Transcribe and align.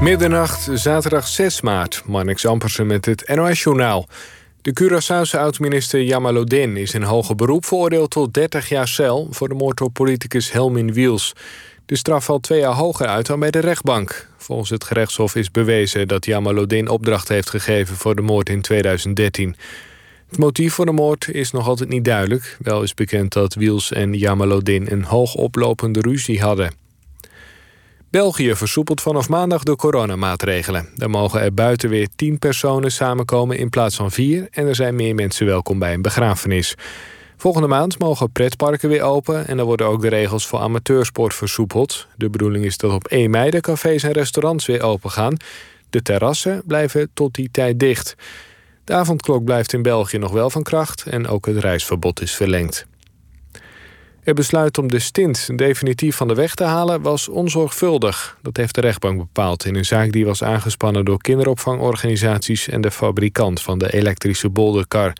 Middernacht, 0.00 0.68
zaterdag 0.72 1.28
6 1.28 1.60
maart. 1.60 2.02
Marnix 2.06 2.46
Ampersen 2.46 2.86
met 2.86 3.04
het 3.04 3.28
NOS-journaal. 3.34 4.08
De 4.62 4.72
Curaçaose 4.82 5.38
oud-minister 5.38 6.02
Jamalodin 6.02 6.76
is 6.76 6.94
in 6.94 7.02
hoger 7.02 7.34
beroep 7.34 7.64
veroordeeld 7.64 8.10
tot 8.10 8.34
30 8.34 8.68
jaar 8.68 8.88
cel... 8.88 9.28
voor 9.30 9.48
de 9.48 9.54
moord 9.54 9.80
op 9.80 9.92
politicus 9.92 10.52
Helmin 10.52 10.92
Wiels. 10.92 11.32
De 11.86 11.96
straf 11.96 12.24
valt 12.24 12.42
twee 12.42 12.60
jaar 12.60 12.74
hoger 12.74 13.06
uit 13.06 13.26
dan 13.26 13.40
bij 13.40 13.50
de 13.50 13.58
rechtbank. 13.58 14.28
Volgens 14.36 14.70
het 14.70 14.84
gerechtshof 14.84 15.34
is 15.34 15.50
bewezen 15.50 16.08
dat 16.08 16.24
Jamalodin 16.24 16.88
opdracht 16.88 17.28
heeft 17.28 17.50
gegeven... 17.50 17.96
voor 17.96 18.14
de 18.14 18.22
moord 18.22 18.48
in 18.48 18.60
2013. 18.60 19.56
Het 20.28 20.38
motief 20.38 20.74
voor 20.74 20.86
de 20.86 20.92
moord 20.92 21.28
is 21.28 21.50
nog 21.50 21.68
altijd 21.68 21.88
niet 21.88 22.04
duidelijk. 22.04 22.56
Wel 22.58 22.82
is 22.82 22.94
bekend 22.94 23.32
dat 23.32 23.54
Wiels 23.54 23.92
en 23.92 24.12
Jamalodin 24.12 24.86
een 24.90 25.04
hoogoplopende 25.04 26.00
ruzie 26.00 26.40
hadden. 26.40 26.87
België 28.10 28.54
versoepelt 28.54 29.00
vanaf 29.00 29.28
maandag 29.28 29.62
de 29.62 29.76
coronamaatregelen. 29.76 30.88
Daar 30.94 31.10
mogen 31.10 31.40
er 31.40 31.54
buiten 31.54 31.88
weer 31.88 32.08
tien 32.16 32.38
personen 32.38 32.92
samenkomen 32.92 33.58
in 33.58 33.68
plaats 33.68 33.96
van 33.96 34.10
vier... 34.10 34.48
en 34.50 34.66
er 34.66 34.74
zijn 34.74 34.94
meer 34.94 35.14
mensen 35.14 35.46
welkom 35.46 35.78
bij 35.78 35.94
een 35.94 36.02
begrafenis. 36.02 36.74
Volgende 37.36 37.68
maand 37.68 37.98
mogen 37.98 38.32
pretparken 38.32 38.88
weer 38.88 39.02
open... 39.02 39.46
en 39.46 39.56
dan 39.56 39.66
worden 39.66 39.86
ook 39.86 40.00
de 40.00 40.08
regels 40.08 40.46
voor 40.46 40.58
amateursport 40.58 41.34
versoepeld. 41.34 42.06
De 42.16 42.30
bedoeling 42.30 42.64
is 42.64 42.76
dat 42.76 42.92
op 42.92 43.06
1 43.06 43.30
mei 43.30 43.50
de 43.50 43.60
cafés 43.60 44.02
en 44.02 44.12
restaurants 44.12 44.66
weer 44.66 44.82
open 44.82 45.10
gaan. 45.10 45.36
De 45.90 46.02
terrassen 46.02 46.62
blijven 46.66 47.10
tot 47.14 47.34
die 47.34 47.48
tijd 47.50 47.80
dicht. 47.80 48.14
De 48.84 48.94
avondklok 48.94 49.44
blijft 49.44 49.72
in 49.72 49.82
België 49.82 50.18
nog 50.18 50.32
wel 50.32 50.50
van 50.50 50.62
kracht... 50.62 51.02
en 51.06 51.28
ook 51.28 51.46
het 51.46 51.58
reisverbod 51.58 52.20
is 52.20 52.34
verlengd. 52.34 52.86
Het 54.28 54.36
besluit 54.36 54.78
om 54.78 54.88
de 54.88 54.98
stint 54.98 55.48
definitief 55.58 56.16
van 56.16 56.28
de 56.28 56.34
weg 56.34 56.54
te 56.54 56.64
halen 56.64 57.02
was 57.02 57.28
onzorgvuldig. 57.28 58.38
Dat 58.42 58.56
heeft 58.56 58.74
de 58.74 58.80
rechtbank 58.80 59.18
bepaald 59.18 59.64
in 59.64 59.74
een 59.74 59.84
zaak 59.84 60.12
die 60.12 60.24
was 60.24 60.42
aangespannen 60.42 61.04
door 61.04 61.18
kinderopvangorganisaties 61.18 62.68
en 62.68 62.80
de 62.80 62.90
fabrikant 62.90 63.62
van 63.62 63.78
de 63.78 63.92
elektrische 63.92 64.48
bolderkar. 64.48 65.12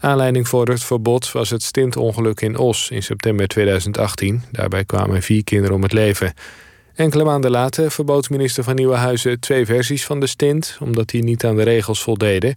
Aanleiding 0.00 0.48
voor 0.48 0.68
het 0.68 0.84
verbod 0.84 1.32
was 1.32 1.50
het 1.50 1.62
stintongeluk 1.62 2.40
in 2.40 2.56
Os 2.56 2.90
in 2.90 3.02
september 3.02 3.48
2018. 3.48 4.42
Daarbij 4.50 4.84
kwamen 4.84 5.22
vier 5.22 5.44
kinderen 5.44 5.76
om 5.76 5.82
het 5.82 5.92
leven. 5.92 6.34
Enkele 6.94 7.24
maanden 7.24 7.50
later 7.50 7.90
verbood 7.90 8.30
minister 8.30 8.64
van 8.64 8.74
Nieuwenhuizen 8.74 9.40
twee 9.40 9.66
versies 9.66 10.04
van 10.04 10.20
de 10.20 10.26
stint, 10.26 10.78
omdat 10.80 11.08
die 11.08 11.24
niet 11.24 11.44
aan 11.44 11.56
de 11.56 11.62
regels 11.62 12.02
voldeden. 12.02 12.56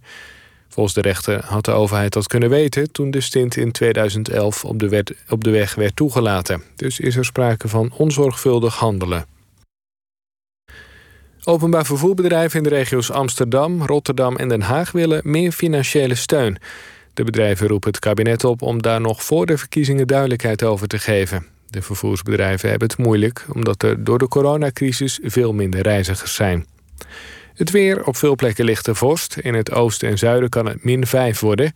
Volgens 0.68 0.94
de 0.94 1.00
rechter 1.00 1.44
had 1.44 1.64
de 1.64 1.70
overheid 1.70 2.12
dat 2.12 2.26
kunnen 2.26 2.50
weten 2.50 2.92
toen 2.92 3.10
de 3.10 3.20
stint 3.20 3.56
in 3.56 3.72
2011 3.72 4.64
op 4.64 4.78
de, 4.78 5.04
op 5.28 5.44
de 5.44 5.50
weg 5.50 5.74
werd 5.74 5.96
toegelaten. 5.96 6.62
Dus 6.76 7.00
is 7.00 7.16
er 7.16 7.24
sprake 7.24 7.68
van 7.68 7.92
onzorgvuldig 7.96 8.74
handelen. 8.74 9.26
Openbaar 11.44 11.86
vervoerbedrijven 11.86 12.58
in 12.58 12.62
de 12.62 12.68
regio's 12.68 13.10
Amsterdam, 13.10 13.82
Rotterdam 13.82 14.36
en 14.36 14.48
Den 14.48 14.62
Haag 14.62 14.92
willen 14.92 15.20
meer 15.24 15.52
financiële 15.52 16.14
steun. 16.14 16.58
De 17.14 17.24
bedrijven 17.24 17.68
roepen 17.68 17.90
het 17.90 17.98
kabinet 17.98 18.44
op 18.44 18.62
om 18.62 18.82
daar 18.82 19.00
nog 19.00 19.22
voor 19.22 19.46
de 19.46 19.58
verkiezingen 19.58 20.06
duidelijkheid 20.06 20.62
over 20.62 20.88
te 20.88 20.98
geven. 20.98 21.46
De 21.70 21.82
vervoersbedrijven 21.82 22.70
hebben 22.70 22.88
het 22.88 22.98
moeilijk 22.98 23.46
omdat 23.52 23.82
er 23.82 24.04
door 24.04 24.18
de 24.18 24.28
coronacrisis 24.28 25.18
veel 25.22 25.52
minder 25.52 25.80
reizigers 25.80 26.34
zijn. 26.34 26.66
Het 27.58 27.70
weer, 27.70 28.04
op 28.04 28.16
veel 28.16 28.34
plekken 28.34 28.64
ligt 28.64 28.84
de 28.84 28.94
vorst. 28.94 29.36
In 29.36 29.54
het 29.54 29.72
oosten 29.72 30.08
en 30.08 30.18
zuiden 30.18 30.48
kan 30.48 30.66
het 30.66 30.84
min 30.84 31.06
5 31.06 31.40
worden. 31.40 31.72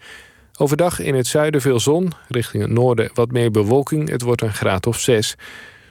Overdag 0.58 0.98
in 0.98 1.14
het 1.14 1.26
zuiden 1.26 1.60
veel 1.60 1.80
zon, 1.80 2.12
richting 2.28 2.62
het 2.62 2.72
noorden 2.72 3.10
wat 3.14 3.30
meer 3.30 3.50
bewolking. 3.50 4.08
Het 4.08 4.22
wordt 4.22 4.42
een 4.42 4.52
graad 4.52 4.86
of 4.86 5.00
6. 5.00 5.34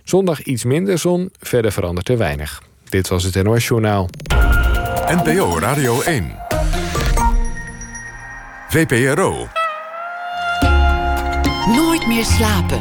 Zondag 0.04 0.42
iets 0.42 0.64
minder 0.64 0.98
zon, 0.98 1.32
verder 1.40 1.72
verandert 1.72 2.10
er 2.10 2.18
weinig. 2.18 2.62
Dit 2.90 3.08
was 3.08 3.24
het 3.24 3.44
NOS 3.44 3.68
Journaal. 3.68 4.10
NPO 5.08 5.60
Radio 5.60 6.02
1. 6.02 6.36
VPRO. 8.70 9.48
Nooit 11.66 12.08
meer 12.08 12.26
slapen. 12.26 12.80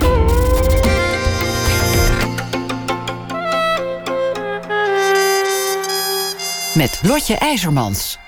Met 6.75 7.01
Lotje 7.03 7.35
IJzermans. 7.35 8.20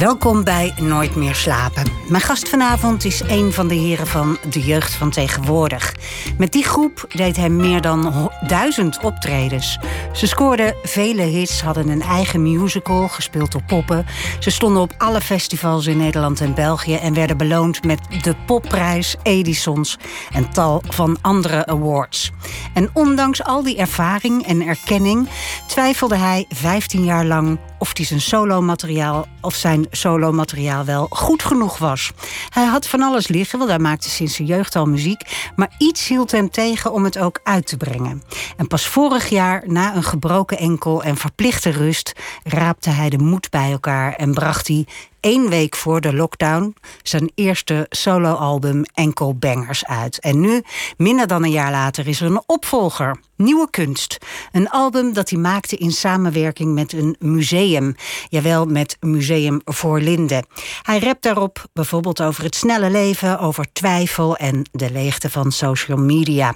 Welkom 0.00 0.44
bij 0.44 0.74
Nooit 0.76 1.16
meer 1.16 1.34
slapen. 1.34 1.84
Mijn 2.08 2.22
gast 2.22 2.48
vanavond 2.48 3.04
is 3.04 3.20
een 3.20 3.52
van 3.52 3.68
de 3.68 3.74
heren 3.74 4.06
van 4.06 4.38
de 4.50 4.60
jeugd 4.60 4.94
van 4.94 5.10
tegenwoordig. 5.10 5.94
Met 6.38 6.52
die 6.52 6.64
groep 6.64 7.04
deed 7.08 7.36
hij 7.36 7.48
meer 7.48 7.80
dan 7.80 8.30
duizend 8.46 8.98
optredens. 9.00 9.78
Ze 10.12 10.26
scoorden 10.26 10.74
vele 10.82 11.22
hits, 11.22 11.62
hadden 11.62 11.88
een 11.88 12.02
eigen 12.02 12.42
musical, 12.42 13.08
gespeeld 13.08 13.52
door 13.52 13.62
poppen. 13.62 14.06
Ze 14.38 14.50
stonden 14.50 14.82
op 14.82 14.94
alle 14.98 15.20
festivals 15.20 15.86
in 15.86 15.96
Nederland 15.96 16.40
en 16.40 16.54
België 16.54 16.94
en 16.94 17.14
werden 17.14 17.36
beloond 17.36 17.84
met 17.84 18.00
de 18.22 18.34
Popprijs, 18.46 19.16
Edisons 19.22 19.98
en 20.32 20.50
tal 20.50 20.82
van 20.86 21.18
andere 21.20 21.66
awards. 21.66 22.30
En 22.74 22.90
ondanks 22.92 23.44
al 23.44 23.62
die 23.62 23.76
ervaring 23.76 24.46
en 24.46 24.66
erkenning 24.66 25.28
twijfelde 25.66 26.16
hij 26.16 26.44
15 26.48 27.04
jaar 27.04 27.24
lang 27.24 27.58
of 27.78 27.90
hij 27.96 28.04
zijn 28.04 28.20
solo-materiaal 28.20 29.26
of 29.40 29.54
zijn 29.54 29.86
solo-materiaal 29.90 30.84
wel 30.84 31.06
goed 31.10 31.42
genoeg 31.42 31.78
was. 31.78 32.12
Hij 32.48 32.64
had 32.64 32.86
van 32.86 33.02
alles 33.02 33.28
liggen, 33.28 33.58
want 33.58 33.70
hij 33.70 33.78
maakte 33.78 34.10
sinds 34.10 34.34
zijn 34.34 34.48
jeugd 34.48 34.76
al 34.76 34.86
muziek, 34.86 35.50
maar 35.56 35.74
iets 35.78 36.08
hield 36.08 36.30
hem 36.30 36.50
tegen 36.50 36.92
om 36.92 37.04
het 37.04 37.18
ook 37.18 37.40
uit 37.42 37.66
te 37.66 37.76
brengen. 37.76 38.22
En 38.56 38.66
pas 38.66 38.86
vorig 38.86 39.28
jaar, 39.28 39.62
na 39.66 39.94
een 39.96 40.02
gebroken 40.02 40.58
enkel 40.58 41.02
en 41.02 41.16
verplichte 41.16 41.70
rust, 41.70 42.12
raapte 42.44 42.90
hij 42.90 43.10
de 43.10 43.18
moed 43.18 43.50
bij 43.50 43.70
elkaar 43.70 44.14
en 44.14 44.34
bracht 44.34 44.68
hij 44.68 44.86
één 45.20 45.48
week 45.48 45.76
voor 45.76 46.00
de 46.00 46.14
lockdown 46.14 46.74
zijn 47.02 47.30
eerste 47.34 47.86
soloalbum 47.88 48.84
Enkel 48.94 49.34
Bangers 49.34 49.86
uit. 49.86 50.18
En 50.18 50.40
nu, 50.40 50.62
minder 50.96 51.26
dan 51.26 51.44
een 51.44 51.50
jaar 51.50 51.70
later, 51.70 52.08
is 52.08 52.20
er 52.20 52.26
een 52.26 52.42
opvolger. 52.46 53.20
Nieuwe 53.36 53.70
Kunst. 53.70 54.18
Een 54.52 54.68
album 54.68 55.12
dat 55.12 55.30
hij 55.30 55.38
maakte 55.38 55.76
in 55.76 55.92
samenwerking 55.92 56.74
met 56.74 56.92
een 56.92 57.16
museum. 57.18 57.94
Jawel, 58.28 58.64
met 58.64 58.96
Museum 59.00 59.60
voor 59.64 60.00
Linde. 60.00 60.44
Hij 60.82 60.98
rapt 60.98 61.22
daarop 61.22 61.64
bijvoorbeeld 61.72 62.22
over 62.22 62.44
het 62.44 62.54
snelle 62.54 62.90
leven, 62.90 63.38
over 63.38 63.72
twijfel 63.72 64.36
en 64.36 64.68
de 64.72 64.90
leegte 64.90 65.30
van 65.30 65.52
social 65.52 65.98
media. 65.98 66.54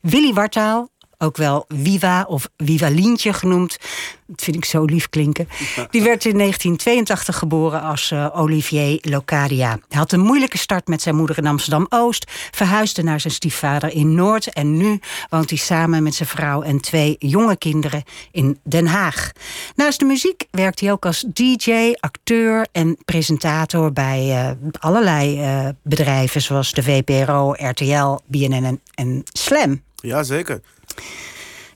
Willy 0.00 0.32
Wartaal, 0.32 0.88
ook 1.18 1.36
wel 1.36 1.64
Viva 1.68 2.24
of 2.28 2.48
Vivalientje 2.56 3.32
genoemd. 3.32 3.78
Dat 4.26 4.42
vind 4.42 4.56
ik 4.56 4.64
zo 4.64 4.84
lief 4.84 5.08
klinken. 5.08 5.48
Die 5.90 6.02
werd 6.02 6.24
in 6.24 6.38
1982 6.38 7.38
geboren 7.38 7.82
als 7.82 8.10
uh, 8.10 8.28
Olivier 8.32 8.98
Locadia. 9.00 9.68
Hij 9.68 9.98
had 9.98 10.12
een 10.12 10.20
moeilijke 10.20 10.58
start 10.58 10.88
met 10.88 11.02
zijn 11.02 11.16
moeder 11.16 11.38
in 11.38 11.46
Amsterdam-Oost... 11.46 12.30
verhuisde 12.50 13.02
naar 13.02 13.20
zijn 13.20 13.32
stiefvader 13.32 13.92
in 13.92 14.14
Noord... 14.14 14.52
en 14.52 14.76
nu 14.76 15.00
woont 15.30 15.50
hij 15.50 15.58
samen 15.58 16.02
met 16.02 16.14
zijn 16.14 16.28
vrouw 16.28 16.62
en 16.62 16.80
twee 16.80 17.16
jonge 17.18 17.56
kinderen 17.56 18.02
in 18.30 18.58
Den 18.62 18.86
Haag. 18.86 19.32
Naast 19.74 19.98
de 19.98 20.04
muziek 20.04 20.44
werkt 20.50 20.80
hij 20.80 20.92
ook 20.92 21.06
als 21.06 21.24
DJ, 21.32 21.92
acteur 22.00 22.66
en 22.72 22.96
presentator... 23.04 23.92
bij 23.92 24.26
uh, 24.28 24.50
allerlei 24.80 25.40
uh, 25.40 25.68
bedrijven 25.82 26.42
zoals 26.42 26.72
de 26.72 26.82
VPRO, 26.82 27.52
RTL, 27.52 28.18
BNN 28.26 28.64
en, 28.64 28.80
en 28.94 29.22
Slam. 29.32 29.82
Jazeker. 29.94 30.60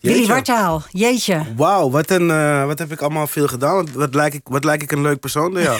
Willy 0.00 0.27
Wartaal, 0.27 0.83
jeetje. 0.91 1.44
Wauw, 1.56 1.91
wat, 1.91 2.10
een, 2.10 2.28
uh, 2.28 2.66
wat 2.66 2.78
heb 2.78 2.93
ik 2.93 3.00
allemaal 3.00 3.27
veel 3.27 3.49
gedaan. 3.49 3.88
Wat 3.93 4.15
lijk 4.15 4.34
ik, 4.34 4.41
wat 4.44 4.65
lijk 4.65 4.83
ik 4.83 4.93
een 4.93 5.03
leuk 5.03 5.21
persoon 5.21 5.53
ja. 5.60 5.77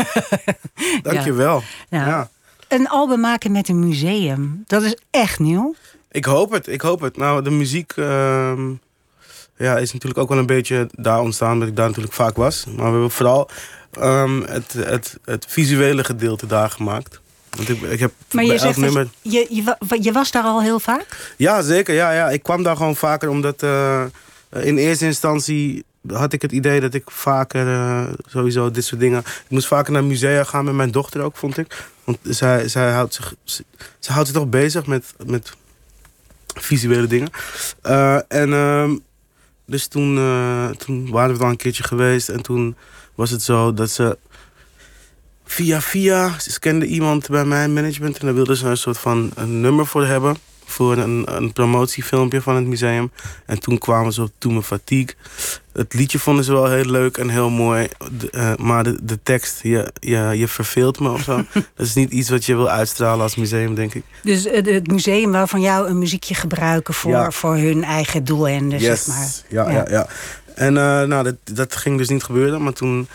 Dankjewel. 1.03 1.63
Ja. 1.89 2.07
ja. 2.07 2.31
Een 2.69 2.89
album 2.89 3.21
maken 3.21 3.53
met 3.53 3.69
een 3.69 3.79
museum, 3.79 4.65
dat 4.67 4.83
is 4.83 4.97
echt 5.11 5.39
nieuw. 5.39 5.75
Ik 6.11 6.25
hoop 6.25 6.51
het, 6.51 6.67
ik 6.67 6.81
hoop 6.81 7.01
het. 7.01 7.17
Nou, 7.17 7.43
de 7.43 7.51
muziek 7.51 7.93
uh, 7.97 8.53
ja, 9.57 9.77
is 9.77 9.93
natuurlijk 9.93 10.21
ook 10.21 10.29
wel 10.29 10.39
een 10.39 10.47
beetje 10.47 10.89
daar 10.93 11.21
ontstaan... 11.21 11.59
dat 11.59 11.69
ik 11.69 11.77
daar 11.77 11.87
natuurlijk 11.87 12.15
vaak 12.15 12.37
was. 12.37 12.65
Maar 12.67 12.77
we 12.77 12.91
hebben 12.91 13.11
vooral 13.11 13.49
um, 14.01 14.43
het, 14.43 14.73
het, 14.73 15.19
het 15.25 15.47
visuele 15.49 16.05
gedeelte 16.05 16.47
daar 16.47 16.71
gemaakt. 16.71 17.21
Want 17.57 17.69
ik, 17.69 17.81
ik 17.83 18.01
heb 18.01 18.13
maar 18.31 18.45
je 18.45 18.59
zegt 18.59 18.77
nummer... 18.77 19.09
je, 19.23 19.47
je, 19.51 19.77
je, 20.01 20.13
was 20.13 20.31
daar 20.31 20.43
al 20.43 20.63
heel 20.63 20.81
vaak? 20.81 21.35
Ja, 21.37 21.63
zeker. 21.63 21.95
Ja, 21.95 22.13
ja. 22.13 22.31
Ik 22.31 22.43
kwam 22.43 22.63
daar 22.63 22.77
gewoon 22.77 22.97
vaker 22.97 23.29
omdat 23.29 23.63
uh, 23.63 24.05
in 24.51 24.77
eerste 24.77 25.05
instantie 25.05 25.85
had 26.13 26.33
ik 26.33 26.43
het 26.43 26.53
idee 26.53 26.81
dat 26.81 26.95
ik 26.95 27.11
vaker 27.11 27.67
uh, 27.67 28.03
sowieso 28.27 28.71
dit 28.71 28.85
soort 28.85 29.01
dingen... 29.01 29.19
Ik 29.19 29.45
moest 29.49 29.67
vaker 29.67 29.93
naar 29.93 30.05
musea 30.05 30.45
gaan 30.45 30.65
met 30.65 30.75
mijn 30.75 30.91
dochter 30.91 31.21
ook, 31.21 31.37
vond 31.37 31.59
ik. 31.59 31.89
Want 32.05 32.19
zij, 32.23 32.69
zij, 32.69 32.93
houdt, 32.93 33.15
zich, 33.15 33.35
ze, 33.45 33.65
houdt 34.07 34.29
zich 34.29 34.37
toch 34.37 34.49
bezig 34.49 34.87
met, 34.87 35.15
met 35.27 35.53
visuele 36.55 37.07
dingen. 37.07 37.31
Uh, 37.87 38.19
en 38.29 38.49
uh, 38.49 38.91
dus 39.67 39.87
toen, 39.87 40.15
toen 40.79 41.11
waren 41.11 41.33
we 41.33 41.41
dan 41.41 41.51
een 41.51 41.57
keertje 41.57 41.83
geweest. 41.83 42.29
En 42.29 42.43
toen 42.43 42.77
was 43.15 43.31
het 43.31 43.43
zo 43.43 43.75
dat 43.75 43.91
ze 43.91 44.19
via 45.53 45.81
via, 45.81 46.39
ze 46.39 46.59
kende 46.59 46.87
iemand 46.87 47.29
bij 47.29 47.45
mijn 47.45 47.73
management... 47.73 48.19
en 48.19 48.27
daar 48.27 48.35
wilden 48.35 48.57
ze 48.57 48.67
een 48.67 48.77
soort 48.77 48.99
van 48.99 49.31
een 49.35 49.61
nummer 49.61 49.87
voor 49.87 50.07
hebben. 50.07 50.37
voor 50.67 50.97
een, 50.97 51.25
een 51.37 51.53
promotiefilmpje 51.53 52.41
van 52.43 52.55
het 52.57 52.67
museum. 52.67 53.11
En 53.47 53.61
toen 53.61 53.79
kwamen 53.79 54.13
ze 54.13 54.23
op 54.23 54.31
Toen 54.39 54.63
Fatigue. 54.63 55.15
Het 55.73 55.95
liedje 55.95 56.19
vonden 56.19 56.45
ze 56.45 56.53
wel 56.53 56.71
heel 56.71 56.85
leuk 56.85 57.17
en 57.17 57.29
heel 57.29 57.51
mooi. 57.51 57.89
De, 58.19 58.31
eh, 58.31 58.55
maar 58.57 58.85
de, 58.85 58.99
de 59.05 59.19
tekst, 59.23 59.63
je, 59.63 59.93
je, 60.01 60.19
je 60.35 60.49
verveelt 60.49 61.01
me 61.01 61.11
of 61.11 61.23
zo. 61.23 61.37
dat 61.77 61.87
is 61.87 61.95
niet 61.95 62.11
iets 62.11 62.29
wat 62.31 62.45
je 62.45 62.57
wil 62.57 62.69
uitstralen 62.71 63.23
als 63.23 63.37
museum, 63.37 63.75
denk 63.75 63.95
ik. 63.95 64.05
Dus 64.23 64.45
het, 64.45 64.67
het 64.67 64.87
museum 64.91 65.33
wil 65.33 65.47
van 65.47 65.61
jou 65.61 65.89
een 65.89 65.99
muziekje 65.99 66.35
gebruiken 66.35 66.95
voor, 66.95 67.11
Ja. 67.11 67.31
voor 67.31 67.57
hun 67.57 67.85
eigen 67.85 68.25
doeleinden, 68.25 68.79
Yes. 68.79 69.05
zeg 69.05 69.15
maar. 69.17 69.29
Ja, 69.49 69.71
ja. 69.71 69.85
ja, 69.91 70.07
En 70.55 70.77
eh, 70.77 71.03
nou, 71.03 71.23
dat, 71.25 71.37
dat 71.57 71.77
ging 71.77 71.99
dus 71.99 72.09
niet 72.09 72.23
gebeuren. 72.23 72.63
Maar 72.63 72.73
toen 72.73 73.09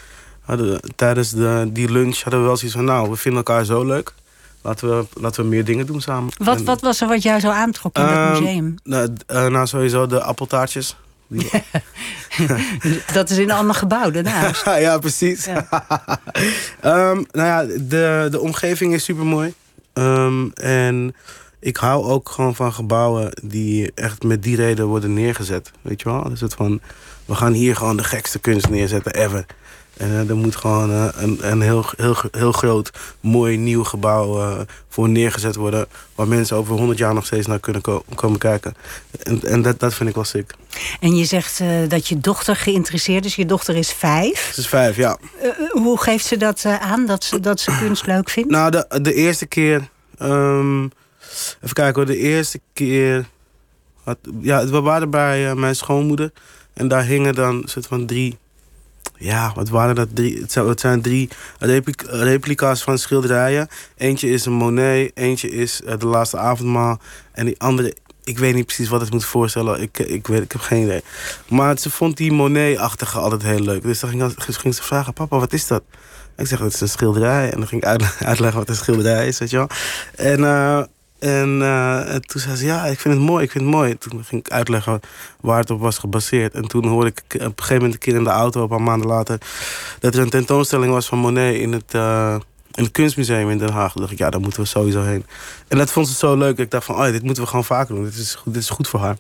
hadden 0.48 0.80
tijdens 0.96 1.32
de, 1.32 1.70
die 1.74 1.92
lunch 1.92 2.22
hadden 2.22 2.40
we 2.42 2.46
wel 2.48 2.58
zoiets 2.58 2.76
van... 2.76 2.86
nou, 2.86 3.10
we 3.10 3.16
vinden 3.16 3.44
elkaar 3.46 3.66
zo 3.66 3.86
leuk. 3.86 4.14
Laten 4.62 4.90
we, 4.98 5.06
laten 5.20 5.44
we 5.44 5.50
meer 5.50 5.66
dingen 5.66 5.86
doen 5.86 6.02
samen. 6.02 6.32
Wat, 6.38 6.58
En, 6.58 6.66
wat 6.66 6.82
was 6.82 7.02
er 7.02 7.08
wat 7.08 7.24
jou 7.24 7.40
zo 7.40 7.50
aantrok 7.50 7.98
in 7.98 8.04
dat 8.04 8.12
ehm, 8.12 8.32
museum? 8.32 8.76
Nou, 8.84 9.14
eh, 9.28 9.46
nou, 9.48 9.68
sowieso 9.68 10.06
de 10.08 10.22
appeltaartjes. 10.22 10.96
Die- 11.28 11.50
Dat 13.14 13.30
is 13.30 13.38
in 13.38 13.44
een 13.50 13.56
ander 13.56 13.76
gebouw 13.76 14.12
daarnaast. 14.12 14.66
ja, 14.88 14.98
precies. 14.98 15.46
Ja. 15.46 15.68
Ehm, 16.82 17.24
nou 17.32 17.48
ja, 17.48 17.64
de, 17.80 18.28
de 18.32 18.40
omgeving 18.40 18.94
is 18.94 19.04
super 19.04 19.26
mooi. 19.26 19.54
en 20.54 21.16
ik 21.60 21.78
hou 21.78 22.04
ook 22.06 22.30
gewoon 22.30 22.56
van 22.56 22.74
gebouwen 22.74 23.32
die 23.44 23.92
echt 23.96 24.24
met 24.24 24.44
die 24.44 24.56
reden 24.56 24.86
worden 24.86 25.14
neergezet. 25.14 25.72
Weet 25.82 26.02
je 26.02 26.10
wel? 26.10 26.30
Dus 26.30 26.42
het 26.42 26.54
van, 26.54 26.82
we 27.26 27.36
gaan 27.36 27.54
hier 27.54 27.76
gewoon 27.76 27.98
de 27.98 28.04
gekste 28.04 28.40
kunst 28.40 28.70
neerzetten 28.70 29.14
ever. 29.14 29.46
En 29.98 30.10
eh, 30.10 30.30
er 30.30 30.36
moet 30.36 30.56
gewoon 30.56 30.92
eh, 30.92 31.08
een, 31.16 31.38
een 31.52 31.62
heel, 31.62 31.86
heel, 31.98 32.16
heel 32.32 32.52
groot, 32.52 32.92
mooi 33.20 33.58
nieuw 33.58 33.84
gebouw 33.84 34.40
eh, 34.42 34.60
voor 34.90 35.10
neergezet 35.10 35.56
worden. 35.56 35.88
Waar 36.16 36.28
mensen 36.28 36.58
over 36.58 36.76
100 36.76 37.00
jaar 37.00 37.14
nog 37.14 37.26
steeds 37.26 37.48
naar 37.48 37.60
kunnen 37.60 37.82
ko- 37.82 38.04
komen 38.16 38.40
kijken. 38.40 38.76
En, 39.24 39.42
en 39.44 39.62
dat, 39.62 39.80
dat 39.80 39.94
vind 39.94 40.10
ik 40.10 40.16
wel 40.16 40.24
sick. 40.24 40.54
En 41.00 41.16
je 41.16 41.26
zegt 41.26 41.62
dat 41.88 42.08
je 42.08 42.20
dochter 42.20 42.56
geïnteresseerd 42.56 43.26
is. 43.26 43.36
Je 43.36 43.46
dochter 43.46 43.76
is 43.76 43.92
vijf. 43.92 44.48
Het 44.48 44.58
is 44.58 44.68
vijf, 44.68 44.96
ja. 44.96 45.18
Hoe 45.72 46.02
geeft 46.02 46.26
ze 46.26 46.38
dat 46.38 46.66
aan, 46.66 47.06
dat 47.06 47.24
ze, 47.24 47.40
dat 47.40 47.60
ze 47.60 47.78
kunst 47.80 48.06
leuk 48.06 48.30
vindt? 48.30 48.50
Nou, 48.50 48.72
de, 48.72 49.00
de 49.02 49.14
eerste 49.14 49.46
keer. 49.46 49.90
ehm, 50.18 50.84
even 51.62 51.74
kijken 51.74 51.96
hoor. 51.96 52.06
De 52.06 52.18
eerste 52.18 52.60
keer. 52.74 53.26
Had, 54.04 54.18
ja, 54.42 54.68
we 54.68 54.82
waren 54.82 55.10
bij 55.10 55.56
mijn 55.56 55.76
schoonmoeder. 55.76 56.32
En 56.74 56.88
daar 56.88 57.04
hingen 57.04 57.36
dan 57.36 57.62
soort 57.66 57.88
van 57.88 58.06
drie. 58.06 58.38
Ja, 59.18 59.52
wat 59.56 59.70
waren 59.70 59.96
dat? 59.96 60.08
Drie, 60.14 60.46
het, 60.56 60.80
zijn, 60.80 61.02
drie 61.02 61.30
repli- 61.60 62.08
replica's 62.08 62.84
van 62.84 62.98
schilderijen. 62.98 63.68
Eentje 63.98 64.30
is 64.30 64.46
een 64.46 64.54
Monet, 64.54 65.12
eentje 65.14 65.50
is 65.50 65.82
eh, 65.84 65.98
De 65.98 66.06
Laatste 66.08 66.38
Avondmaal. 66.38 67.00
En 67.32 67.46
die 67.46 67.60
andere, 67.60 67.96
ik 68.24 68.38
weet 68.38 68.54
niet 68.56 68.66
precies 68.66 68.90
wat 68.90 69.02
het 69.02 69.12
moet 69.12 69.26
voorstellen. 69.26 69.82
Ik, 69.82 70.00
ik, 70.00 70.28
weet, 70.28 70.42
ik 70.42 70.52
heb 70.52 70.62
geen 70.62 70.84
idee. 70.84 71.02
Maar 71.48 71.78
ze 71.80 71.90
vond 71.90 72.18
die 72.18 72.32
Monet-achtige 72.32 73.20
altijd 73.20 73.42
heel 73.44 73.60
leuk. 73.60 73.82
Dus 73.82 74.00
dan 74.00 74.10
ging, 74.10 74.34
ging 74.38 74.76
ze 74.76 74.84
vragen: 74.84 75.14
Papa, 75.14 75.38
wat 75.40 75.54
is 75.54 75.68
dat? 75.68 75.84
Ik 76.38 76.48
zeg, 76.48 76.60
het 76.60 76.74
is 76.74 76.82
een 76.82 76.90
schilderij. 76.90 77.52
En 77.52 77.58
dan 77.60 77.68
ging 77.68 77.82
ik 77.82 77.88
uit- 77.88 78.16
uitleggen 78.26 78.60
wat 78.60 78.70
een 78.70 78.76
schilderij 78.76 79.28
is, 79.28 79.38
weet 79.40 79.50
je 79.50 79.58
wel. 79.58 79.70
En, 80.16 80.44
eh, 80.44 80.82
en, 81.20 81.62
eh, 81.62 82.14
en 82.14 82.22
toen 82.22 82.42
zei 82.42 82.56
ze, 82.56 82.66
ja, 82.66 82.86
ik 82.86 83.00
vind 83.00 83.14
het 83.14 83.24
mooi, 83.24 83.44
ik 83.44 83.52
vind 83.52 83.64
het 83.64 83.74
mooi. 83.74 83.98
Toen 83.98 84.24
ging 84.24 84.46
ik 84.46 84.52
uitleggen 84.52 85.00
waar 85.42 85.60
het 85.60 85.70
op 85.70 85.80
was 85.80 85.98
gebaseerd. 85.98 86.54
En 86.54 86.68
toen 86.68 86.86
hoorde 86.88 87.08
ik 87.08 87.22
op 87.34 87.42
een 87.42 87.52
gegeven 87.56 87.76
moment 87.76 87.94
een 87.94 88.00
keer 88.00 88.16
in 88.16 88.24
de 88.24 88.30
auto, 88.30 88.62
een 88.62 88.68
paar 88.68 88.82
maanden 88.82 89.08
later... 89.08 89.38
dat 90.00 90.16
er 90.16 90.22
een 90.22 90.30
tentoonstelling 90.30 90.92
was 90.92 91.08
van 91.08 91.18
Monet 91.18 91.56
in 91.56 91.72
het, 91.72 91.94
eh, 91.94 92.36
in 92.74 92.84
het 92.84 92.92
kunstmuseum 92.92 93.50
in 93.50 93.58
Den 93.58 93.72
Haag. 93.72 93.92
Toen 93.92 94.02
dacht 94.02 94.14
ik, 94.14 94.20
ja, 94.20 94.30
daar 94.30 94.42
moeten 94.42 94.62
we 94.62 94.68
sowieso 94.68 95.02
heen. 95.04 95.26
En 95.68 95.78
dat 95.78 95.92
vond 95.92 96.08
ze 96.08 96.14
zo 96.14 96.36
leuk. 96.38 96.58
Ik 96.58 96.72
dacht 96.72 96.86
van, 96.86 96.96
oh, 96.96 97.04
dit 97.06 97.24
moeten 97.24 97.44
we 97.44 97.50
gewoon 97.50 97.66
vaker 97.66 97.96
doen. 97.96 98.04
Dit 98.04 98.16
is, 98.18 98.36
goed- 98.36 98.54
dit 98.54 98.62
is 98.62 98.70
goed 98.70 98.88
voor 98.88 99.00
haar. 99.00 99.18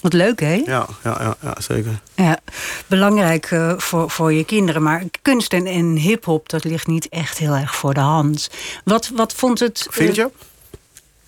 Wat 0.00 0.12
leuk, 0.12 0.40
hè? 0.40 0.54
Ja, 0.54 0.86
ja, 1.04 1.16
ja, 1.20 1.36
ja 1.40 1.54
zeker. 1.60 2.00
Ja, 2.14 2.38
belangrijk 2.86 3.46
eh, 3.50 3.72
voor, 3.76 4.10
voor 4.10 4.32
je 4.32 4.44
kinderen. 4.44 4.82
Maar 4.82 5.02
kunst 5.22 5.52
en, 5.52 5.66
en 5.66 5.96
hip-hop, 5.96 6.48
dat 6.48 6.64
ligt 6.64 6.86
niet 6.86 7.08
echt 7.08 7.38
heel 7.38 7.54
erg 7.54 7.74
voor 7.76 7.94
de 7.94 8.00
hand. 8.00 8.50
Wat, 8.84 9.10
wat 9.14 9.34
vond 9.34 9.58
het. 9.58 9.86
Vind 9.90 10.14
je? 10.14 10.30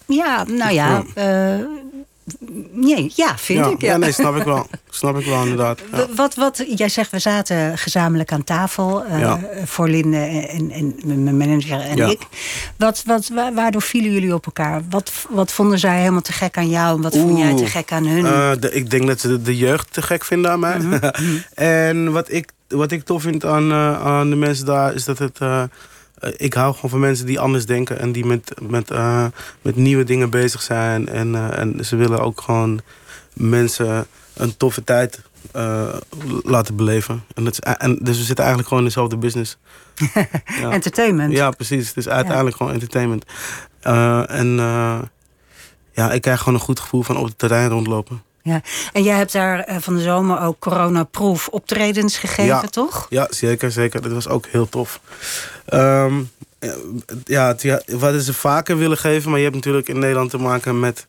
Ja, 0.06 0.44
nou 0.44 0.72
ja. 0.72 1.02
eh, 1.14 1.58
nee, 2.70 3.12
ja, 3.14 3.38
vind 3.38 3.58
ja, 3.64 3.70
ik. 3.70 3.80
Ja. 3.80 3.90
ja, 3.90 3.96
nee, 3.96 4.12
snap 4.12 4.36
ik 4.36 4.42
wel. 4.42 4.66
Snap 4.90 5.18
ik 5.18 5.26
wel, 5.26 5.42
inderdaad. 5.42 5.80
Wat, 6.14 6.34
wat, 6.34 6.64
jij 6.76 6.88
zegt, 6.88 7.10
we 7.10 7.18
zaten 7.18 7.78
gezamenlijk 7.78 8.32
aan 8.32 8.44
tafel. 8.44 9.04
Ja. 9.18 9.40
Voor 9.64 9.88
Linde 9.88 10.16
en, 10.16 10.70
en 10.70 10.94
mijn 11.22 11.36
manager 11.36 11.80
en 11.80 12.10
ik. 12.10 12.20
Wat, 12.76 13.02
wat, 13.06 13.28
wa- 13.28 13.52
waardoor 13.54 13.82
vielen 13.82 14.12
jullie 14.12 14.34
op 14.34 14.46
elkaar? 14.46 14.82
Wat, 14.90 15.12
wat 15.28 15.52
vonden 15.52 15.78
zij 15.78 15.98
helemaal 15.98 16.20
te 16.20 16.32
gek 16.32 16.56
aan 16.56 16.68
jou? 16.68 16.96
En 16.96 17.02
wat 17.02 17.16
vond 17.16 17.38
jij 17.38 17.54
te 17.54 17.66
gek 17.66 17.92
aan 17.92 18.06
hun? 18.06 18.26
Eh, 18.26 18.50
de- 18.60 18.72
ik 18.72 18.90
denk 18.90 19.06
dat 19.06 19.20
ze 19.20 19.28
de, 19.28 19.42
de 19.42 19.56
jeugd 19.56 19.92
te 19.92 20.02
gek 20.02 20.24
vinden 20.24 20.50
aan 20.50 20.60
mij. 20.60 20.78
Mhm, 20.78 20.98
en 21.54 22.12
wat 22.12 22.32
ik, 22.32 22.50
wat 22.68 22.92
ik 22.92 23.04
tof 23.04 23.22
vind 23.22 23.44
aan, 23.44 23.72
aan 23.72 24.30
de 24.30 24.36
mensen 24.36 24.66
daar 24.66 24.94
is 24.94 25.04
dat 25.04 25.18
het. 25.18 25.38
Eh, 26.18 26.30
ik 26.36 26.54
hou 26.54 26.74
gewoon 26.74 26.90
van 26.90 27.00
mensen 27.00 27.26
die 27.26 27.40
anders 27.40 27.66
denken 27.66 27.98
en 27.98 28.12
die 28.12 28.26
met, 28.26 28.54
met, 28.62 28.90
eh, 28.90 29.26
met 29.62 29.76
nieuwe 29.76 30.04
dingen 30.04 30.30
bezig 30.30 30.62
zijn. 30.62 31.08
En, 31.08 31.34
eh, 31.34 31.58
en 31.58 31.84
ze 31.84 31.96
willen 31.96 32.20
ook 32.20 32.40
gewoon 32.40 32.80
mensen 33.32 34.06
een 34.34 34.56
toffe 34.56 34.84
tijd 34.84 35.20
laten 36.42 36.76
beleven. 36.76 37.24
En 37.34 37.44
dat 37.44 37.52
is, 37.52 37.58
en, 37.58 37.98
dus 38.00 38.18
we 38.18 38.24
zitten 38.24 38.44
eigenlijk 38.44 38.68
gewoon 38.68 38.82
in 38.82 38.88
dezelfde 38.88 39.16
business. 39.16 39.56
ja. 40.60 40.70
Entertainment. 40.70 41.32
Ja, 41.32 41.50
precies. 41.50 41.88
Het 41.88 41.96
is 41.96 42.08
uiteindelijk 42.08 42.56
gewoon 42.56 42.72
entertainment. 42.72 43.24
En 44.28 44.56
ja, 45.92 46.12
ik 46.12 46.22
krijg 46.22 46.38
gewoon 46.38 46.54
een 46.54 46.60
goed 46.60 46.80
gevoel 46.80 47.02
van 47.02 47.16
op 47.16 47.24
het 47.24 47.38
terrein 47.38 47.70
rondlopen. 47.70 48.22
Ja. 48.46 48.60
En 48.92 49.02
jij 49.02 49.16
hebt 49.16 49.32
daar 49.32 49.60
eh, 49.60 49.76
van 49.80 49.94
de 49.96 50.02
zomer 50.02 50.40
ook 50.40 50.58
coronaproof 50.58 51.48
optredens 51.48 52.18
gegeven, 52.18 52.44
Ja. 52.44 52.60
toch? 52.60 53.06
Ja, 53.08 53.26
zeker, 53.30 53.72
zeker. 53.72 54.02
Dat 54.02 54.12
was 54.12 54.28
ook 54.28 54.46
heel 54.46 54.68
tof. 54.68 55.00
Ehm, 55.64 56.14
ja, 57.24 57.46
het, 57.46 57.62
ja, 57.62 57.80
wat 57.86 58.22
ze 58.22 58.34
vaker 58.34 58.78
willen 58.78 58.98
geven, 58.98 59.28
maar 59.28 59.38
je 59.38 59.44
hebt 59.44 59.56
natuurlijk 59.56 59.88
in 59.88 59.98
Nederland 59.98 60.30
te 60.30 60.38
maken 60.38 60.80
met 60.80 61.06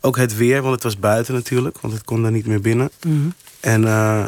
ook 0.00 0.16
het 0.16 0.36
weer, 0.36 0.62
want 0.62 0.74
het 0.74 0.82
was 0.82 0.98
buiten 0.98 1.34
natuurlijk, 1.34 1.80
want 1.80 1.94
het 1.94 2.04
kon 2.04 2.22
daar 2.22 2.30
niet 2.32 2.46
meer 2.46 2.60
binnen. 2.60 2.90
Mhm. 3.06 3.28
En 3.60 3.84
eh, 3.86 4.24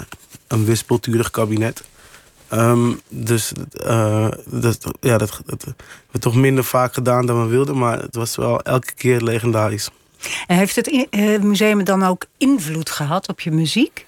een 0.47 0.65
wispelturig 0.65 1.31
kabinet. 1.31 1.83
Ehm, 2.49 2.93
dus 3.09 3.53
eh, 3.73 4.29
dat, 4.47 4.79
ja, 5.01 5.19
dat, 5.19 5.41
dat 5.47 5.63
hebben 5.65 5.75
we 6.11 6.19
toch 6.19 6.35
minder 6.35 6.65
vaak 6.65 6.95
gedaan 6.95 7.27
dan 7.27 7.43
we 7.43 7.49
wilden, 7.49 7.79
maar 7.79 7.99
het 7.99 8.15
was 8.15 8.37
wel 8.37 8.61
elke 8.61 8.93
keer 8.93 9.21
legendarisch. 9.21 9.91
En 10.47 10.57
heeft 10.57 10.77
het 10.77 11.07
eh, 11.11 11.41
museum 11.41 11.85
dan 11.85 12.03
ook 12.03 12.25
invloed 12.39 12.91
gehad 12.91 13.29
op 13.29 13.41
je 13.41 13.51
muziek? 13.51 14.07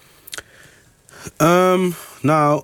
Ehm, 1.37 1.89
nou, 2.21 2.63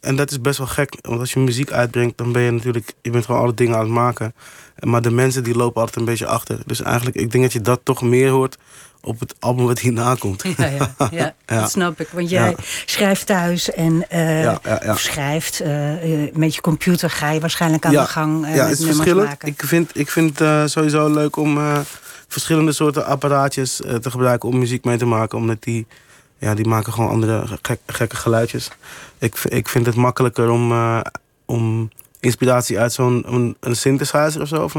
en 0.00 0.16
dat 0.16 0.30
is 0.30 0.40
best 0.40 0.58
wel 0.58 0.66
gek. 0.66 0.96
Want 1.00 1.20
als 1.20 1.32
je 1.32 1.38
muziek 1.40 1.70
uitbrengt, 1.72 2.18
dan 2.18 2.32
ben 2.32 2.42
je 2.42 2.50
natuurlijk... 2.50 2.92
Je 3.02 3.10
bent 3.10 3.24
gewoon 3.24 3.40
alle 3.40 3.54
dingen 3.54 3.74
aan 3.74 3.80
het 3.80 3.90
maken. 3.90 4.34
Maar 4.78 5.02
de 5.02 5.10
mensen 5.10 5.44
die 5.44 5.56
lopen 5.56 5.80
altijd 5.80 5.96
een 5.96 6.04
beetje 6.04 6.26
achter. 6.26 6.58
Dus 6.66 6.82
eigenlijk, 6.82 7.16
ik 7.16 7.30
denk 7.30 7.44
dat 7.44 7.52
je 7.52 7.60
dat 7.60 7.80
toch 7.82 8.02
meer 8.02 8.30
hoort 8.30 8.56
op 9.00 9.20
het 9.20 9.34
album 9.38 9.66
wat 9.66 9.78
hierna 9.78 10.14
komt. 10.18 10.42
Ja, 10.56 10.66
ja, 10.66 10.94
ja, 11.10 11.34
Ja. 11.46 11.60
dat 11.60 11.70
snap 11.70 12.00
ik. 12.00 12.08
Want 12.08 12.30
jij 12.30 12.50
Ja. 12.50 12.54
schrijft 12.84 13.26
thuis 13.26 13.70
en 13.70 14.10
eh, 14.10 14.54
of 14.88 15.00
schrijft 15.00 15.60
eh, 15.60 15.70
met 16.32 16.54
je 16.54 16.60
computer 16.60 17.10
ga 17.10 17.30
je 17.30 17.40
waarschijnlijk 17.40 17.84
aan 17.84 17.92
de 17.92 18.06
gang 18.06 18.46
eh, 18.46 18.54
ja, 18.54 18.66
met 18.66 18.78
het. 18.78 19.42
Ik 19.42 19.62
vind, 19.64 19.90
ik 19.98 20.10
vind 20.10 20.38
het 20.38 20.70
sowieso 20.70 21.08
leuk 21.12 21.36
om 21.36 21.58
verschillende 22.28 22.72
soorten 22.72 23.06
apparaatjes 23.06 23.82
eh, 23.82 23.94
te 23.94 24.10
gebruiken 24.10 24.48
om 24.48 24.58
muziek 24.58 24.84
mee 24.84 24.96
te 24.96 25.06
maken. 25.06 25.38
Omdat 25.38 25.62
die, 25.62 25.86
ja, 26.38 26.54
die 26.54 26.66
maken 26.66 26.92
gewoon 26.92 27.10
andere 27.10 27.44
gek- 27.62 27.80
gekke 27.86 28.16
geluidjes. 28.16 28.70
Ik, 29.18 29.38
ik 29.44 29.68
vind 29.68 29.86
het 29.86 29.94
makkelijker 29.94 30.50
om, 30.50 30.72
eh, 30.72 31.00
om 31.44 31.90
inspiratie 32.20 32.78
uit 32.78 32.92
zo'n 32.92 33.24
een, 33.34 33.56
een 33.60 33.76
synthesizer 33.76 34.40
of 34.42 34.48
zo, 34.48 34.62
of 34.62 34.74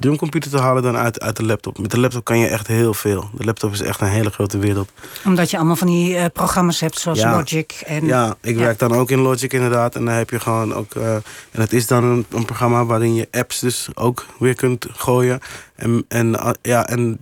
drumcomputer 0.00 0.50
te 0.50 0.58
halen 0.58 0.82
dan 0.82 0.96
uit, 0.96 1.20
uit 1.20 1.36
de 1.36 1.44
laptop. 1.44 1.78
Met 1.78 1.90
de 1.90 2.00
laptop 2.00 2.24
kan 2.24 2.38
je 2.38 2.46
echt 2.46 2.66
heel 2.66 2.94
veel. 2.94 3.30
De 3.34 3.44
laptop 3.44 3.72
is 3.72 3.80
echt 3.80 4.00
een 4.00 4.06
hele 4.08 4.30
grote 4.30 4.58
wereld. 4.58 4.90
Omdat 5.24 5.50
je 5.50 5.56
allemaal 5.56 5.76
van 5.76 5.86
die 5.86 6.16
eh, 6.16 6.24
programma's 6.32 6.80
hebt 6.80 6.98
zoals 6.98 7.18
Ja. 7.18 7.36
Logic. 7.36 7.82
En, 7.86 8.06
Ja, 8.06 8.36
ik 8.40 8.54
Ja. 8.54 8.60
werk 8.60 8.78
dan 8.78 8.92
ook 8.92 9.10
in 9.10 9.18
Logic 9.20 9.52
inderdaad. 9.52 9.94
En 9.94 10.04
dan 10.04 10.14
heb 10.14 10.30
je 10.30 10.40
gewoon 10.40 10.74
ook. 10.74 10.94
eh, 10.94 11.14
en 11.50 11.60
het 11.60 11.72
is 11.72 11.86
dan 11.86 12.04
een, 12.04 12.26
een 12.30 12.44
programma 12.44 12.84
waarin 12.84 13.14
je 13.14 13.28
apps 13.30 13.58
dus 13.60 13.88
ook 13.94 14.26
weer 14.38 14.54
kunt 14.54 14.86
gooien. 14.92 15.40
En, 15.76 16.04
en 16.08 16.38
eh, 16.40 16.50
ja, 16.62 16.86
en 16.86 17.20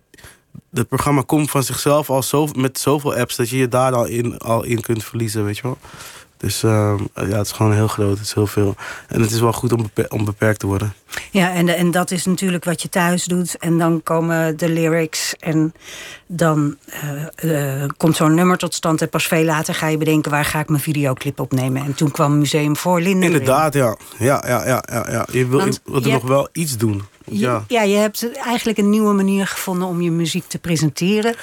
het 0.73 0.89
programma 0.89 1.23
komt 1.27 1.51
van 1.51 1.63
zichzelf 1.63 2.11
al 2.11 2.23
zo, 2.23 2.49
met 2.57 2.79
zoveel 2.79 3.15
apps 3.15 3.37
dat 3.37 3.49
je 3.49 3.57
je 3.57 3.69
daar 3.69 3.93
al 3.93 4.05
in, 4.07 4.39
al 4.39 4.65
in 4.65 4.81
kunt 4.81 5.05
verliezen, 5.05 5.45
weet 5.45 5.57
je 5.57 5.63
wel. 5.63 5.79
Dus 6.39 6.63
eh, 6.63 6.95
ja, 7.15 7.37
het 7.37 7.47
is 7.47 7.53
gewoon 7.53 7.73
heel 7.73 7.89
groot, 7.89 8.19
het 8.19 8.27
is 8.27 8.35
heel 8.35 8.47
veel. 8.47 8.75
En 9.09 9.21
het 9.21 9.31
is 9.31 9.41
wel 9.41 9.53
goed 9.53 9.73
om, 9.73 9.83
beper- 9.83 10.11
om 10.11 10.25
beperkt 10.25 10.59
te 10.61 10.67
worden. 10.67 10.95
Ja, 11.31 11.53
en, 11.53 11.69
en 11.69 11.91
dat 11.91 12.11
is 12.11 12.25
natuurlijk 12.25 12.65
wat 12.65 12.83
je 12.83 12.89
thuis 12.89 13.25
doet. 13.25 13.57
En 13.59 13.79
dan 13.79 14.03
komen 14.03 14.57
de 14.57 14.69
lyrics 14.69 15.35
en 15.39 15.75
dan 16.27 16.77
eh, 17.41 17.83
eh, 17.83 17.89
komt 17.97 18.17
zo'n 18.17 18.35
nummer 18.35 18.59
tot 18.59 18.75
stand. 18.75 19.03
En 19.03 19.09
pas 19.09 19.27
veel 19.27 19.45
later 19.45 19.75
ga 19.75 19.87
je 19.87 19.97
bedenken 19.97 20.31
waar 20.31 20.45
ga 20.45 20.61
ik 20.61 20.69
mijn 20.69 20.83
videoclip 20.83 21.41
opnemen. 21.41 21.85
En 21.85 21.95
toen 21.95 22.11
kwam 22.11 22.39
Museum 22.39 22.77
voor 22.77 23.01
Linden. 23.01 23.31
Inderdaad, 23.31 23.75
ja. 23.75 23.97
Ja, 24.19 24.45
ja, 24.47 24.67
ja, 24.67 24.83
ja, 24.93 25.07
ja. 25.11 25.27
Je 25.33 25.47
wil, 25.47 25.65
je 25.65 25.73
je 25.85 26.01
er 26.01 26.11
nog 26.11 26.23
wel 26.27 26.49
iets 26.53 26.77
doen. 26.77 27.03
Ja. 27.31 27.65
ja, 27.69 27.83
je 27.83 27.97
hebt 27.97 28.41
eigenlijk 28.41 28.79
een 28.79 28.91
nieuwe 28.91 29.13
manier 29.13 29.47
gevonden 29.47 29.89
om 29.89 30.01
je 30.01 30.11
muziek 30.11 30.45
te 30.47 30.59
presenteren. 30.59 31.35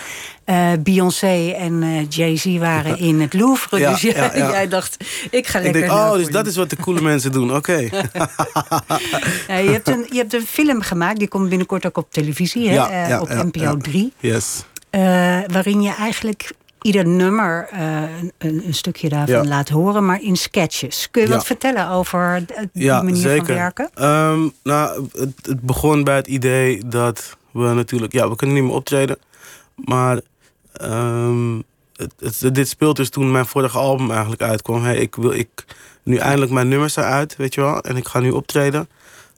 Uh, 0.46 0.72
Beyoncé 0.80 1.51
en 1.51 1.82
uh, 1.82 2.10
Jay-Z 2.10 2.58
waren 2.58 2.98
in 2.98 3.22
het 3.22 3.34
Louvre. 3.34 3.80
Ja, 3.80 3.92
dus 3.92 4.01
jij, 4.01 4.13
ja, 4.13 4.32
ja. 4.36 4.51
jij 4.58 4.68
dacht, 4.68 4.98
ik 5.30 5.48
ga 5.48 5.58
Ik 5.58 5.63
lekker 5.63 5.82
denk, 5.82 5.94
naar 5.94 6.12
oh, 6.12 6.18
dus 6.18 6.27
dat 6.27 6.48
is 6.48 6.56
wat 6.56 6.70
de 6.70 6.75
coole 6.75 7.01
mensen 7.01 7.32
doen. 7.32 7.56
Oké. 7.56 7.89
Ja, 9.48 9.58
je, 9.58 9.70
hebt 9.70 9.88
een, 9.88 10.06
je 10.10 10.18
hebt 10.18 10.34
een 10.34 10.46
film 10.46 10.82
gemaakt, 10.82 11.20
die 11.20 11.27
komt 11.27 11.50
binnenkort 11.50 11.86
ook 11.86 11.98
op 11.98 12.12
televisie, 12.12 12.70
hè? 12.70 13.04
Eh, 13.04 13.22
op 13.22 13.30
NPO 13.30 13.62
ja. 13.62 13.75
3. 13.75 14.13
Yes. 14.20 14.63
eh, 14.89 15.00
waarin 15.48 15.82
je 15.82 15.94
eigenlijk 15.94 16.51
ieder 16.86 17.08
nummer 17.08 17.68
eh, 17.72 18.01
een, 18.38 18.62
een 18.65 18.74
stukje 18.74 19.10
daarvan 19.10 19.36
Ja. 19.44 19.50
laat 19.50 19.70
horen, 19.70 20.06
maar 20.06 20.22
in 20.22 20.36
sketches. 20.36 21.08
Kun 21.12 21.22
je 21.22 21.27
Ja. 21.27 21.34
wat 21.34 21.46
vertellen 21.46 21.89
over 21.89 22.46
die 22.74 22.84
Ja, 22.84 23.01
manier 23.01 23.15
zeker. 23.15 23.46
van 23.46 23.56
werken? 23.56 23.89
Ehm, 23.94 24.48
nou, 24.63 25.08
het, 25.13 25.34
het 25.42 25.62
begon 25.62 26.04
bij 26.04 26.15
het 26.15 26.27
idee 26.27 26.82
dat 26.88 27.38
we 27.51 27.74
natuurlijk... 27.74 28.13
Ja, 28.13 28.30
we 28.30 28.36
kunnen 28.36 28.56
niet 28.56 28.65
meer 28.65 28.74
optreden. 28.74 29.18
Maar 29.75 30.20
ehm, 30.74 31.56
het, 31.96 32.13
het- 32.20 32.56
dit 32.56 32.68
speelt 32.68 32.96
dus 32.96 33.10
toen 33.10 33.32
mijn 33.32 33.46
vorige 33.46 33.77
album 33.77 34.12
eigenlijk 34.12 34.42
uitkwam. 34.42 34.84
Hey, 34.84 34.98
ik 34.98 35.15
wil 35.15 35.32
ik, 35.32 35.65
nu 36.04 36.15
eindelijk 36.18 36.51
mijn 36.51 36.68
nummers 36.68 36.96
eruit, 36.96 37.36
weet 37.36 37.54
je 37.54 37.62
wel. 37.62 37.82
En 37.82 37.96
ik 37.98 38.08
ga 38.08 38.20
nu 38.20 38.30
optreden. 38.32 38.89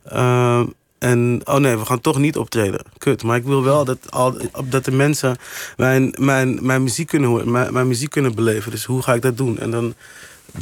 Ehm, 0.05 0.65
en, 0.99 1.41
oh 1.43 1.55
nee, 1.55 1.77
we 1.77 1.85
gaan 1.85 2.01
toch 2.01 2.17
niet 2.17 2.37
optreden. 2.37 2.85
Kut, 2.97 3.23
maar 3.23 3.37
ik 3.37 3.43
wil 3.43 3.63
wel 3.63 3.85
dat, 3.85 4.11
al, 4.11 4.37
dat 4.65 4.85
de 4.85 4.91
mensen 4.91 5.37
mijn, 5.77 6.13
mijn, 6.19 6.59
mijn 6.61 6.83
muziek 6.83 7.07
kunnen 7.07 7.29
horen, 7.29 7.51
mijn, 7.51 7.73
mijn 7.73 7.87
muziek 7.87 8.09
kunnen 8.09 8.35
beleven. 8.35 8.71
Dus 8.71 8.85
hoe 8.85 9.01
ga 9.01 9.13
ik 9.13 9.21
dat 9.21 9.37
doen? 9.37 9.59
En 9.59 9.71
dan 9.71 9.93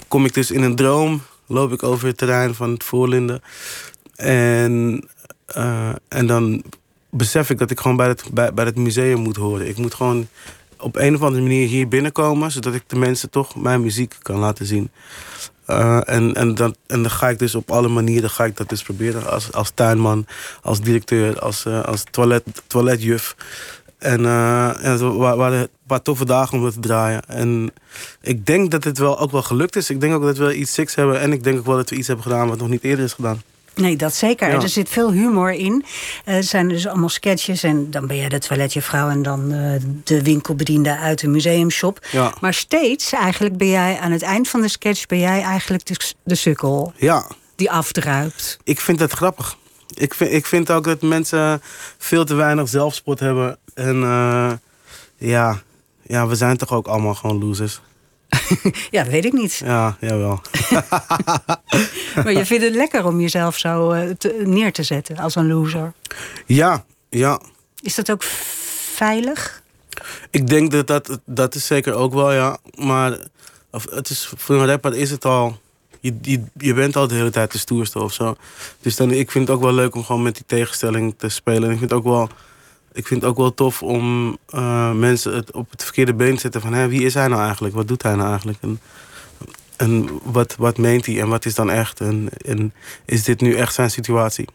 kom 0.07 0.25
ik 0.25 0.33
dus 0.33 0.51
in 0.51 0.63
een 0.63 0.75
droom, 0.75 1.21
loop 1.45 1.71
ik 1.71 1.83
over 1.83 2.07
het 2.07 2.17
terrein 2.17 2.55
van 2.55 2.71
het 2.71 2.83
Voorlinden. 2.83 3.41
En, 4.15 5.03
eh, 5.45 5.89
en 6.07 6.27
dan 6.27 6.63
besef 7.09 7.49
ik 7.49 7.57
dat 7.57 7.71
ik 7.71 7.79
gewoon 7.79 7.97
bij 7.97 8.07
het, 8.07 8.23
bij, 8.33 8.53
bij 8.53 8.65
het 8.65 8.77
museum 8.77 9.19
moet 9.19 9.35
horen. 9.35 9.67
Ik 9.67 9.77
moet 9.77 9.93
gewoon 9.93 10.27
op 10.79 10.95
een 10.95 11.15
of 11.15 11.21
andere 11.21 11.41
manier 11.41 11.67
hier 11.67 11.87
binnenkomen, 11.87 12.51
zodat 12.51 12.73
ik 12.73 12.83
de 12.87 12.95
mensen 12.95 13.29
toch 13.29 13.55
mijn 13.55 13.81
muziek 13.81 14.15
kan 14.21 14.39
laten 14.39 14.65
zien. 14.65 14.89
Eh, 15.65 15.99
en, 16.05 16.33
en, 16.33 16.55
dan, 16.55 16.75
en 16.87 17.01
dan 17.01 17.11
ga 17.11 17.29
ik 17.29 17.39
dus 17.39 17.55
op 17.55 17.71
alle 17.71 17.87
manieren 17.87 18.29
ga 18.29 18.45
ik 18.45 18.57
dat 18.57 18.69
dus 18.69 18.83
proberen. 18.83 19.31
Als, 19.31 19.51
als 19.51 19.71
tuinman, 19.73 20.25
als 20.61 20.81
directeur, 20.81 21.39
als, 21.39 21.65
eh, 21.65 21.83
als 21.83 22.03
toilet, 22.11 22.43
toiletjuf. 22.67 23.35
En, 23.97 24.25
eh, 24.25 24.85
en 24.85 24.91
het 24.91 24.99
wa- 25.01 25.35
waren 25.35 25.59
een 25.59 25.67
paar 25.87 26.01
toffe 26.01 26.25
dagen 26.25 26.57
om 26.57 26.63
dat 26.63 26.73
te 26.73 26.79
draaien. 26.79 27.21
En 27.27 27.71
ik 28.21 28.45
denk 28.45 28.71
dat 28.71 28.83
het 28.83 28.97
wel 28.97 29.19
ook 29.19 29.31
wel 29.31 29.41
gelukt 29.43 29.75
is. 29.75 29.89
Ik 29.89 30.01
denk 30.01 30.13
ook 30.13 30.23
dat 30.23 30.37
we 30.37 30.55
iets 30.55 30.73
six 30.73 30.95
hebben. 30.95 31.19
En 31.19 31.31
ik 31.33 31.43
denk 31.43 31.57
ook 31.59 31.65
wel 31.65 31.75
dat 31.75 31.89
we 31.89 31.95
iets 31.95 32.07
hebben 32.07 32.25
gedaan 32.25 32.47
wat 32.47 32.57
nog 32.57 32.69
niet 32.69 32.83
eerder 32.83 33.05
is 33.05 33.13
gedaan. 33.13 33.41
Nee, 33.75 33.95
dat 33.95 34.13
zeker. 34.13 34.47
Ja. 34.49 34.61
Er 34.61 34.69
zit 34.69 34.89
veel 34.89 35.11
humor 35.11 35.51
in. 35.51 35.85
Eh, 36.25 36.35
Het 36.35 36.45
zijn 36.45 36.67
dus 36.67 36.87
allemaal 36.87 37.09
sketches. 37.09 37.63
En 37.63 37.91
dan 37.91 38.07
ben 38.07 38.17
je 38.17 38.29
de 38.29 38.39
toiletjuffrouw 38.39 39.09
en 39.09 39.21
dan 39.21 39.51
eh, 39.51 39.81
de 40.03 40.23
winkelbediende 40.23 40.97
uit 40.97 41.19
de 41.19 41.27
museumshop. 41.27 42.05
Ja. 42.11 42.33
Maar 42.41 42.53
steeds 42.53 43.11
eigenlijk 43.11 43.57
ben 43.57 43.69
jij 43.69 43.99
aan 43.99 44.11
het 44.11 44.21
eind 44.21 44.47
van 44.49 44.61
de 44.61 44.67
sketch... 44.67 45.05
ben 45.05 45.19
jij 45.19 45.41
eigenlijk 45.41 45.85
de, 45.85 45.95
de 46.23 46.35
sukkel 46.35 46.93
Ja, 46.95 47.27
die 47.55 47.71
afdruipt. 47.71 48.57
ik 48.63 48.79
vind 48.79 48.99
dat 48.99 49.11
grappig. 49.11 49.57
Ik 49.93 50.13
vind, 50.13 50.31
ik 50.31 50.45
vind 50.45 50.71
ook 50.71 50.83
dat 50.83 51.01
mensen 51.01 51.61
veel 51.97 52.25
te 52.25 52.33
weinig 52.35 52.69
zelfspot 52.69 53.19
hebben. 53.19 53.57
En 53.73 54.03
eh, 54.03 54.51
ja, 55.17 55.61
ja, 56.01 56.27
we 56.27 56.35
zijn 56.35 56.57
toch 56.57 56.71
ook 56.71 56.87
allemaal 56.87 57.15
gewoon 57.15 57.39
losers. 57.39 57.81
Ja, 58.91 59.03
dat 59.03 59.11
weet 59.11 59.25
ik 59.25 59.33
niet. 59.33 59.61
Ja, 59.65 59.97
jawel. 59.99 60.41
Maar 62.23 62.31
je 62.31 62.45
vindt 62.45 62.63
het 62.63 62.75
lekker 62.75 63.05
om 63.05 63.21
jezelf 63.21 63.57
zo 63.57 63.91
eh, 63.91 64.09
te- 64.09 64.41
neer 64.45 64.73
te 64.73 64.83
zetten 64.83 65.17
als 65.17 65.35
een 65.35 65.47
loser. 65.47 65.93
Ja, 66.45 66.85
ja. 67.09 67.41
Is 67.81 67.95
dat 67.95 68.11
ook 68.11 68.23
veilig? 68.93 69.63
Ik 70.29 70.47
denk 70.47 70.71
dat 70.71 70.87
dat, 70.87 71.19
dat 71.25 71.55
is 71.55 71.65
zeker 71.65 71.93
ook 71.93 72.13
wel, 72.13 72.31
ja. 72.33 72.57
Maar 72.75 73.17
of, 73.71 73.85
het 73.89 74.09
is, 74.09 74.31
voor 74.37 74.55
een 74.55 74.65
rapper 74.67 74.95
is 74.95 75.11
het 75.11 75.25
al... 75.25 75.59
Je, 75.99 76.17
je, 76.21 76.43
je 76.57 76.73
bent 76.73 76.95
al 76.95 77.07
de 77.07 77.15
hele 77.15 77.29
tijd 77.29 77.51
de 77.51 77.57
stoerste 77.57 77.99
of 77.99 78.13
zo. 78.13 78.35
Dus 78.81 78.95
dan, 78.95 79.11
ik 79.11 79.31
vind 79.31 79.47
het 79.47 79.57
ook 79.57 79.63
wel 79.63 79.73
leuk 79.73 79.95
om 79.95 80.03
gewoon 80.03 80.23
met 80.23 80.35
die 80.35 80.43
tegenstelling 80.47 81.13
te 81.17 81.29
spelen. 81.29 81.63
En 81.63 81.71
ik 81.71 81.77
vind 81.77 81.89
het 81.91 81.99
ook 81.99 82.05
wel, 82.05 82.29
ik 82.95 83.07
vind 83.07 83.21
het 83.21 83.29
ook 83.29 83.37
wel 83.37 83.53
tof 83.53 83.83
om 83.83 84.37
eh, 84.49 84.91
mensen 84.91 85.35
het 85.35 85.51
op 85.51 85.71
het 85.71 85.83
verkeerde 85.83 86.13
been 86.13 86.33
te 86.35 86.39
zetten. 86.39 86.61
Van 86.61 86.73
hè, 86.73 86.87
wie 86.87 87.03
is 87.03 87.13
hij 87.13 87.27
nou 87.27 87.41
eigenlijk? 87.41 87.75
Wat 87.75 87.87
doet 87.87 88.03
hij 88.03 88.15
nou 88.15 88.29
eigenlijk? 88.29 88.57
En, 88.61 88.79
en 89.75 90.09
wat, 90.23 90.55
wat 90.57 90.77
meent 90.77 91.05
hij? 91.05 91.19
En 91.21 91.27
wat 91.27 91.45
is 91.45 91.55
dan 91.55 91.69
echt? 91.71 91.99
En, 91.99 92.29
en 92.45 92.73
is 93.05 93.23
dit 93.23 93.41
nu 93.41 93.55
echt 93.55 93.73
zijn 93.73 93.91
situatie? 93.91 94.47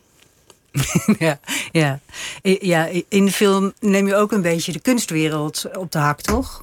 ja, 1.18 1.40
ja. 1.72 2.00
Ja, 2.42 2.88
in 3.08 3.24
de 3.24 3.32
film 3.32 3.72
neem 3.80 4.06
je 4.06 4.14
ook 4.16 4.32
een 4.32 4.42
beetje 4.42 4.72
de 4.72 4.80
kunstwereld 4.80 5.64
op 5.76 5.92
de 5.92 5.98
hak, 5.98 6.20
toch? 6.20 6.62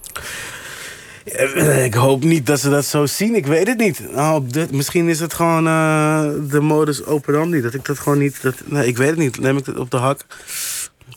Eh, 1.25 1.86
Ik 1.86 1.93
hoop 1.93 2.24
niet 2.24 2.46
dat 2.46 2.60
ze 2.60 2.69
dat 2.69 2.86
zo 2.86 3.05
zien. 3.05 3.36
Ik 3.36 3.46
weet 3.46 3.67
het 3.67 3.77
niet. 3.77 4.12
Nou, 4.12 4.43
dit, 4.48 4.72
misschien 4.72 5.10
is 5.10 5.19
het 5.19 5.34
gewoon 5.34 5.67
eh, 5.67 6.29
de 6.50 6.60
modus 6.62 7.05
operandi. 7.05 7.62
Dat 7.62 7.74
ik 7.74 7.86
dat 7.86 8.00
gewoon 8.00 8.17
niet... 8.17 8.41
Dat, 8.41 8.55
nee, 8.65 8.88
ik 8.88 8.98
weet 8.98 9.10
het 9.10 9.17
niet. 9.17 9.39
Neem 9.39 9.57
ik 9.57 9.65
het 9.65 9.77
op 9.77 9.91
de 9.91 9.98
hak. 9.98 10.25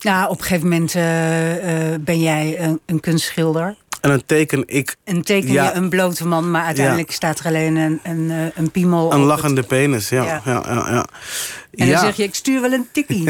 Nou, 0.01 0.31
op 0.31 0.39
een 0.39 0.45
gegeven 0.45 0.69
moment 0.69 0.95
eh, 0.95 1.93
eh, 1.95 2.01
ben 2.01 2.21
jij 2.21 2.61
een, 2.61 2.81
een 2.87 3.01
kunstschilder. 3.01 3.75
En 4.01 4.11
dan 4.11 4.23
teken 4.27 4.63
ik 4.67 4.97
En 5.05 5.23
teken 5.23 5.53
Ja. 5.53 5.65
je 5.65 5.73
een 5.73 5.89
blote 5.89 6.27
man, 6.27 6.51
maar 6.51 6.65
uiteindelijk 6.65 7.11
staat 7.11 7.39
er 7.39 7.47
alleen 7.47 7.77
een, 7.77 8.01
een, 8.03 8.31
eh, 8.31 8.39
een 8.55 8.71
piemel 8.71 9.13
een 9.13 9.21
lachende 9.21 9.63
penis. 9.63 10.09
Ja, 10.09 10.25
Ja. 10.25 10.41
ja. 10.45 10.63
ja, 10.67 10.75
ja, 10.91 11.07
Het, 11.71 11.81
en 11.81 11.89
dan 11.91 11.99
zeg 11.99 12.17
je, 12.17 12.23
ik 12.23 12.35
stuur 12.35 12.61
wel 12.61 12.73
een 12.73 12.89
tikkie. 12.93 13.29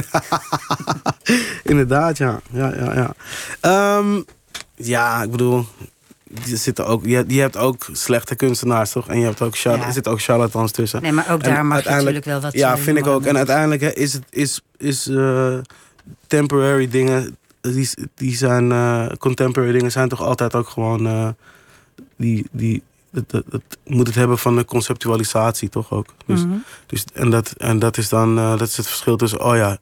Inderdaad, 1.63 2.19
ja. 2.19 2.41
Ja, 2.53 2.73
ja, 2.79 2.95
ja. 2.95 3.15
Ehm, 3.61 4.21
ja, 4.75 5.23
ik 5.23 5.31
bedoel... 5.31 5.67
Je, 6.45 6.57
zitten 6.57 6.87
ook, 6.87 7.05
je, 7.05 7.25
je 7.29 7.41
hebt 7.41 7.57
ook 7.57 7.87
slechte 7.93 8.35
kunstenaars, 8.35 8.91
toch? 8.91 9.09
En 9.09 9.19
je 9.19 9.25
hebt 9.25 9.43
ook 9.43 9.57
Ja. 9.57 9.87
er 9.87 9.93
zitten 9.93 10.13
ook 10.13 10.23
charlatans 10.23 10.73
tussen. 10.73 11.03
Nee, 11.03 11.13
maar 11.13 11.31
ook 11.31 11.43
En 11.43 11.55
daar 11.55 11.67
mag 11.67 11.83
je 11.83 11.89
uiteindelijk- 11.89 12.15
natuurlijk 12.27 12.43
wel 12.43 12.51
wat... 12.51 12.61
Ja, 12.61 12.83
vind 12.83 12.99
ik 12.99 13.07
ook. 13.07 13.25
En 13.25 13.37
uiteindelijk 13.37 13.81
hè, 13.81 13.93
is 13.93 14.13
het 14.13 14.23
is, 14.31 14.61
is 14.77 15.07
temporary 16.27 16.89
dingen. 16.89 17.37
Die, 17.61 17.89
die 18.15 18.37
zijn 18.37 18.73
eh, 18.73 19.07
contemporary 19.19 19.73
dingen 19.73 19.93
zijn 19.93 20.09
toch 20.09 20.23
altijd 20.23 20.55
ook 20.55 20.69
gewoon. 20.69 21.07
eh, 21.07 21.29
die, 22.17 22.47
die, 22.53 22.83
het, 23.13 23.33
het, 23.33 23.45
het 23.51 23.79
moet 23.87 24.07
het 24.07 24.17
hebben 24.17 24.39
van 24.39 24.59
een 24.59 24.65
conceptualisatie, 24.65 25.69
toch 25.69 25.91
ook? 25.93 26.07
Dus, 26.27 26.45
Mhm. 26.45 26.57
dus, 26.87 27.05
en, 27.15 27.31
dat, 27.31 27.51
en 27.51 27.79
dat 27.79 27.97
is 27.97 28.09
dan 28.09 28.39
eh, 28.39 28.51
dat 28.59 28.69
is 28.69 28.77
het 28.77 28.87
verschil 28.87 29.17
tussen. 29.17 29.45
Oh 29.45 29.57
ja, 29.57 29.79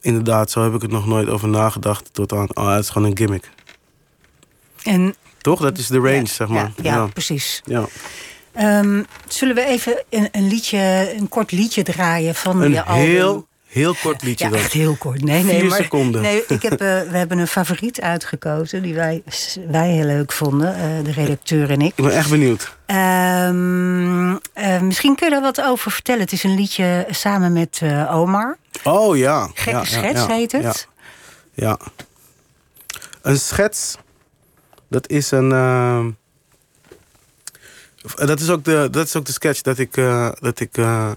inderdaad, 0.00 0.50
zo 0.50 0.62
heb 0.62 0.74
ik 0.74 0.82
het 0.82 0.90
nog 0.90 1.06
nooit 1.06 1.28
over 1.28 1.48
nagedacht. 1.48 2.08
Tot 2.14 2.32
aan. 2.32 2.56
Oh, 2.56 2.70
het 2.74 2.82
is 2.84 2.90
gewoon 2.90 3.10
een 3.10 3.16
gimmick. 3.16 3.50
En, 4.82 5.14
Toch? 5.40 5.60
Dat 5.60 5.78
is 5.78 5.86
de 5.86 5.98
range, 5.98 6.18
ja, 6.18 6.24
zeg 6.26 6.48
maar. 6.48 6.72
Ja, 6.76 6.82
ja, 6.82 6.94
ja. 6.94 7.06
precies. 7.06 7.62
ja. 7.64 7.86
Ehm, 8.52 9.02
zullen 9.28 9.54
we 9.54 9.64
even 9.64 10.04
een, 10.10 10.28
een 10.32 10.48
liedje, 10.48 11.12
een 11.18 11.28
kort 11.28 11.52
liedje 11.52 11.82
draaien 11.82 12.34
van 12.34 12.62
Een 12.62 12.70
je 12.70 12.84
album? 12.84 13.04
heel, 13.04 13.46
heel 13.74 13.94
kort 14.02 14.22
liedje 14.22 14.44
Ja, 14.44 14.50
dan. 14.50 14.60
echt 14.60 14.72
heel 14.72 14.94
kort. 14.96 15.22
Nee, 15.24 15.42
nee, 15.42 15.58
Vier 15.60 15.68
maar, 15.68 15.82
seconden. 15.82 16.22
Nee, 16.22 16.44
ik 16.48 16.62
heb, 16.62 16.72
eh, 16.72 16.78
we 16.78 17.16
hebben 17.16 17.38
een 17.38 17.46
favoriet 17.46 18.00
uitgekozen 18.00 18.82
die 18.82 18.94
wij, 18.94 19.22
wij 19.68 19.90
heel 19.90 20.04
leuk 20.04 20.32
vonden, 20.32 20.74
eh, 20.74 21.04
de 21.04 21.12
redacteur 21.12 21.70
en 21.70 21.80
ik. 21.80 21.92
Ik 21.96 22.04
ben 22.04 22.14
echt 22.16 22.30
benieuwd. 22.30 22.76
Ehm, 22.86 24.36
eh, 24.52 24.80
misschien 24.80 25.14
kun 25.16 25.28
je 25.28 25.34
er 25.34 25.40
wat 25.40 25.62
over 25.62 25.90
vertellen. 25.90 26.20
Het 26.20 26.32
is 26.32 26.42
een 26.42 26.54
liedje 26.54 27.06
samen 27.10 27.52
met 27.52 27.80
Omar. 28.10 28.56
Oh 28.84 29.16
ja. 29.16 29.50
Gekke 29.54 29.70
ja, 29.78 29.84
schets 29.84 30.20
ja, 30.20 30.26
heet 30.26 30.52
het. 30.52 30.88
Ja. 31.52 31.78
Een 33.22 33.38
schets, 33.38 33.96
dat 34.88 35.08
is 35.08 35.30
een. 35.30 35.52
ehm, 35.52 36.10
eh, 38.16 38.26
dat, 38.26 38.40
is 38.40 38.50
ook 38.50 38.64
de, 38.64 38.88
dat 38.90 39.06
is 39.06 39.16
ook 39.16 39.24
de 39.24 39.32
sketch 39.32 39.60
dat 39.60 39.78
ik. 39.78 39.94
dat 40.40 40.60
ik 40.60 40.76
eh, 40.78 41.10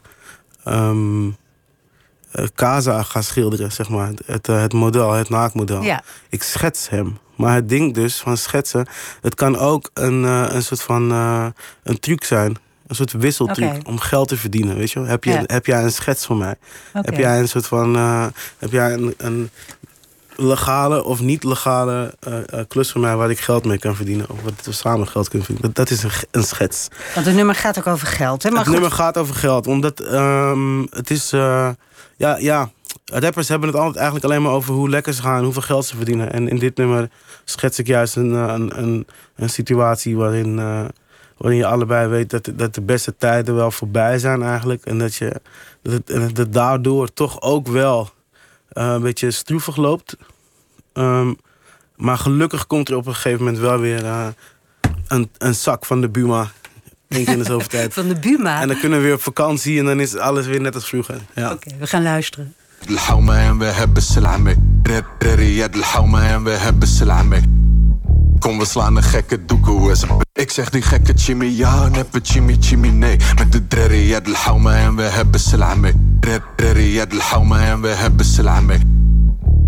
ehm, 0.64 1.28
eh, 1.28 1.34
Kaza 2.56 3.04
ga 3.04 3.22
schilderen, 3.22 3.72
zeg 3.72 3.90
maar. 3.90 4.12
Het, 4.26 4.48
eh, 4.48 4.62
het 4.62 4.74
model, 4.74 5.12
het 5.12 5.30
naakmodel. 5.30 5.82
Ja. 5.82 6.02
Ik 6.30 6.44
schets 6.44 6.90
hem. 6.90 7.18
Maar 7.36 7.56
het 7.56 7.70
ding 7.70 7.94
dus 7.94 8.18
van 8.20 8.38
schetsen, 8.38 8.88
het 9.22 9.36
kan 9.36 9.58
ook 9.58 9.90
een, 9.94 10.26
eh, 10.26 10.46
een 10.50 10.64
soort 10.64 10.82
van 10.82 11.12
eh, 11.12 11.46
een 11.84 12.00
truc 12.00 12.24
zijn. 12.24 12.58
Een 12.88 12.96
soort 12.96 13.12
wisseltruc 13.12 13.88
om 13.88 14.00
geld 14.00 14.28
te 14.28 14.38
verdienen. 14.38 14.78
Weet 14.78 14.92
je 14.92 15.00
wel? 15.00 15.08
Heb, 15.10 15.24
je, 15.24 15.32
Ja. 15.32 15.44
heb 15.46 15.66
jij 15.66 15.84
een 15.84 15.92
schets 15.92 16.26
van 16.26 16.38
mij? 16.38 16.56
Heb 16.94 17.18
jij 17.18 17.40
een 17.40 17.48
soort 17.48 17.68
van. 17.68 17.96
eh, 17.96 18.26
heb 18.58 18.72
jij 18.72 18.94
een, 18.94 19.14
een 19.18 19.50
legale 20.36 21.04
of 21.04 21.20
niet 21.22 21.44
legale 21.44 22.14
eh, 22.20 22.38
eh, 22.60 22.66
klus 22.68 22.92
van 22.92 23.02
mij 23.02 23.16
waar 23.16 23.30
ik 23.30 23.40
geld 23.40 23.66
mee 23.66 23.78
kan 23.80 23.96
verdienen? 23.96 24.30
Of 24.30 24.42
wat 24.44 24.54
we 24.64 24.72
samen 24.72 25.08
geld 25.08 25.28
kunnen 25.30 25.48
verdienen? 25.48 25.74
Dat, 25.74 25.88
dat 25.88 25.98
is 25.98 26.04
een, 26.04 26.12
een 26.32 26.44
schets. 26.44 26.88
Want 27.14 27.26
het 27.26 27.36
nummer 27.36 27.56
gaat 27.56 27.78
ook 27.78 27.88
over 27.88 28.08
geld. 28.08 28.44
Hè? 28.44 28.50
Maar 28.50 28.58
het 28.60 28.68
goed, 28.68 28.78
nummer 28.80 28.98
gaat 28.98 29.18
over 29.18 29.36
geld. 29.36 29.68
Omdat 29.68 30.00
ehm, 30.00 30.82
het 30.90 31.10
is. 31.12 31.32
eh, 31.34 31.70
ja, 32.18 32.38
ja. 32.38 32.72
Rappers 33.06 33.48
hebben 33.48 33.70
het 33.70 33.78
altijd 33.78 33.96
eigenlijk 33.96 34.26
alleen 34.26 34.42
maar 34.42 34.52
over 34.52 34.74
hoe 34.74 34.90
lekker 34.90 35.14
ze 35.14 35.22
gaan, 35.22 35.44
hoeveel 35.44 35.62
geld 35.62 35.86
ze 35.86 35.96
verdienen. 35.96 36.34
En 36.34 36.48
in 36.48 36.60
dit 36.60 36.78
nummer 36.78 37.10
schets 37.44 37.80
ik 37.80 37.88
juist 37.88 38.16
een, 38.16 38.32
een, 38.32 39.08
een, 39.36 39.50
situatie 39.50 40.18
waarin, 40.18 40.60
eh, 40.60 40.86
waarin 41.38 41.58
je 41.60 41.66
allebei 41.66 42.08
weet 42.08 42.30
dat, 42.30 42.52
dat 42.54 42.76
de 42.76 42.82
beste 42.82 43.18
tijden 43.18 43.56
wel 43.56 43.72
voorbij 43.72 44.20
zijn 44.20 44.44
eigenlijk. 44.44 44.86
En 44.86 44.98
dat 44.98 45.16
je 45.16 45.42
dat, 45.82 46.36
dat 46.36 46.54
daardoor 46.54 47.14
toch 47.14 47.42
ook 47.42 47.68
wel 47.68 48.10
eh, 48.70 48.92
een 48.94 49.02
beetje 49.02 49.32
stroevig 49.32 49.76
loopt. 49.76 50.18
Ehm, 50.94 51.34
maar 51.96 52.18
gelukkig 52.18 52.68
komt 52.68 52.90
er 52.90 52.96
op 52.96 53.06
een 53.06 53.16
gegeven 53.16 53.44
moment 53.44 53.58
wel 53.58 53.80
weer 53.80 54.06
eh, 54.06 54.28
een, 55.08 55.30
een 55.38 55.56
zak 55.56 55.86
van 55.86 56.02
de 56.02 56.10
Buma. 56.10 56.52
Eén 57.09 57.25
keer 57.25 57.33
in 57.33 57.39
de 57.39 57.45
zoveel 57.45 57.69
tijd. 57.69 57.95
Van 57.95 58.09
de 58.09 58.15
Buma. 58.15 58.61
En 58.61 58.69
dan 58.69 58.79
kunnen 58.79 58.99
we 58.99 59.05
weer 59.05 59.15
op 59.15 59.23
vakantie 59.23 59.79
en 59.79 59.85
dan 59.85 60.01
is 60.01 60.17
alles 60.17 60.47
weer 60.47 60.61
net 60.61 60.75
als 60.75 60.89
vroeger. 60.89 61.17
Ja. 61.35 61.53
Oké, 61.53 61.71
we 61.79 61.87
gaan 61.87 62.03
luisteren. 62.03 62.55
الحومة 62.89 63.35
en 63.35 63.59
we 63.59 63.65
hebben 63.65 64.03
سلعمك 64.03 64.59
رياض 65.23 65.77
الحومة 65.77 66.35
en 66.35 66.43
we 66.45 66.51
hebben 66.51 66.89
سلعمك 66.89 67.43
Kom, 68.43 68.59
we 68.59 68.65
slaan 68.65 68.97
een 68.97 69.03
gekke 69.03 69.45
doekoe 69.45 69.91
eens. 69.91 70.05
Ik 70.33 70.51
zeg 70.51 70.71
die 70.71 70.83
gekke 70.83 71.12
chimmy 71.17 71.47
ja, 71.47 71.89
neppe 71.89 72.21
chimmy 72.23 72.57
chimmy 72.61 72.89
nee. 72.89 73.17
Met 73.39 73.53
de 73.53 73.69
drerry, 73.69 74.09
ja, 74.09 74.21
de 74.21 74.37
en 74.65 74.97
we 74.97 75.03
hebben 75.03 75.41
selamek. 75.41 75.95
Drerry, 76.57 76.95
ja, 76.95 77.07
de 77.07 77.21
en 77.51 77.81
we 77.81 77.89
hebben 77.89 78.27
selamek. 78.27 78.81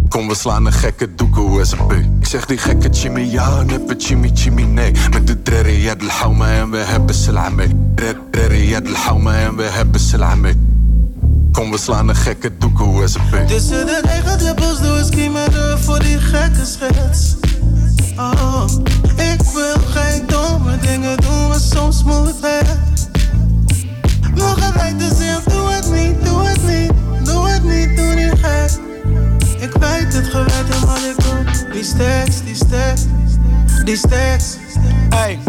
Kom, 0.10 0.28
we 0.28 0.36
slaan 0.36 0.66
een 0.66 0.74
gekke 0.74 1.16
doekoe 1.16 1.60
eens. 1.60 1.74
Ik 2.20 2.28
zeg 2.28 2.46
die 2.46 2.58
gekke 2.58 2.88
chimmy 2.92 3.22
ja, 3.22 3.62
neppe 3.64 3.96
chimmy 3.98 4.32
chimmy 4.34 4.64
nee. 4.64 4.92
Met 5.12 5.28
de 5.28 5.42
drerry, 5.42 5.84
ja, 5.84 5.96
de 5.96 6.10
en 6.40 6.70
we 6.70 6.78
hebben 6.78 7.16
selamek. 7.16 7.70
Drerry, 8.32 8.70
ja, 8.70 8.80
de 8.80 8.96
en 9.26 9.56
we 9.56 9.64
hebben 9.64 10.00
selamek. 10.00 10.56
Kom, 11.52 11.72
we 11.72 11.78
slaan 11.78 12.10
een 12.10 12.16
gekke 12.16 12.52
doekoe 12.58 13.02
eens. 13.02 13.18
Tussen 13.48 13.86
de 13.86 14.02
eigen 14.04 14.38
druppels 14.38 14.82
doe 14.82 14.98
ik 14.98 15.80
voor 15.80 16.00
die 16.00 16.18
gekke 16.18 16.66
schets. 16.66 17.36
Oh, 18.18 18.66
ik 19.16 19.42
wil 19.54 19.76
geen 19.90 20.24
domme 20.28 20.78
dingen 20.78 21.18
doen, 21.18 21.48
maar 21.48 21.60
soms 21.60 22.04
moet 22.04 22.34
het. 22.42 23.10
Mogen 24.36 24.74
wij 24.74 24.94
te 24.98 25.16
zeggen, 25.18 25.29
die 31.80 31.88
stacks, 31.88 32.44
die 32.44 32.56
stacks, 32.56 33.06
die 33.86 33.98
stacks. 33.98 34.58
Hey. 35.10 35.40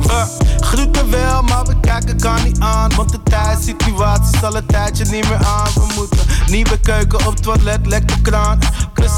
We 0.00 0.26
groeten 0.60 1.10
wel, 1.10 1.42
maar 1.42 1.64
we 1.64 1.80
kijken 1.80 2.16
kan 2.20 2.42
niet 2.44 2.60
aan. 2.60 2.94
Want 2.94 3.10
de 3.10 3.22
tijdsituatie 3.50 4.38
zal 4.38 4.56
een 4.56 4.66
tijdje 4.66 5.04
niet 5.04 5.28
meer 5.28 5.44
aan. 5.44 5.68
We 5.74 5.92
moeten 5.96 6.18
nieuwe 6.46 6.80
keuken 6.80 7.26
op 7.26 7.36
toilet, 7.36 7.86
lekker 7.86 8.20
kraan. 8.22 8.58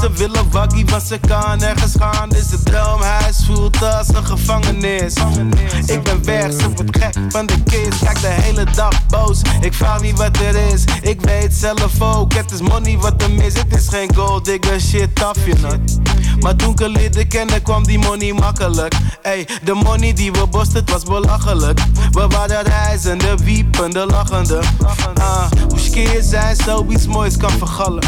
Ze 0.01 0.11
willen 0.11 0.51
waggie, 0.51 0.85
want 0.85 1.03
ze 1.03 1.19
kan 1.27 1.57
nergens 1.57 1.93
gaan. 1.99 2.29
Is 2.29 2.51
het 2.51 2.65
droomhuis 2.65 3.45
voelt 3.45 3.83
als 3.83 4.07
een 4.07 4.25
gevangenis. 4.25 5.13
Ik 5.85 6.03
ben 6.03 6.25
weg, 6.25 6.51
ze 6.51 6.71
wordt 6.75 6.97
gek 6.97 7.15
van 7.29 7.45
de 7.45 7.63
kids. 7.63 7.99
Kijk 7.99 8.21
de 8.21 8.27
hele 8.27 8.65
dag 8.75 9.05
boos, 9.07 9.41
ik 9.61 9.73
vraag 9.73 10.01
niet 10.01 10.17
wat 10.17 10.37
er 10.37 10.55
is. 10.55 10.83
Ik 11.01 11.21
weet 11.21 11.53
zelf 11.53 12.01
ook, 12.01 12.33
het 12.33 12.51
is 12.51 12.61
money 12.61 12.97
wat 12.97 13.21
er 13.21 13.31
mis. 13.31 13.53
Het 13.53 13.75
is 13.75 13.87
geen 13.87 14.15
gold 14.15 14.45
digger 14.45 14.81
shit, 14.81 15.15
taf 15.15 15.45
je 15.45 15.55
het. 15.67 15.99
Maar 16.39 16.55
toen 16.55 16.71
ik 16.71 16.87
leren 16.87 17.27
kennen 17.27 17.61
kwam 17.61 17.83
die 17.83 17.99
money 17.99 18.33
makkelijk. 18.33 18.95
Ey, 19.21 19.47
de 19.63 19.73
money 19.73 20.13
die 20.13 20.31
we 20.31 20.47
bosten, 20.47 20.79
het 20.79 20.89
was 20.89 21.03
belachelijk. 21.03 21.79
We 22.11 22.27
waren 22.27 22.63
reizende, 22.63 23.35
wiepende, 23.43 24.05
lachende. 24.29 24.59
Ah, 25.13 25.51
hoe 25.69 25.79
skeer 25.79 26.21
zijn 26.23 26.55
zoiets 26.55 27.07
moois 27.07 27.37
kan 27.37 27.51
vergallen. 27.51 28.01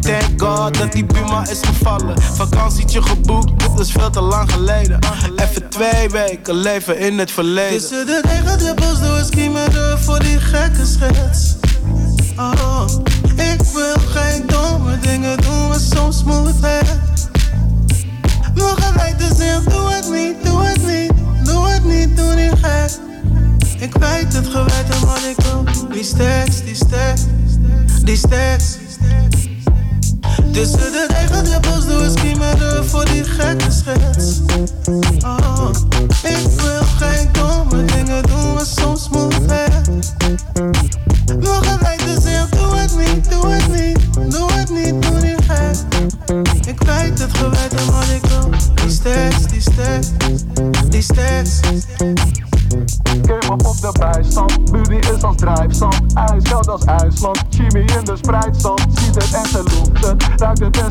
Thank 0.00 0.42
God 0.42 0.78
dat 0.78 0.92
die 0.92 1.04
Puma 1.04 1.48
is 1.48 1.60
gevallen. 1.62 2.22
Vakantietje 2.22 3.02
geboekt, 3.02 3.60
dit 3.60 3.78
is 3.78 3.92
veel 3.92 4.10
te 4.10 4.20
lang 4.20 4.52
geleden. 4.52 4.98
Even 5.36 5.68
twee 5.68 6.08
weken 6.08 6.54
leven 6.54 6.98
in 6.98 7.18
het 7.18 7.30
verleden. 7.30 7.78
Tussen 7.78 8.06
de 8.06 8.20
regendruppels 8.22 9.00
door 9.00 9.24
schiemen 9.24 9.98
voor 9.98 10.18
die 10.18 10.40
gekke 10.40 10.86
schets. 10.86 11.56
Oh, 12.36 12.84
ik 13.36 13.60
wil 13.74 13.96
geen 13.96 14.46
domme 14.46 14.98
dingen 14.98 15.40
doen, 15.40 15.74
Die 26.02 26.08
stacks, 26.08 26.64
die 26.64 26.74
stacks, 26.74 27.26
die 28.02 28.16
stacks. 28.16 28.78
Tussen 30.52 30.92
de 30.92 31.06
regendruppels 31.08 31.86
doe 31.86 31.91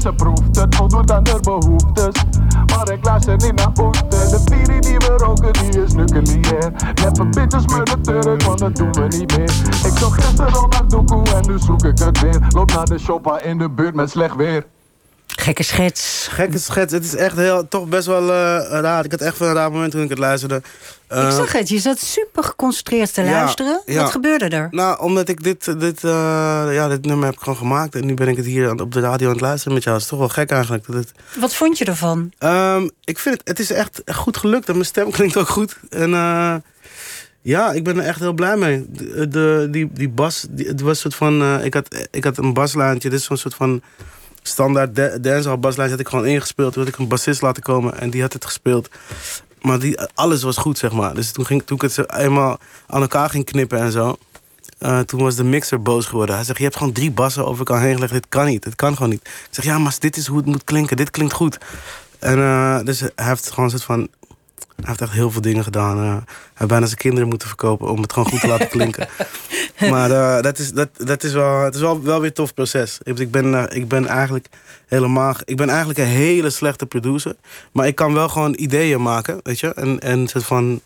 ze 0.01 0.13
proeft 0.13 0.55
het 0.55 0.75
Voldoet 0.75 1.11
aan 1.11 1.23
de 1.23 1.39
behoeftes, 1.41 2.23
maar 2.65 2.91
ik 2.91 3.05
luister 3.05 3.37
niet 3.37 3.55
naar 3.55 3.71
oeten 3.79 4.09
De 4.09 4.41
piri 4.45 4.79
die 4.79 4.97
we 4.97 5.15
roken, 5.17 5.53
die 5.53 5.83
is 5.83 5.93
nucleair 5.93 6.71
Neppe 7.03 7.25
bitches 7.25 7.65
met 7.65 7.85
de 7.85 8.01
turk, 8.01 8.43
want 8.43 8.59
dat 8.59 8.75
doen 8.75 8.91
we 8.91 9.17
niet 9.17 9.37
meer 9.37 9.51
Ik 9.85 9.97
zag 9.97 10.15
gisteren 10.15 10.53
al 10.53 10.67
naar 10.67 10.87
Doekoe 10.87 11.23
en 11.33 11.47
nu 11.47 11.59
zoek 11.59 11.83
ik 11.83 11.97
het 11.97 12.21
weer 12.21 12.39
Loop 12.49 12.73
naar 12.73 12.85
de 12.85 12.99
shoppa 12.99 13.41
in 13.41 13.57
de 13.57 13.69
buurt 13.69 13.95
met 13.95 14.09
slecht 14.09 14.35
weer 14.35 14.65
Gekke 15.35 15.63
schets. 15.63 16.27
Gekke 16.31 16.57
schets. 16.57 16.93
Het 16.93 17.03
is 17.03 17.15
echt 17.15 17.35
heel, 17.35 17.67
toch 17.67 17.87
best 17.87 18.07
wel 18.07 18.23
uh, 18.23 18.79
raar. 18.81 19.05
Ik 19.05 19.11
had 19.11 19.21
echt 19.21 19.37
wel 19.37 19.49
een 19.49 19.55
raar 19.55 19.71
moment 19.71 19.91
toen 19.91 20.01
ik 20.01 20.09
het 20.09 20.17
luisterde. 20.17 20.61
Uh, 21.13 21.25
ik 21.25 21.31
zag 21.31 21.51
het, 21.51 21.69
je 21.69 21.79
zat 21.79 21.99
super 21.99 22.43
geconcentreerd 22.43 23.13
te 23.13 23.23
luisteren. 23.23 23.81
Ja, 23.85 24.01
Wat 24.01 24.11
gebeurde 24.11 24.45
er? 24.45 24.67
Nou, 24.71 24.99
omdat 24.99 25.29
ik 25.29 25.43
dit, 25.43 25.79
dit, 25.79 26.03
uh, 26.03 26.11
ja, 26.71 26.87
dit 26.87 27.05
nummer 27.05 27.25
heb 27.25 27.37
gewoon 27.37 27.57
gemaakt. 27.57 27.95
En 27.95 28.05
nu 28.05 28.13
ben 28.13 28.27
ik 28.27 28.37
het 28.37 28.45
hier 28.45 28.81
op 28.81 28.93
de 28.93 28.99
radio 28.99 29.27
aan 29.27 29.33
het 29.33 29.41
luisteren 29.41 29.73
met 29.73 29.83
jou. 29.83 29.95
Dat 29.95 30.03
is 30.03 30.09
toch 30.09 30.19
wel 30.19 30.29
gek 30.29 30.51
eigenlijk. 30.51 30.85
Dat 30.85 30.95
het... 30.95 31.11
Wat 31.39 31.55
vond 31.55 31.77
je 31.77 31.85
ervan? 31.85 32.31
Um, 32.39 32.89
ik 33.03 33.19
vind 33.19 33.37
het, 33.37 33.47
het 33.47 33.59
is 33.59 33.71
echt 33.71 34.01
goed 34.05 34.37
gelukt. 34.37 34.67
En 34.67 34.73
mijn 34.73 34.85
stem 34.85 35.11
klinkt 35.17 35.37
ook 35.37 35.49
goed. 35.49 35.77
En 35.89 36.09
ja, 37.41 37.71
ik 37.71 37.83
ben 37.83 37.97
er 37.97 38.05
echt 38.05 38.19
heel 38.19 38.33
blij 38.33 38.57
mee. 38.57 38.85
De, 38.89 39.27
de 39.27 39.67
die, 39.71 39.89
die 39.93 40.09
bas, 40.09 40.45
die, 40.49 40.67
het 40.67 40.81
was 40.81 40.89
een 40.89 40.95
soort 40.95 41.15
van... 41.15 41.63
ik, 41.63 41.73
had, 41.73 42.07
ik 42.11 42.23
had 42.23 42.37
een 42.37 42.53
baslijntje. 42.53 43.09
Dit 43.09 43.19
is 43.19 43.25
zo'n 43.25 43.37
soort 43.37 43.55
van 43.55 43.81
standaard 44.41 45.23
dancehall 45.23 45.59
baslijn 45.59 45.89
had 45.89 45.99
ik 45.99 46.07
gewoon 46.07 46.25
ingespeeld. 46.25 46.73
Toen 46.73 46.83
had 46.83 46.93
ik 46.93 46.99
een 46.99 47.07
bassist 47.07 47.41
laten 47.41 47.63
komen 47.63 47.99
en 47.99 48.09
die 48.09 48.21
had 48.21 48.33
het 48.33 48.45
gespeeld. 48.45 48.89
Maar 49.61 49.79
die, 49.79 49.99
alles 50.13 50.43
was 50.43 50.57
goed, 50.57 50.77
zeg 50.77 50.91
maar. 50.91 51.13
Dus 51.13 51.31
toen, 51.31 51.45
ging, 51.45 51.63
toen 51.65 51.75
ik 51.75 51.81
het 51.81 52.13
eenmaal 52.13 52.59
aan 52.87 53.01
elkaar 53.01 53.29
ging 53.29 53.45
knippen 53.45 53.79
en 53.79 53.91
zo... 53.91 54.17
Uh, 54.79 54.99
toen 54.99 55.21
was 55.21 55.35
de 55.35 55.43
mixer 55.43 55.81
boos 55.81 56.05
geworden. 56.05 56.35
Hij 56.35 56.43
zegt, 56.43 56.57
je 56.57 56.63
hebt 56.63 56.77
gewoon 56.77 56.93
drie 56.93 57.11
bassen 57.11 57.45
over 57.45 57.57
elkaar 57.57 57.81
heen 57.81 57.93
gelegd. 57.93 58.13
Dit 58.13 58.25
kan 58.29 58.45
niet, 58.45 58.63
dit 58.63 58.75
kan 58.75 58.93
gewoon 58.93 59.09
niet. 59.09 59.21
Ik 59.21 59.47
zeg, 59.49 59.65
ja, 59.65 59.77
maar 59.77 59.95
dit 59.99 60.17
is 60.17 60.27
hoe 60.27 60.37
het 60.37 60.45
moet 60.45 60.63
klinken. 60.63 60.97
Dit 60.97 61.11
klinkt 61.11 61.33
goed. 61.33 61.57
En 62.19 62.37
uh, 62.37 62.79
dus 62.83 62.99
hij 62.99 63.11
heeft 63.15 63.49
gewoon 63.49 63.65
een 63.65 63.71
soort 63.71 63.83
van 63.83 64.07
hij 64.75 64.89
heeft 64.89 65.01
echt 65.01 65.11
heel 65.11 65.31
veel 65.31 65.41
dingen 65.41 65.63
gedaan. 65.63 65.97
Uh, 65.97 66.03
hij 66.03 66.23
heeft 66.53 66.69
bijna 66.69 66.85
zijn 66.85 66.97
kinderen 66.97 67.27
moeten 67.27 67.47
verkopen 67.47 67.91
om 67.91 68.01
het 68.01 68.13
gewoon 68.13 68.29
goed 68.29 68.39
te 68.39 68.47
laten 68.47 68.69
klinken. 68.77 69.07
Maar 69.89 70.09
uh, 70.09 70.41
dat 70.41 70.57
is, 70.59 70.71
dat, 70.71 70.89
dat 70.97 71.23
is, 71.23 71.33
wel, 71.33 71.63
het 71.63 71.75
is 71.75 71.81
wel, 71.81 72.01
wel 72.01 72.19
weer 72.19 72.27
een 72.27 72.33
tof 72.33 72.53
proces. 72.53 72.99
Ik 73.03 73.31
ben, 73.31 73.45
uh, 73.45 73.63
ik 73.69 73.87
ben 73.87 74.07
eigenlijk 74.07 74.47
helemaal. 74.87 75.35
Ik 75.45 75.57
ben 75.57 75.69
eigenlijk 75.69 75.99
een 75.99 76.05
hele 76.05 76.49
slechte 76.49 76.85
producer. 76.85 77.35
Maar 77.71 77.87
ik 77.87 77.95
kan 77.95 78.13
wel 78.13 78.29
gewoon 78.29 78.55
ideeën 78.57 79.01
maken, 79.01 79.39
weet 79.43 79.59
je. 79.59 79.73
En, 79.73 79.99
en 79.99 80.27
soort 80.27 80.45
van 80.45 80.81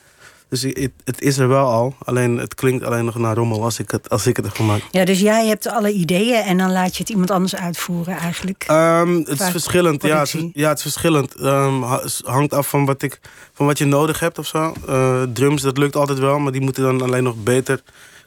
dus 0.50 0.62
het, 0.62 0.92
het, 1.04 1.22
is 1.22 1.38
er 1.38 1.48
wel 1.48 1.68
al. 1.68 1.96
Alleen 2.04 2.38
het 2.38 2.56
klinkt 2.56 2.84
alleen 2.84 3.06
nog 3.06 3.16
naar 3.16 3.36
rommel 3.36 3.64
als 3.64 3.80
ik 3.80 3.92
het, 3.92 4.10
als 4.10 4.28
ik 4.28 4.36
het 4.36 4.46
heb 4.46 4.56
gemaakt. 4.56 4.84
Ja, 4.92 5.06
dus 5.06 5.20
jij 5.20 5.48
hebt 5.48 5.68
alle 5.68 5.92
ideeën 5.92 6.42
en 6.42 6.58
dan 6.58 6.72
laat 6.72 6.96
je 6.96 7.00
het 7.00 7.10
iemand 7.10 7.32
anders 7.32 7.56
uitvoeren 7.56 8.18
eigenlijk? 8.18 8.66
Um, 8.72 9.18
het 9.18 9.40
is 9.40 9.50
verschillend. 9.50 10.04
Ja 10.04 10.20
het, 10.20 10.36
ja, 10.54 10.70
het 10.70 10.78
is 10.78 10.84
verschillend. 10.84 11.40
Um, 11.40 11.84
hangt 12.24 12.54
af 12.54 12.68
van 12.68 12.86
wat, 12.86 13.02
ik, 13.02 13.20
van 13.54 13.66
wat 13.66 13.78
je 13.78 13.86
nodig 13.86 14.20
hebt 14.20 14.40
of 14.40 14.48
zo. 14.48 14.74
Uh, 14.90 15.22
drums, 15.34 15.62
dat 15.62 15.78
lukt 15.78 15.96
altijd 15.96 16.20
wel, 16.20 16.40
maar 16.40 16.52
die 16.52 16.62
moeten 16.62 16.84
dan 16.84 17.02
alleen 17.02 17.24
nog 17.24 17.36
beter 17.44 17.82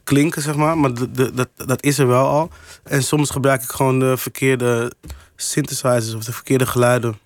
klinken, 0.08 0.42
zeg 0.42 0.56
maar. 0.56 0.78
Maar 0.78 0.94
de, 0.94 1.32
dat, 1.34 1.48
dat 1.56 1.82
is 1.82 1.98
er 1.98 2.06
wel 2.06 2.26
al. 2.26 2.50
En 2.82 3.02
soms 3.02 3.30
gebruik 3.30 3.62
ik 3.62 3.70
gewoon 3.70 3.98
de 3.98 4.16
verkeerde 4.16 4.92
synthesizers 5.36 6.14
of 6.14 6.24
de 6.24 6.32
verkeerde 6.32 6.66
geluiden 6.66 7.18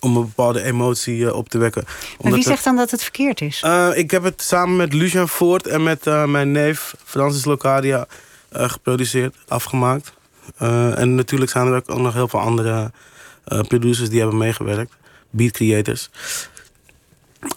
om 0.00 0.16
een 0.16 0.22
bepaalde 0.22 0.62
emotie 0.62 1.16
uh, 1.16 1.32
op 1.32 1.48
te 1.48 1.58
wekken. 1.58 1.84
En 2.20 2.32
wie 2.32 2.42
zegt 2.42 2.64
dan 2.64 2.76
dat 2.76 2.90
het 2.90 3.02
verkeerd 3.02 3.40
is? 3.40 3.62
Uh, 3.64 3.88
ik 3.94 4.10
heb 4.10 4.22
het 4.22 4.42
samen 4.42 4.76
met 4.76 4.92
Lucian 4.92 5.28
Voort 5.28 5.66
en 5.66 5.82
met 5.82 6.06
uh, 6.06 6.24
mijn 6.24 6.52
neef 6.52 6.94
Francis 7.04 7.44
Locadia 7.44 8.06
geproduceerd, 8.52 9.36
afgemaakt. 9.48 10.12
en 10.56 11.14
natuurlijk 11.14 11.50
zijn 11.50 11.66
er 11.66 11.74
ook 11.74 11.98
nog 11.98 12.14
heel 12.14 12.28
veel 12.28 12.40
andere 12.40 12.90
producers 13.68 14.08
die 14.08 14.20
hebben 14.20 14.38
meegewerkt. 14.38 14.92
Beat 15.30 15.52
creators. 15.52 16.10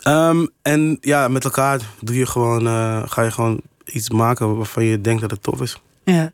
Um, 0.08 0.50
en 0.62 0.98
ja, 1.02 1.28
met 1.28 1.44
elkaar 1.44 1.80
doe 2.00 2.16
je 2.16 2.26
gewoon, 2.26 2.66
ga 3.10 3.22
je 3.22 3.32
gewoon 3.32 3.62
iets 3.94 4.10
maken 4.10 4.58
waarvan 4.58 4.84
je 4.84 5.02
denkt 5.02 5.22
dat 5.22 5.32
het 5.32 5.44
tof 5.44 5.62
is. 5.62 5.82
Ja. 6.04 6.32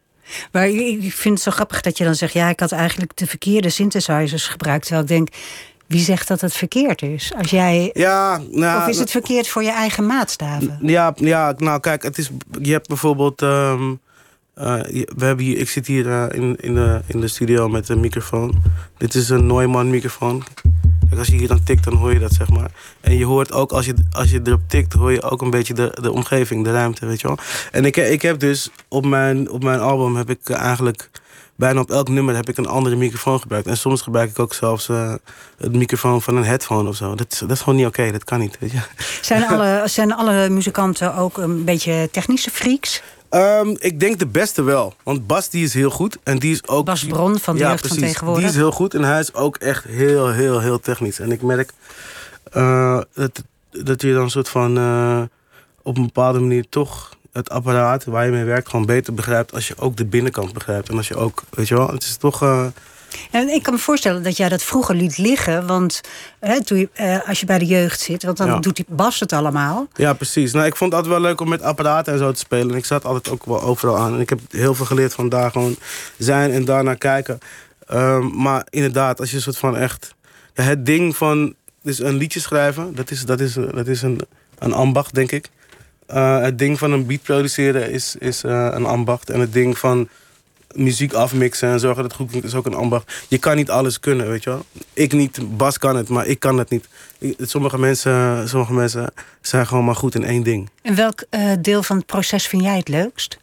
Maar 0.51 0.67
ik 0.67 1.13
vind 1.13 1.33
het 1.33 1.43
zo 1.43 1.51
grappig 1.51 1.81
dat 1.81 1.97
je 1.97 2.03
dan 2.03 2.15
zegt... 2.15 2.33
ja, 2.33 2.49
ik 2.49 2.59
had 2.59 2.71
eigenlijk 2.71 3.17
de 3.17 3.27
verkeerde 3.27 3.69
synthesizers 3.69 4.47
gebruikt. 4.47 4.81
Terwijl 4.85 5.03
ik 5.03 5.09
denk, 5.09 5.29
wie 5.87 6.01
zegt 6.01 6.27
dat 6.27 6.41
het 6.41 6.53
verkeerd 6.53 7.01
is? 7.01 7.31
Als 7.37 7.49
jij... 7.49 7.89
Ja, 7.93 8.41
nou, 8.51 8.81
of 8.81 8.87
is 8.87 8.99
het 8.99 9.11
verkeerd 9.11 9.47
voor 9.47 9.63
je 9.63 9.71
eigen 9.71 10.05
maatstaven? 10.05 10.79
Ja, 10.81 11.13
ja, 11.15 11.53
nou 11.57 11.79
kijk, 11.79 12.03
het 12.03 12.17
is, 12.17 12.29
je 12.61 12.71
hebt 12.71 12.87
bijvoorbeeld. 12.87 13.41
ehm, 13.41 13.93
eh, 14.53 14.81
we 15.15 15.25
hebben 15.25 15.45
hier, 15.45 15.57
ik 15.57 15.69
zit 15.69 15.87
hier 15.87 16.09
eh, 16.09 16.25
in, 16.39 16.55
in, 16.59 16.75
de, 16.75 17.01
in 17.07 17.19
de 17.19 17.27
studio 17.27 17.69
met 17.69 17.89
een 17.89 17.99
microfoon. 17.99 18.61
Dit 18.97 19.15
is 19.15 19.29
een 19.29 19.45
Neumann 19.45 19.89
microfoon. 19.89 20.43
Als 21.17 21.27
je 21.27 21.35
hier 21.35 21.47
dan 21.47 21.63
tikt, 21.63 21.83
dan 21.83 21.93
hoor 21.95 22.13
je 22.13 22.19
dat, 22.19 22.33
zeg 22.33 22.49
maar. 22.49 22.71
En 23.01 23.17
je 23.17 23.25
hoort 23.25 23.51
ook, 23.51 23.71
als 23.71 23.85
je, 23.85 23.93
als 24.11 24.31
je 24.31 24.39
erop 24.43 24.61
tikt, 24.67 24.93
hoor 24.93 25.11
je 25.11 25.21
ook 25.21 25.41
een 25.41 25.49
beetje 25.49 25.73
de, 25.73 25.97
de 26.01 26.11
omgeving, 26.11 26.63
de 26.63 26.71
ruimte, 26.71 27.05
weet 27.05 27.21
je 27.21 27.27
wel. 27.27 27.37
En 27.71 27.85
ik, 27.85 27.97
ik 27.97 28.21
heb 28.21 28.39
dus 28.39 28.69
op 28.87 29.05
mijn, 29.05 29.49
op 29.49 29.63
mijn 29.63 29.79
album 29.79 30.15
heb 30.15 30.29
ik 30.29 30.39
eh, 30.49 30.57
eigenlijk 30.57 31.09
bijna 31.55 31.79
op 31.79 31.91
elk 31.91 32.09
nummer 32.09 32.35
heb 32.35 32.49
ik 32.49 32.57
een 32.57 32.67
andere 32.67 32.95
microfoon 32.95 33.39
gebruikt. 33.39 33.67
En 33.67 33.77
soms 33.77 34.01
gebruik 34.01 34.29
ik 34.29 34.39
ook 34.39 34.53
zelfs 34.53 34.89
eh, 34.89 35.13
het 35.57 35.75
microfoon 35.75 36.21
van 36.21 36.35
een 36.35 36.43
headphone 36.45 36.89
of 36.89 36.95
zo. 36.95 37.15
Dat, 37.15 37.31
is- 37.31 37.39
dat 37.39 37.51
is 37.51 37.59
gewoon 37.59 37.75
niet 37.75 37.87
oké, 37.87 38.11
dat 38.11 38.23
kan 38.23 38.39
niet, 38.39 38.57
weet 38.59 38.71
je. 38.71 38.79
Zijn 39.21 39.47
alle, 39.51 39.81
zijn 39.85 40.13
alle 40.13 40.49
muzikanten 40.49 41.15
ook 41.15 41.37
een 41.37 41.63
beetje 41.63 42.09
technische 42.11 42.49
freaks? 42.49 43.01
Ehm, 43.29 43.75
ik 43.79 43.99
denk 43.99 44.19
de 44.19 44.25
beste 44.27 44.61
wel. 44.63 44.93
Want 45.03 45.27
Bas 45.27 45.49
die 45.49 45.63
is 45.63 45.73
heel 45.73 45.89
goed. 45.89 46.17
En 46.23 46.39
die 46.39 46.51
is 46.51 46.67
ook. 46.67 46.85
Bas 46.85 47.03
Bron 47.05 47.39
van 47.39 47.55
de 47.55 47.61
Jeugd 47.61 47.87
van 47.87 47.97
Tegenwoordig. 47.97 48.41
Die 48.43 48.51
is 48.51 48.57
heel 48.57 48.71
goed 48.71 48.93
en 48.93 49.03
hij 49.03 49.19
is 49.19 49.33
ook 49.33 49.57
echt 49.57 49.83
heel, 49.83 50.31
heel, 50.31 50.59
heel 50.59 50.79
technisch. 50.79 51.19
En 51.19 51.31
ik 51.31 51.41
merk 51.41 51.71
eh, 52.51 52.99
dat, 53.13 53.43
dat 53.71 54.01
je 54.01 54.13
dan 54.13 54.23
een 54.23 54.29
soort 54.29 54.49
van. 54.49 54.77
eh, 54.77 55.21
op 55.83 55.97
een 55.97 56.05
bepaalde 56.05 56.39
manier 56.39 56.69
toch 56.69 57.17
het 57.31 57.49
apparaat 57.49 58.03
waar 58.05 58.25
je 58.25 58.31
mee 58.31 58.43
werkt 58.43 58.69
gewoon 58.69 58.85
beter 58.85 59.13
begrijpt. 59.13 59.53
als 59.53 59.67
je 59.67 59.77
ook 59.77 59.97
de 59.97 60.05
binnenkant 60.05 60.53
begrijpt. 60.53 60.89
En 60.89 60.97
als 60.97 61.07
je 61.07 61.15
ook. 61.15 61.43
Weet 61.49 61.67
je 61.67 61.75
wel, 61.75 61.87
het 61.87 62.03
is 62.03 62.15
toch. 62.17 62.41
eh, 62.41 62.65
En 63.31 63.49
ik 63.49 63.63
kan 63.63 63.73
me 63.73 63.79
voorstellen 63.79 64.23
dat 64.23 64.37
jij 64.37 64.49
dat 64.49 64.63
vroeger 64.63 64.95
liet 64.95 65.17
liggen. 65.17 65.67
Want 65.67 66.01
hè, 66.39 66.63
toen 66.63 66.77
je, 66.77 66.89
eh, 66.93 67.27
als 67.27 67.39
je 67.39 67.45
bij 67.45 67.59
de 67.59 67.65
jeugd 67.65 67.99
zit, 67.99 68.23
want 68.23 68.37
dan 68.37 68.47
Ja. 68.47 68.59
doet 68.59 68.75
die 68.75 68.85
Bas 68.87 69.19
het 69.19 69.33
allemaal. 69.33 69.87
Ja, 69.93 70.13
precies. 70.13 70.53
Nou, 70.53 70.65
ik 70.65 70.75
vond 70.75 70.91
het 70.93 71.01
altijd 71.01 71.19
wel 71.21 71.29
leuk 71.29 71.41
om 71.41 71.49
met 71.49 71.61
apparaten 71.61 72.13
en 72.13 72.19
zo 72.19 72.31
te 72.31 72.39
spelen. 72.39 72.69
En 72.71 72.77
ik 72.77 72.85
zat 72.85 73.05
altijd 73.05 73.29
ook 73.33 73.45
wel 73.45 73.61
overal 73.61 73.97
aan. 73.97 74.13
En 74.13 74.19
ik 74.19 74.29
heb 74.29 74.39
heel 74.49 74.75
veel 74.75 74.85
geleerd 74.85 75.13
van 75.13 75.29
daar 75.29 75.51
gewoon 75.51 75.75
zijn 76.17 76.51
en 76.51 76.65
daarnaar 76.65 76.97
kijken. 76.97 77.39
Ehm, 77.87 78.41
maar 78.41 78.67
inderdaad, 78.69 79.19
als 79.19 79.29
je 79.29 79.35
een 79.35 79.41
soort 79.41 79.57
van 79.57 79.77
echt... 79.77 80.13
Ja, 80.53 80.63
het 80.63 80.85
ding 80.85 81.15
van 81.15 81.53
dus 81.83 81.99
een 81.99 82.15
liedje 82.15 82.39
schrijven, 82.39 82.95
dat 82.95 83.11
is, 83.11 83.25
dat 83.25 83.39
is, 83.39 83.53
dat 83.53 83.87
is 83.87 84.01
een, 84.01 84.19
een 84.59 84.73
ambacht, 84.73 85.13
denk 85.15 85.31
ik. 85.31 85.49
Eh, 86.05 86.39
het 86.41 86.57
ding 86.59 86.79
van 86.79 86.91
een 86.91 87.05
beat 87.05 87.21
produceren 87.21 87.91
is, 87.91 88.15
is 88.19 88.43
eh, 88.43 88.67
een 88.71 88.85
ambacht. 88.85 89.29
En 89.29 89.39
het 89.39 89.53
ding 89.53 89.77
van 89.77 90.09
muziek 90.75 91.13
afmixen 91.13 91.69
en 91.69 91.79
zorgen 91.79 92.01
dat 92.01 92.11
het 92.11 92.21
goed 92.21 92.29
klinkt 92.29 92.47
is 92.47 92.53
ook 92.55 92.65
een 92.65 92.73
ambacht. 92.73 93.13
Je 93.27 93.37
kan 93.37 93.55
niet 93.55 93.69
alles 93.69 93.99
kunnen, 93.99 94.29
weet 94.29 94.43
je 94.43 94.49
wel. 94.49 94.65
Ik 94.93 95.11
niet, 95.13 95.57
Bas 95.57 95.77
kan 95.77 95.95
het, 95.95 96.09
maar 96.09 96.27
ik 96.27 96.39
kan 96.39 96.57
het 96.57 96.69
niet. 96.69 96.87
Ik- 97.17 97.35
sommige, 97.41 97.79
mensen, 97.79 98.49
sommige 98.49 98.73
mensen 98.73 99.11
zijn 99.41 99.67
gewoon 99.67 99.85
maar 99.85 99.95
goed 99.95 100.15
in 100.15 100.23
één 100.23 100.43
ding. 100.43 100.69
En 100.81 100.95
welk 100.95 101.23
eh, 101.29 101.51
deel 101.61 101.83
van 101.83 101.97
het 101.97 102.05
proces 102.05 102.47
vind 102.47 102.63
jij 102.63 102.77
het 102.77 102.87
leukst? 102.87 103.37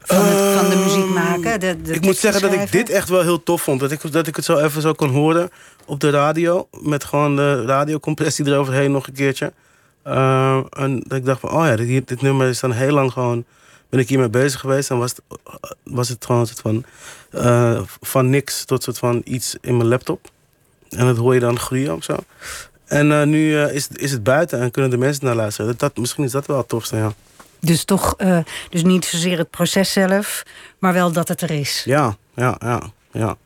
Van, 0.00 0.24
het, 0.24 0.58
van 0.58 0.68
de 0.70 0.76
muziek 0.76 1.08
maken? 1.08 1.60
De, 1.60 1.82
de 1.82 1.92
ik 1.94 2.00
moet 2.00 2.16
zeggen 2.16 2.42
dat 2.42 2.52
ik 2.52 2.72
dit 2.72 2.90
echt 2.90 3.08
wel 3.08 3.22
heel 3.22 3.42
tof 3.42 3.62
vond. 3.62 3.80
Dat 3.80 3.90
ik, 3.90 4.12
dat 4.12 4.26
ik 4.26 4.36
het 4.36 4.44
zo 4.44 4.58
even 4.58 4.82
zo 4.82 4.92
kon 4.92 5.08
horen 5.10 5.50
op 5.86 6.00
de 6.00 6.10
radio. 6.10 6.68
Met 6.80 7.04
gewoon 7.04 7.36
de 7.36 7.64
radiocompressie 7.64 8.46
eroverheen 8.46 8.92
nog 8.92 9.06
een 9.06 9.12
keertje. 9.12 9.52
Eh, 10.02 10.60
en 10.70 11.00
dat 11.06 11.18
ik 11.18 11.24
dacht 11.24 11.40
van, 11.40 11.50
oh 11.50 11.66
ja, 11.66 11.76
dit, 11.76 12.08
dit 12.08 12.22
nummer 12.22 12.48
is 12.48 12.60
dan 12.60 12.72
heel 12.72 12.92
lang 12.92 13.12
gewoon... 13.12 13.44
Ben 13.96 14.04
ik 14.04 14.10
hiermee 14.10 14.30
bezig 14.30 14.60
geweest. 14.60 14.88
Dan 14.88 14.98
was 14.98 15.10
het, 15.10 15.20
was 15.82 16.08
het 16.08 16.24
gewoon 16.24 16.40
een 16.40 16.46
soort 16.46 16.60
van... 16.60 16.84
eh, 17.30 17.80
van 18.00 18.30
niks 18.30 18.64
tot 18.64 18.82
soort 18.82 18.98
van 18.98 19.20
iets 19.24 19.56
in 19.60 19.76
mijn 19.76 19.88
laptop. 19.88 20.30
En 20.88 21.06
dat 21.06 21.16
hoor 21.16 21.34
je 21.34 21.40
dan 21.40 21.58
groeien 21.58 21.94
of 21.94 22.04
zo. 22.04 22.16
En 22.84 23.12
eh, 23.12 23.26
nu 23.26 23.62
eh, 23.62 23.74
is, 23.74 23.88
is 23.88 24.12
het 24.12 24.22
buiten 24.22 24.60
en 24.60 24.70
kunnen 24.70 24.90
de 24.90 24.96
mensen 24.96 25.24
naar 25.24 25.34
luisteren. 25.34 25.70
Dat, 25.70 25.78
dat, 25.78 25.96
misschien 25.96 26.24
is 26.24 26.30
dat 26.30 26.46
wel 26.46 26.56
het 26.56 26.68
tofste, 26.68 26.96
ja. 26.96 27.12
Dus 27.60 27.84
toch, 27.84 28.16
dus 28.70 28.82
niet 28.82 29.04
zozeer 29.04 29.38
het 29.38 29.50
proces 29.50 29.92
zelf, 29.92 30.42
maar 30.78 30.92
wel 30.92 31.12
dat 31.12 31.28
het 31.28 31.40
er 31.40 31.50
is. 31.50 31.82
Ja, 31.84 32.16
ja, 32.34 32.56
ja, 32.58 32.82
ja. 33.10 33.36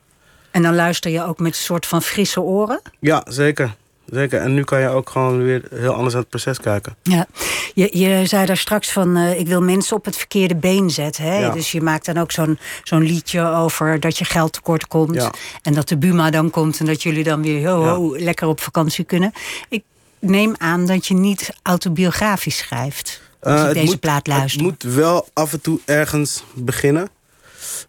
En 0.51 0.61
dan 0.61 0.75
luister 0.75 1.11
je 1.11 1.23
ook 1.23 1.39
met 1.39 1.51
een 1.51 1.61
soort 1.61 1.85
van 1.85 2.01
frisse 2.01 2.41
oren. 2.41 2.81
Ja, 2.99 3.25
zeker. 3.29 3.75
Zeker. 4.11 4.41
En 4.41 4.53
nu 4.53 4.63
kan 4.63 4.79
je 4.79 4.87
ook 4.87 5.09
gewoon 5.09 5.43
weer 5.43 5.63
heel 5.73 5.93
anders 5.93 6.13
naar 6.13 6.21
het 6.21 6.29
proces 6.31 6.59
kijken. 6.59 6.95
Ja, 7.03 7.25
je, 7.73 7.97
je 7.97 8.25
zei 8.25 8.45
daar 8.45 8.57
straks 8.57 8.91
van, 8.91 9.15
eh, 9.15 9.39
ik 9.39 9.47
wil 9.47 9.61
mensen 9.61 9.95
op 9.97 10.05
het 10.05 10.17
verkeerde 10.17 10.55
been 10.55 10.89
zetten. 10.89 11.23
Hè? 11.23 11.39
Ja. 11.39 11.49
Dus 11.51 11.71
je 11.71 11.81
maakt 11.81 12.05
dan 12.05 12.17
ook 12.17 12.31
zo'n 12.31 12.59
zo'n 12.83 13.01
liedje 13.01 13.47
over 13.47 13.99
dat 13.99 14.17
je 14.17 14.25
geld 14.25 14.53
tekort 14.53 14.87
komt. 14.87 15.15
Ja. 15.15 15.31
En 15.61 15.73
dat 15.73 15.87
de 15.87 15.97
Buma 15.97 16.29
dan 16.29 16.49
komt 16.49 16.79
en 16.79 16.85
dat 16.85 17.03
jullie 17.03 17.23
dan 17.23 17.41
weer 17.41 17.67
ho, 17.69 17.83
ho, 17.85 18.17
lekker 18.17 18.47
op 18.47 18.61
vakantie 18.61 19.03
kunnen. 19.03 19.31
Ik 19.69 19.83
neem 20.19 20.53
aan 20.57 20.85
dat 20.85 21.07
je 21.07 21.13
niet 21.13 21.53
autobiografisch 21.63 22.57
schrijft. 22.57 23.21
Als 23.41 23.53
Eh, 23.53 23.59
ik 23.59 23.65
het 23.65 23.73
deze 23.73 23.85
moet- 23.87 23.99
plaat 23.99 24.27
luister. 24.27 24.61
Het 24.65 24.83
moet 24.83 24.93
wel 24.93 25.27
af 25.33 25.53
en 25.53 25.61
toe 25.61 25.79
ergens 25.85 26.43
beginnen. 26.53 27.09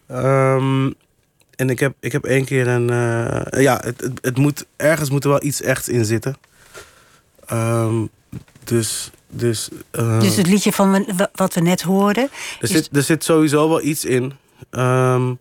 Ehm, 0.09 0.91
en 1.57 1.71
ik 1.71 1.79
heb, 1.79 1.95
ik 2.01 2.13
heb 2.13 2.25
één 2.25 2.45
keer 2.45 2.69
een... 2.69 2.91
eh, 2.91 3.63
ja, 3.63 3.81
het, 3.85 4.01
het, 4.01 4.19
het 4.23 4.37
moet, 4.39 4.67
ergens 4.77 5.11
moet 5.11 5.25
er 5.25 5.31
wel 5.31 5.43
iets 5.43 5.63
echts 5.63 5.89
in 5.89 6.05
zitten. 6.05 6.37
Ehm, 7.47 8.05
dus... 8.65 9.11
Dus, 9.35 9.69
eh, 9.91 10.21
Dus 10.21 10.37
het 10.37 10.47
liedje 10.47 10.73
van 10.73 11.07
wat 11.33 11.55
we 11.55 11.61
net 11.61 11.83
hoorden. 11.83 12.29
er, 12.61 12.69
zit, 12.69 12.97
er 12.97 13.03
zit 13.03 13.25
sowieso 13.25 13.69
wel 13.69 13.83
iets 13.83 14.05
in. 14.05 14.33
Ehm, 14.71 15.35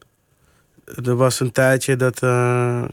er 1.04 1.16
was 1.16 1.40
een 1.40 1.52
tijdje 1.52 1.96
dat, 1.96 2.20
eh, 2.24 2.84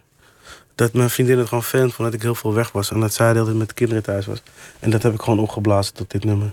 dat 0.74 0.92
mijn 0.92 1.10
vriendin 1.10 1.38
het 1.38 1.48
gewoon 1.48 1.64
fan 1.64 1.80
vond 1.90 1.98
dat 1.98 2.12
ik 2.12 2.22
heel 2.22 2.34
veel 2.34 2.54
weg 2.54 2.72
was. 2.72 2.90
En 2.90 3.00
dat 3.00 3.14
zij 3.14 3.26
de 3.26 3.32
hele 3.32 3.44
tijd 3.44 3.58
met 3.58 3.68
de 3.68 3.74
kinderen 3.74 4.02
thuis 4.02 4.26
was. 4.26 4.42
En 4.80 4.90
dat 4.90 5.02
heb 5.02 5.14
ik 5.14 5.20
gewoon 5.20 5.38
opgeblazen 5.38 5.94
tot 5.94 6.10
dit 6.10 6.24
nummer. 6.24 6.52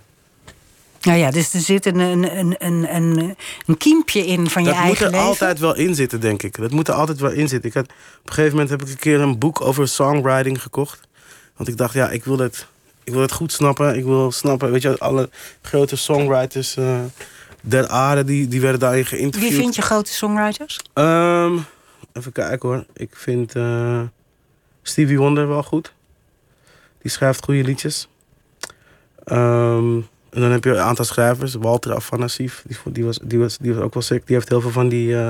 Nou 1.06 1.18
ja, 1.18 1.32
dus 1.32 1.54
er 1.54 1.60
zit 1.60 1.86
een, 1.86 2.00
een, 2.00 2.38
een, 2.38 2.56
een, 2.60 2.96
een, 2.96 3.36
een 3.66 3.78
kiempje 3.78 4.26
in 4.26 4.50
van 4.50 4.64
je 4.64 4.70
dat 4.70 4.78
moet 4.78 4.86
eigen 4.86 5.06
er 5.06 5.12
leven. 5.12 5.28
altijd 5.28 5.60
wel 5.60 5.76
in 5.76 5.96
zitten, 5.96 6.20
denk 6.20 6.44
ik. 6.44 6.58
Dat 6.58 6.72
moet 6.72 6.88
er 6.88 6.94
altijd 6.94 7.20
wel 7.20 7.32
in 7.32 7.48
zitten. 7.48 7.70
Ik 7.70 7.76
had, 7.76 7.86
op 7.86 8.28
een 8.28 8.34
gegeven 8.34 8.52
moment 8.52 8.70
heb 8.70 8.82
ik 8.82 8.90
een 8.90 9.00
keer 9.00 9.20
een 9.20 9.40
boek 9.40 9.62
over 9.62 9.88
songwriting 9.88 10.62
gekocht. 10.62 11.08
Want 11.56 11.70
ik 11.70 11.78
dacht, 11.78 11.94
ja, 11.94 12.10
ik 12.10 12.24
wil 12.24 12.38
het, 12.38 12.68
ik 13.04 13.14
wil 13.14 13.22
het 13.22 13.32
goed 13.32 13.52
snappen. 13.52 13.98
Ik 13.98 14.04
wil 14.04 14.32
snappen, 14.32 14.72
weet 14.72 14.82
je, 14.82 14.98
alle 15.00 15.30
grote 15.62 15.96
songwriters 15.96 16.78
eh, 16.78 17.00
der 17.62 17.88
aarde, 17.88 18.24
die, 18.24 18.48
die 18.48 18.62
werden 18.62 18.80
daarin 18.80 19.06
geïnterviewd. 19.06 19.52
Wie 19.52 19.62
vind 19.62 19.76
je 19.76 19.82
grote 19.82 20.14
songwriters? 20.14 20.80
Ehm, 20.94 21.58
even 22.14 22.32
kijken 22.32 22.70
hoor. 22.70 22.86
Ik 22.94 23.10
vind 23.16 23.56
eh, 23.56 24.02
Stevie 24.82 25.18
Wonder 25.18 25.48
wel 25.48 25.64
goed. 25.64 25.94
Die 27.02 27.12
schrijft 27.12 27.44
goede 27.44 27.64
liedjes. 27.64 28.08
Ehm, 29.24 30.00
en 30.36 30.42
dan 30.42 30.52
heb 30.52 30.64
je 30.64 30.70
een 30.70 30.80
aantal 30.80 31.06
schrijvers. 31.06 31.54
Walter 31.54 31.94
Afanasief, 31.96 32.64
die, 32.68 32.78
die, 32.94 33.06
was, 33.06 33.20
die, 33.24 33.40
was, 33.40 33.58
die 33.58 33.74
was 33.74 33.84
ook 33.84 33.94
wel 33.94 34.04
sick. 34.04 34.28
Die 34.28 34.36
heeft 34.36 34.50
heel 34.50 34.62
veel 34.62 34.72
van 34.72 34.90
die, 34.90 35.16
eh, 35.16 35.30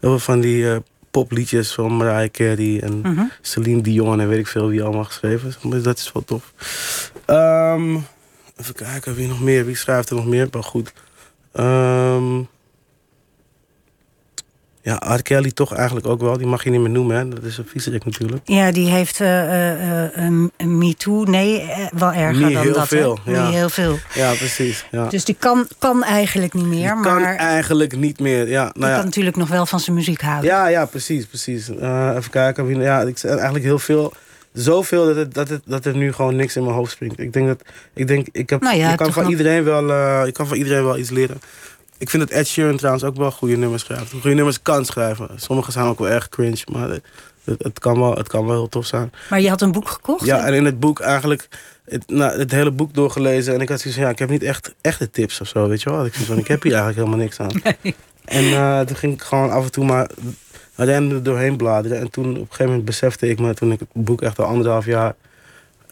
heel 0.00 0.10
veel 0.10 0.18
van 0.18 0.40
die 0.40 0.70
eh, 0.70 0.76
popliedjes 1.10 1.72
van 1.74 1.96
Mariah 1.96 2.30
Carey 2.30 2.80
en 2.80 3.00
Mhm. 3.00 3.24
Celine 3.40 3.80
Dion 3.82 4.20
en 4.20 4.28
weet 4.28 4.38
ik 4.38 4.46
veel 4.46 4.68
wie 4.68 4.82
allemaal 4.82 5.04
geschreven. 5.04 5.54
Maar 5.62 5.82
dat 5.82 5.98
is 5.98 6.12
wel 6.12 6.24
tof. 6.24 6.52
Ehm, 7.24 7.96
even 8.56 8.74
kijken, 8.74 9.14
wie 9.14 9.28
nog 9.28 9.40
meer? 9.40 9.64
Wie 9.64 9.76
schrijft 9.76 10.10
er 10.10 10.16
nog 10.16 10.26
meer? 10.26 10.48
Wel 10.50 10.62
goed. 10.62 10.92
Ehm, 11.52 12.40
ja, 14.84 15.02
R. 15.16 15.22
Kelly 15.22 15.50
toch 15.52 15.74
eigenlijk 15.74 16.06
ook 16.06 16.20
wel. 16.20 16.38
Die 16.38 16.46
mag 16.46 16.64
je 16.64 16.70
niet 16.70 16.80
meer 16.80 16.90
noemen, 16.90 17.16
hè. 17.16 17.28
Dat 17.28 17.42
is 17.42 17.58
een 17.58 17.66
viezerik 17.66 18.04
natuurlijk. 18.04 18.40
Ja, 18.44 18.72
die 18.72 18.90
heeft 18.90 19.20
eh, 19.20 19.42
eh, 19.42 20.04
eh, 20.04 20.10
een 20.14 20.52
een 20.56 20.78
MeToo. 20.78 21.22
Nee, 21.22 21.60
eh, 21.60 21.86
wel 21.98 22.12
erger 22.12 22.44
Niet 22.44 22.52
dan 22.54 22.62
heel 22.62 22.72
dat. 22.72 22.80
hè? 22.90 22.96
veel, 22.96 23.18
ja. 23.24 23.44
Niet 23.46 23.54
heel 23.54 23.68
veel. 23.68 23.98
Ja, 24.14 24.32
precies. 24.32 24.84
Ja. 24.90 25.06
Dus 25.08 25.24
die 25.24 25.36
kan, 25.38 25.66
kan 25.78 26.02
eigenlijk 26.04 26.54
niet 26.54 26.66
meer. 26.66 26.94
Die 26.94 27.02
kan 27.02 27.20
maar 27.20 27.36
eigenlijk 27.36 27.96
niet 27.96 28.20
meer. 28.20 28.48
Ja, 28.48 28.64
die 28.64 28.72
nou 28.80 28.90
ja. 28.90 28.96
kan 28.96 29.04
natuurlijk 29.04 29.36
nog 29.36 29.48
wel 29.48 29.66
van 29.66 29.80
zijn 29.80 29.96
muziek 29.96 30.20
houden. 30.20 30.50
Ja, 30.50 30.66
ja, 30.66 30.84
precies, 30.86 31.26
precies. 31.26 31.68
Even 31.68 32.30
kijken. 32.30 32.80
Ja, 32.80 33.00
ik 33.00 33.18
zeg 33.18 33.30
eigenlijk 33.30 33.64
heel 33.64 33.78
veel. 33.78 34.12
Zoveel 34.52 35.06
dat, 35.06 35.16
het, 35.16 35.34
dat, 35.34 35.48
het, 35.48 35.62
dat 35.66 35.84
er 35.84 35.96
nu 35.96 36.12
gewoon 36.12 36.36
niks 36.36 36.56
in 36.56 36.62
mijn 36.64 36.74
hoofd 36.74 36.92
springt. 36.92 37.18
Ik 37.18 37.32
denk 37.32 37.46
dat 37.46 37.62
ik 37.94 38.06
denk, 38.06 38.26
ik 38.32 38.50
heb, 38.50 38.60
Nou 38.60 38.76
ja, 38.76 38.90
je 38.90 38.96
kan 38.96 39.12
van 39.12 39.22
nog- 39.22 39.30
iedereen 39.32 39.64
wel, 39.64 39.86
je 40.26 40.32
kan 40.32 40.46
van 40.46 40.56
iedereen 40.56 40.84
wel 40.84 40.98
iets 40.98 41.10
leren. 41.10 41.40
Ik 42.04 42.10
vind 42.10 42.28
dat 42.28 42.38
Ed 42.38 42.46
Sheeran 42.46 42.76
trouwens 42.76 43.04
ook 43.04 43.16
wel 43.16 43.30
goede 43.30 43.56
nummers 43.56 43.82
schrijft. 43.82 44.10
Goede 44.10 44.34
nummers 44.34 44.62
kan 44.62 44.84
schrijven. 44.84 45.28
Sommige 45.36 45.72
zijn 45.72 45.86
ook 45.86 45.98
wel 45.98 46.08
erg 46.08 46.28
cringe, 46.28 46.64
maar 46.72 46.88
het, 46.88 47.62
het, 47.62 47.78
kan, 47.78 47.98
wel, 47.98 48.14
het 48.14 48.28
kan 48.28 48.46
wel 48.46 48.54
heel 48.54 48.68
tof 48.68 48.86
zijn. 48.86 49.12
Maar 49.30 49.40
je 49.40 49.48
had 49.48 49.60
een 49.60 49.72
boek 49.72 49.88
gekocht? 49.88 50.24
Ja, 50.24 50.40
hè? 50.40 50.46
en 50.46 50.54
in 50.54 50.64
het 50.64 50.80
boek 50.80 51.00
eigenlijk 51.00 51.48
het, 51.84 52.04
nou, 52.06 52.38
het 52.38 52.50
hele 52.50 52.70
boek 52.70 52.94
doorgelezen. 52.94 53.54
En 53.54 53.60
ik 53.60 53.68
had 53.68 53.80
zoiets 53.80 53.98
van, 53.98 54.08
ja, 54.08 54.12
ik 54.12 54.18
heb 54.18 54.28
niet 54.28 54.42
echt 54.42 54.74
echte 54.80 55.10
tips 55.10 55.40
of 55.40 55.48
zo, 55.48 55.68
weet 55.68 55.82
je 55.82 55.90
wel. 55.90 56.04
Ik, 56.04 56.14
van, 56.14 56.38
ik 56.38 56.48
heb 56.48 56.62
hier 56.62 56.74
eigenlijk 56.74 57.06
helemaal 57.06 57.24
niks 57.26 57.40
aan. 57.40 57.62
En 58.24 58.44
eh, 58.44 58.80
toen 58.80 58.96
ging 58.96 59.12
ik 59.12 59.22
gewoon 59.22 59.50
af 59.50 59.64
en 59.64 59.70
toe 59.70 59.84
maar 59.84 60.10
er 60.74 61.22
doorheen 61.22 61.56
bladeren. 61.56 61.98
En 61.98 62.10
toen 62.10 62.30
op 62.30 62.34
een 62.34 62.46
gegeven 62.46 62.66
moment 62.66 62.84
besefte 62.84 63.28
ik 63.28 63.38
me, 63.40 63.54
toen 63.54 63.72
ik 63.72 63.80
het 63.80 63.88
boek 63.92 64.22
echt 64.22 64.38
al 64.38 64.46
anderhalf 64.46 64.84
jaar 64.86 65.14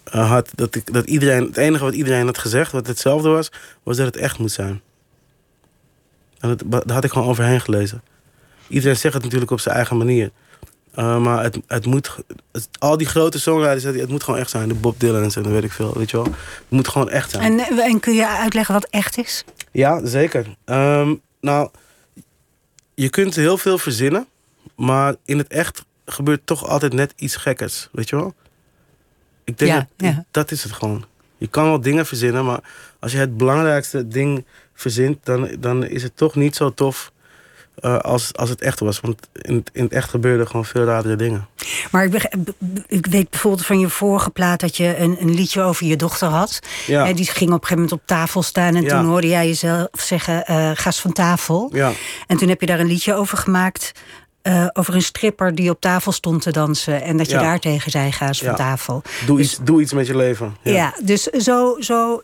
eh, 0.05 0.31
had, 0.31 0.51
dat, 0.55 0.75
ik, 0.75 0.93
dat 0.93 1.07
iedereen, 1.07 1.45
het 1.45 1.57
enige 1.57 1.85
wat 1.85 1.95
iedereen 1.95 2.27
had 2.27 2.39
gezegd, 2.39 2.73
wat 2.73 2.87
hetzelfde 2.87 3.29
was, 3.29 3.51
was 3.83 3.97
dat 3.97 4.07
het 4.07 4.17
echt 4.17 4.39
moet 4.39 4.53
zijn. 4.53 4.81
En 6.43 6.49
dat, 6.49 6.87
daar 6.87 6.95
had 6.95 7.05
ik 7.05 7.13
gewoon 7.13 7.29
overheen 7.29 7.61
gelezen. 7.61 8.03
Iedereen 8.69 8.97
zegt 8.97 9.15
het 9.15 9.23
natuurlijk 9.23 9.51
op 9.51 9.61
zijn 9.61 9.75
eigen 9.75 9.97
manier. 9.97 10.31
Uh, 10.99 11.19
maar 11.19 11.43
het, 11.43 11.59
het 11.67 11.87
moet... 11.87 12.17
Het, 12.53 12.69
al 12.79 12.97
die 12.97 13.07
grote 13.07 13.41
songwriters, 13.41 13.83
het, 13.83 14.09
moet 14.09 14.23
gewoon 14.23 14.41
echt 14.41 14.51
zijn. 14.51 14.69
De 14.69 14.75
Bob 14.75 15.01
Dylan 15.01 15.23
en 15.23 15.31
zo, 15.31 15.43
dan 15.43 15.53
weet 15.53 15.65
ik 15.65 15.73
veel, 15.73 15.93
weet 15.97 16.11
je 16.11 16.17
wel. 16.17 16.27
Het 16.27 16.35
moet 16.69 16.89
gewoon 16.89 17.11
echt 17.11 17.31
zijn. 17.31 17.61
En, 17.61 17.79
en 17.79 18.01
kun 18.01 18.15
je 18.15 18.29
uitleggen 18.29 18.75
wat 18.75 18.87
echt 18.91 19.19
is? 19.19 19.45
Ja, 19.71 20.07
zeker. 20.07 20.47
Um, 20.65 21.21
nou, 21.41 21.69
je 22.95 23.09
kunt 23.09 23.35
heel 23.35 23.59
veel 23.59 23.79
verzinnen. 23.79 24.27
Maar 24.77 25.15
in 25.25 25.39
het 25.39 25.49
echt 25.49 25.85
gebeurt 26.07 26.41
toch 26.45 26.67
altijd 26.67 26.93
net 26.93 27.13
iets 27.17 27.37
gekkers, 27.37 27.89
weet 27.93 28.09
je 28.09 28.17
wel? 28.17 28.35
Ik 29.45 29.59
denk 29.59 29.71
Ja, 29.71 29.77
dat, 29.77 29.87
ja. 29.97 30.25
dat 30.31 30.51
is 30.51 30.63
het 30.63 30.73
gewoon. 30.73 31.05
Je 31.39 31.47
kan 31.47 31.65
wel 31.65 31.81
dingen 31.81 32.07
verzinnen, 32.07 32.45
maar 32.45 32.61
als 33.01 33.13
je 33.13 33.19
het 33.19 33.37
belangrijkste 33.37 34.09
ding 34.09 34.45
verzint, 34.83 35.19
dan, 35.23 35.49
dan 35.59 35.85
is 35.85 36.03
het 36.03 36.17
toch 36.17 36.35
niet 36.35 36.57
zo 36.57 36.75
tof 36.75 37.13
eh, 37.75 37.99
als, 37.99 38.31
als 38.35 38.49
het 38.49 38.61
echt 38.61 38.81
was. 38.81 39.01
Want 39.01 39.29
in, 39.33 39.55
het- 39.55 39.71
in 39.73 39.85
het 39.85 39.93
echt 39.93 40.11
gebeurden 40.11 40.47
gewoon 40.47 40.65
veel 40.65 40.85
radere 40.85 41.17
dingen. 41.17 41.47
Maar 41.91 42.05
ik, 42.05 42.29
ik 42.87 43.07
weet 43.07 43.31
bijvoorbeeld 43.31 43.67
van 43.67 43.79
je 43.81 43.89
vorige 43.89 44.31
plaat 44.31 44.61
dat 44.61 44.77
je 44.77 44.97
een, 44.97 45.17
een 45.21 45.35
liedje 45.35 45.63
over 45.63 45.87
je 45.87 45.97
dochter 45.97 46.29
had. 46.29 46.59
Ja. 46.87 47.07
Eh, 47.09 47.15
die 47.15 47.25
ging 47.27 47.37
op 47.51 47.61
een 47.61 47.67
gegeven 47.67 47.75
moment 47.75 47.93
op 47.93 48.03
tafel 48.07 48.43
staan. 48.43 48.75
En 48.77 48.83
Ja. 48.83 48.89
toen 48.89 49.05
hoorde 49.09 49.29
jij 49.29 49.47
jezelf 49.47 49.89
zeggen: 49.93 50.45
eh, 50.47 50.71
ga 50.75 50.87
eens 50.87 51.01
van 51.01 51.13
tafel. 51.13 51.71
Ja, 51.73 51.93
En 52.27 52.37
toen 52.37 52.49
heb 52.49 52.61
je 52.61 52.67
daar 52.67 52.81
een 52.81 52.87
liedje 52.87 53.15
over 53.15 53.39
gemaakt. 53.39 53.93
over 54.73 54.95
een 54.95 55.03
stripper 55.03 55.55
die 55.55 55.71
op 55.71 55.81
tafel 55.81 56.13
stond 56.13 56.43
te 56.43 56.51
dansen. 56.51 57.03
En 57.03 57.17
dat 57.17 57.27
je 57.31 57.35
Ja. 57.37 57.43
daar 57.43 57.59
tegen 57.59 57.91
zei: 57.91 58.13
ga 58.13 58.27
eens 58.27 58.43
van 58.43 58.55
tafel. 58.55 59.03
doe, 59.27 59.37
Dus- 59.37 59.47
iets, 59.47 59.59
doe 59.63 59.81
iets 59.81 59.93
met 59.93 60.07
je 60.07 60.17
leven. 60.17 60.57
Ja, 60.63 60.95
dus 61.03 61.23
zo, 61.23 61.77
zo 61.81 62.23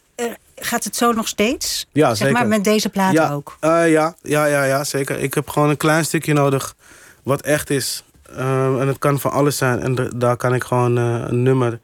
gaat 0.61 0.85
het 0.85 0.97
zo 0.97 1.12
nog 1.12 1.29
steeds. 1.29 1.87
Ja, 1.92 2.09
zeg 2.09 2.16
zeker. 2.16 2.33
maar 2.33 2.47
met 2.47 2.64
deze 2.64 2.88
plaat 2.88 3.12
ja, 3.12 3.33
ook. 3.33 3.57
eh, 3.61 3.90
ja, 3.90 4.14
ja, 4.23 4.44
ja, 4.44 4.64
ja, 4.64 4.85
zeker. 4.85 5.18
Ik 5.18 5.35
heb 5.35 5.49
gewoon 5.49 5.68
een 5.68 5.77
klein 5.77 6.05
stukje 6.05 6.33
nodig 6.33 6.75
wat 7.23 7.40
echt 7.42 7.71
is. 7.71 8.05
Ehm, 8.37 8.81
en 8.81 8.87
het 8.88 8.99
kan 8.99 9.21
van 9.21 9.31
alles 9.31 9.57
zijn. 9.57 9.81
En 9.81 9.94
da- 9.94 10.09
daar 10.14 10.37
kan 10.37 10.55
ik 10.55 10.64
gewoon 10.64 10.99
eh, 10.99 11.23
een 11.27 11.42
nummer... 11.42 11.81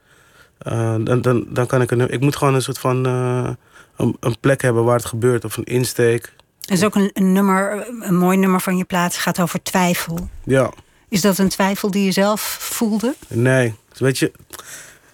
eh, 0.57 0.95
dan, 0.99 1.21
dan, 1.21 1.45
dan 1.49 1.67
kan 1.67 1.81
ik 1.81 1.91
een 1.91 1.97
nummer... 1.97 2.15
Ik 2.15 2.21
moet 2.21 2.35
gewoon 2.35 2.53
een 2.53 2.61
soort 2.61 2.79
van... 2.79 3.05
eh, 3.05 3.49
een, 3.97 4.17
een 4.19 4.39
plek 4.39 4.61
hebben 4.61 4.83
waar 4.83 4.95
het 4.97 5.05
gebeurt. 5.05 5.45
Of 5.45 5.57
een 5.57 5.63
insteek. 5.63 6.33
Er 6.65 6.73
is 6.73 6.83
ook 6.83 6.95
een, 6.95 7.09
een 7.13 7.31
nummer, 7.33 7.87
een 8.01 8.17
mooi 8.17 8.37
nummer 8.37 8.61
van 8.61 8.77
je 8.77 8.83
plaat. 8.83 9.15
Gaat 9.15 9.39
over 9.39 9.63
twijfel. 9.63 10.29
Ja, 10.43 10.71
Is 11.09 11.21
dat 11.21 11.37
een 11.37 11.49
twijfel 11.49 11.91
die 11.91 12.05
je 12.05 12.11
zelf 12.11 12.41
voelde? 12.59 13.15
nee. 13.27 13.75
Weet 13.97 14.17
je... 14.17 14.31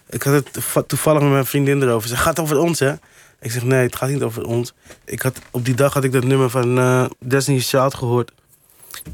Ik 0.10 0.24
had 0.24 0.34
het 0.34 0.54
toev- 0.54 0.78
toevallig 0.88 1.21
met 1.21 1.32
mijn 1.32 1.45
vriendin 1.45 1.82
erover. 1.82 2.10
Ze 2.10 2.17
gaat 2.17 2.39
over 2.39 2.58
ons, 2.58 2.80
hè? 2.80 2.93
Ik 3.41 3.51
zeg, 3.51 3.63
nee, 3.63 3.86
het 3.86 3.95
gaat 3.95 4.10
niet 4.10 4.21
over 4.21 4.45
ons. 4.45 4.73
Ik 5.06 5.21
had, 5.21 5.39
op 5.51 5.65
die 5.65 5.75
dag 5.75 5.93
had 5.93 6.04
ik 6.04 6.12
dat 6.12 6.23
nummer 6.23 6.49
van 6.49 6.77
eh 6.77 7.06
Destiny's 7.19 7.69
Child 7.69 7.93
gehoord. 7.93 8.32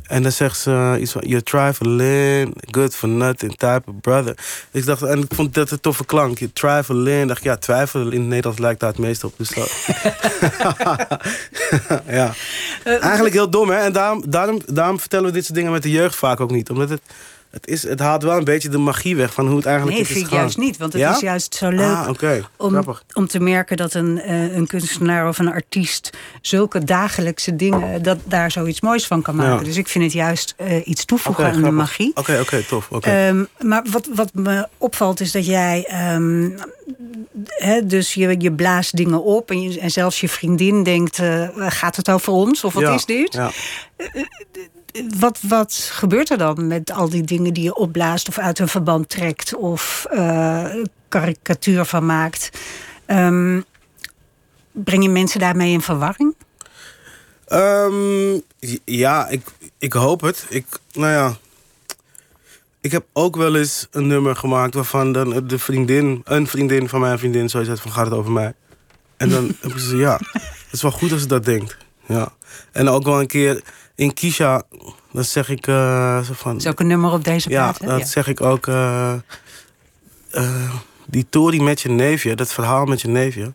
En 0.04 0.24
dan 0.24 0.32
zegt 0.32 0.60
ze 0.60 0.72
eh, 0.72 1.02
iets 1.02 1.12
van... 1.12 1.22
You're 1.26 1.44
trifling, 1.44 2.64
good 2.72 2.96
for 2.96 3.10
nothing 3.10 3.56
type 3.58 3.82
of 3.86 3.94
brother. 4.02 4.38
Ik 4.72 4.86
dacht, 4.86 5.02
en 5.02 5.20
ik 5.20 5.34
vond 5.36 5.54
dat 5.54 5.72
een 5.72 5.80
toffe 5.80 6.06
klank. 6.06 6.40
Je 6.40 6.54
trifling. 6.54 7.28
dacht 7.28 7.40
ik, 7.40 7.46
ja, 7.46 7.58
twijfel 7.58 8.02
in 8.02 8.20
het 8.20 8.28
Nederlands 8.28 8.60
lijkt 8.60 8.80
daar 8.80 8.90
het 8.90 9.00
meest 9.00 9.24
op. 9.24 9.34
Dus 9.38 9.50
dat... 9.50 9.86
ja. 12.18 12.34
Eigenlijk 12.84 13.34
heel 13.34 13.50
dom, 13.50 13.70
hè? 13.70 13.78
En 13.78 13.94
daarom, 13.94 14.24
daarom, 14.30 14.62
daarom 14.66 15.00
vertellen 15.00 15.26
we 15.26 15.32
dit 15.32 15.44
soort 15.44 15.56
dingen 15.56 15.72
met 15.72 15.84
de 15.84 15.92
jeugd 15.92 16.16
vaak 16.16 16.40
ook 16.40 16.52
niet. 16.52 16.70
Omdat 16.70 16.90
het, 16.90 17.02
het, 17.52 17.68
is, 17.68 17.84
het 17.84 18.00
haalt 18.00 18.24
wel 18.24 18.38
een 18.38 18.44
beetje 18.44 18.70
de 18.70 18.78
magie 18.78 19.16
weg 19.16 19.34
van 19.34 19.48
hoe 19.48 19.56
het 19.58 19.66
eigenlijk 19.66 19.98
Nee, 19.98 20.06
is 20.08 20.12
vind 20.14 20.26
ik 20.26 20.32
juist 20.32 20.58
niet. 20.58 20.78
Want 20.78 20.94
het 20.94 21.02
Ja? 21.02 21.12
is 21.14 21.20
juist 21.20 21.56
zo 21.56 21.70
leuk 21.70 21.80
Ah, 21.96 22.08
om, 22.58 22.70
Grappig. 22.72 23.04
om 23.14 23.28
te 23.28 23.40
merken 23.40 23.78
dat 23.78 23.94
een, 23.94 24.22
eh, 24.22 24.56
een 24.56 24.68
kunstenaar 24.68 25.28
of 25.28 25.40
een 25.40 25.52
artiest 25.52 26.10
zulke 26.42 26.84
dagelijkse 26.84 27.56
dingen, 27.56 28.04
dat 28.04 28.18
daar 28.24 28.52
zoiets 28.52 28.82
moois 28.82 29.08
van 29.08 29.22
kan 29.22 29.36
maken. 29.36 29.58
Ja. 29.58 29.64
Dus 29.64 29.78
ik 29.78 29.88
vind 29.88 30.04
het 30.04 30.14
juist 30.14 30.54
eh, 30.58 30.88
iets 30.88 31.06
toevoegen 31.06 31.46
aan 31.46 31.62
de 31.62 31.72
magie. 31.72 32.12
Oké, 32.16 32.40
oké, 32.42 32.64
tof. 32.64 32.90
Ehm, 33.02 33.44
maar 33.62 33.86
wat, 33.92 34.08
wat 34.16 34.30
me 34.34 34.68
opvalt 34.78 35.20
is 35.20 35.32
dat 35.32 35.46
jij. 35.46 35.86
ehm, 35.88 36.50
dus 37.84 38.14
je, 38.14 38.36
je 38.40 38.52
blaast 38.52 38.96
dingen 38.96 39.24
op. 39.24 39.52
En, 39.52 39.62
je, 39.62 39.80
en 39.80 39.92
zelfs 39.92 40.20
je 40.20 40.30
vriendin 40.30 40.84
denkt: 40.84 41.20
eh, 41.20 41.50
gaat 41.56 41.96
het 41.96 42.10
over 42.10 42.34
ons? 42.34 42.64
Of 42.64 42.74
wat 42.74 42.84
Ja, 42.84 42.94
is 42.94 43.06
dit? 43.06 43.34
Ja. 43.34 43.52
Wat, 45.20 45.40
wat 45.42 45.90
gebeurt 45.92 46.30
er 46.30 46.38
dan 46.38 46.68
met 46.68 46.92
al 46.92 47.10
die 47.10 47.24
dingen 47.24 47.54
die 47.54 47.64
je 47.64 47.76
opblaast 47.76 48.28
of 48.28 48.38
uit 48.38 48.60
een 48.60 48.68
verband 48.68 49.10
trekt 49.10 49.56
of 49.56 50.06
eh, 50.10 50.66
karikatuur 51.08 51.86
van 51.86 52.06
maakt? 52.06 52.50
Ehm, 53.06 53.62
breng 54.72 55.04
je 55.04 55.10
mensen 55.10 55.40
daarmee 55.40 55.72
in 55.72 55.82
verwarring? 55.82 56.36
Ehm, 57.48 58.40
ja, 58.86 59.28
ik, 59.28 59.42
ik 59.78 59.94
hoop 59.94 60.22
het. 60.22 60.46
Ik, 60.50 60.66
nou 60.92 61.12
ja. 61.12 61.38
Ik 62.82 62.92
heb 62.92 63.06
ook 63.14 63.36
wel 63.36 63.56
eens 63.56 63.88
een 63.92 64.08
nummer 64.08 64.36
gemaakt 64.36 64.74
waarvan 64.74 65.12
dan 65.12 65.48
de 65.48 65.60
vriendin, 65.60 66.22
een 66.24 66.48
vriendin 66.48 66.90
van 66.90 67.00
mijn 67.00 67.20
vriendin, 67.20 67.50
zo 67.50 67.64
zegt 67.64 67.82
van 67.82 67.92
gaat 67.92 68.06
het 68.06 68.14
over 68.16 68.32
mij. 68.32 68.54
En 69.18 69.30
dan 69.30 69.46
heb 69.62 69.72
ik 69.72 69.78
ze 69.80 69.98
ja, 69.98 70.20
het 70.34 70.72
is 70.72 70.82
wel 70.82 70.92
goed 70.92 71.12
als 71.12 71.22
ze 71.22 71.28
dat 71.28 71.46
denkt. 71.46 71.78
Ja. 72.08 72.34
En 72.72 72.90
ook 72.90 73.04
wel 73.04 73.20
een 73.20 73.28
keer 73.28 73.62
in 73.96 74.14
Kisha, 74.14 74.64
dan 75.12 75.24
zeg 75.24 75.50
ik 75.50 75.68
eh, 75.68 76.22
zo 76.24 76.34
van. 76.34 76.58
Is 76.58 76.68
ook 76.68 76.80
een 76.80 76.88
nummer 76.88 77.12
op 77.12 77.24
deze 77.24 77.50
Ja, 77.50 77.72
plaat. 77.72 77.92
hè? 77.92 77.98
dat 78.00 78.08
zeg 78.08 78.28
ik 78.28 78.42
ook. 78.42 78.68
eh, 78.68 79.14
eh, 80.32 80.74
die 81.08 81.26
Tory 81.30 81.62
met 81.62 81.82
je 81.82 81.90
neefje, 81.90 82.36
dat 82.36 82.54
verhaal 82.54 82.86
met 82.86 83.02
je 83.02 83.08
neefje. 83.08 83.54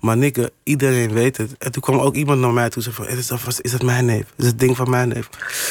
Maar 0.00 0.16
Nikke, 0.16 0.52
iedereen 0.62 1.12
weet 1.12 1.36
het. 1.36 1.58
En 1.58 1.72
toen 1.72 1.82
kwam 1.82 1.98
ook 1.98 2.14
iemand 2.14 2.40
naar 2.40 2.52
mij 2.52 2.68
toe. 2.70 2.82
Zei 2.82 2.94
van, 2.94 3.06
is, 3.08 3.26
dat, 3.26 3.40
is 3.60 3.70
dat 3.70 3.82
mijn 3.82 4.04
neef? 4.04 4.24
Is 4.36 4.46
het 4.46 4.58
ding 4.58 4.76
van 4.76 4.90
mijn 4.90 5.08
neef? 5.08 5.28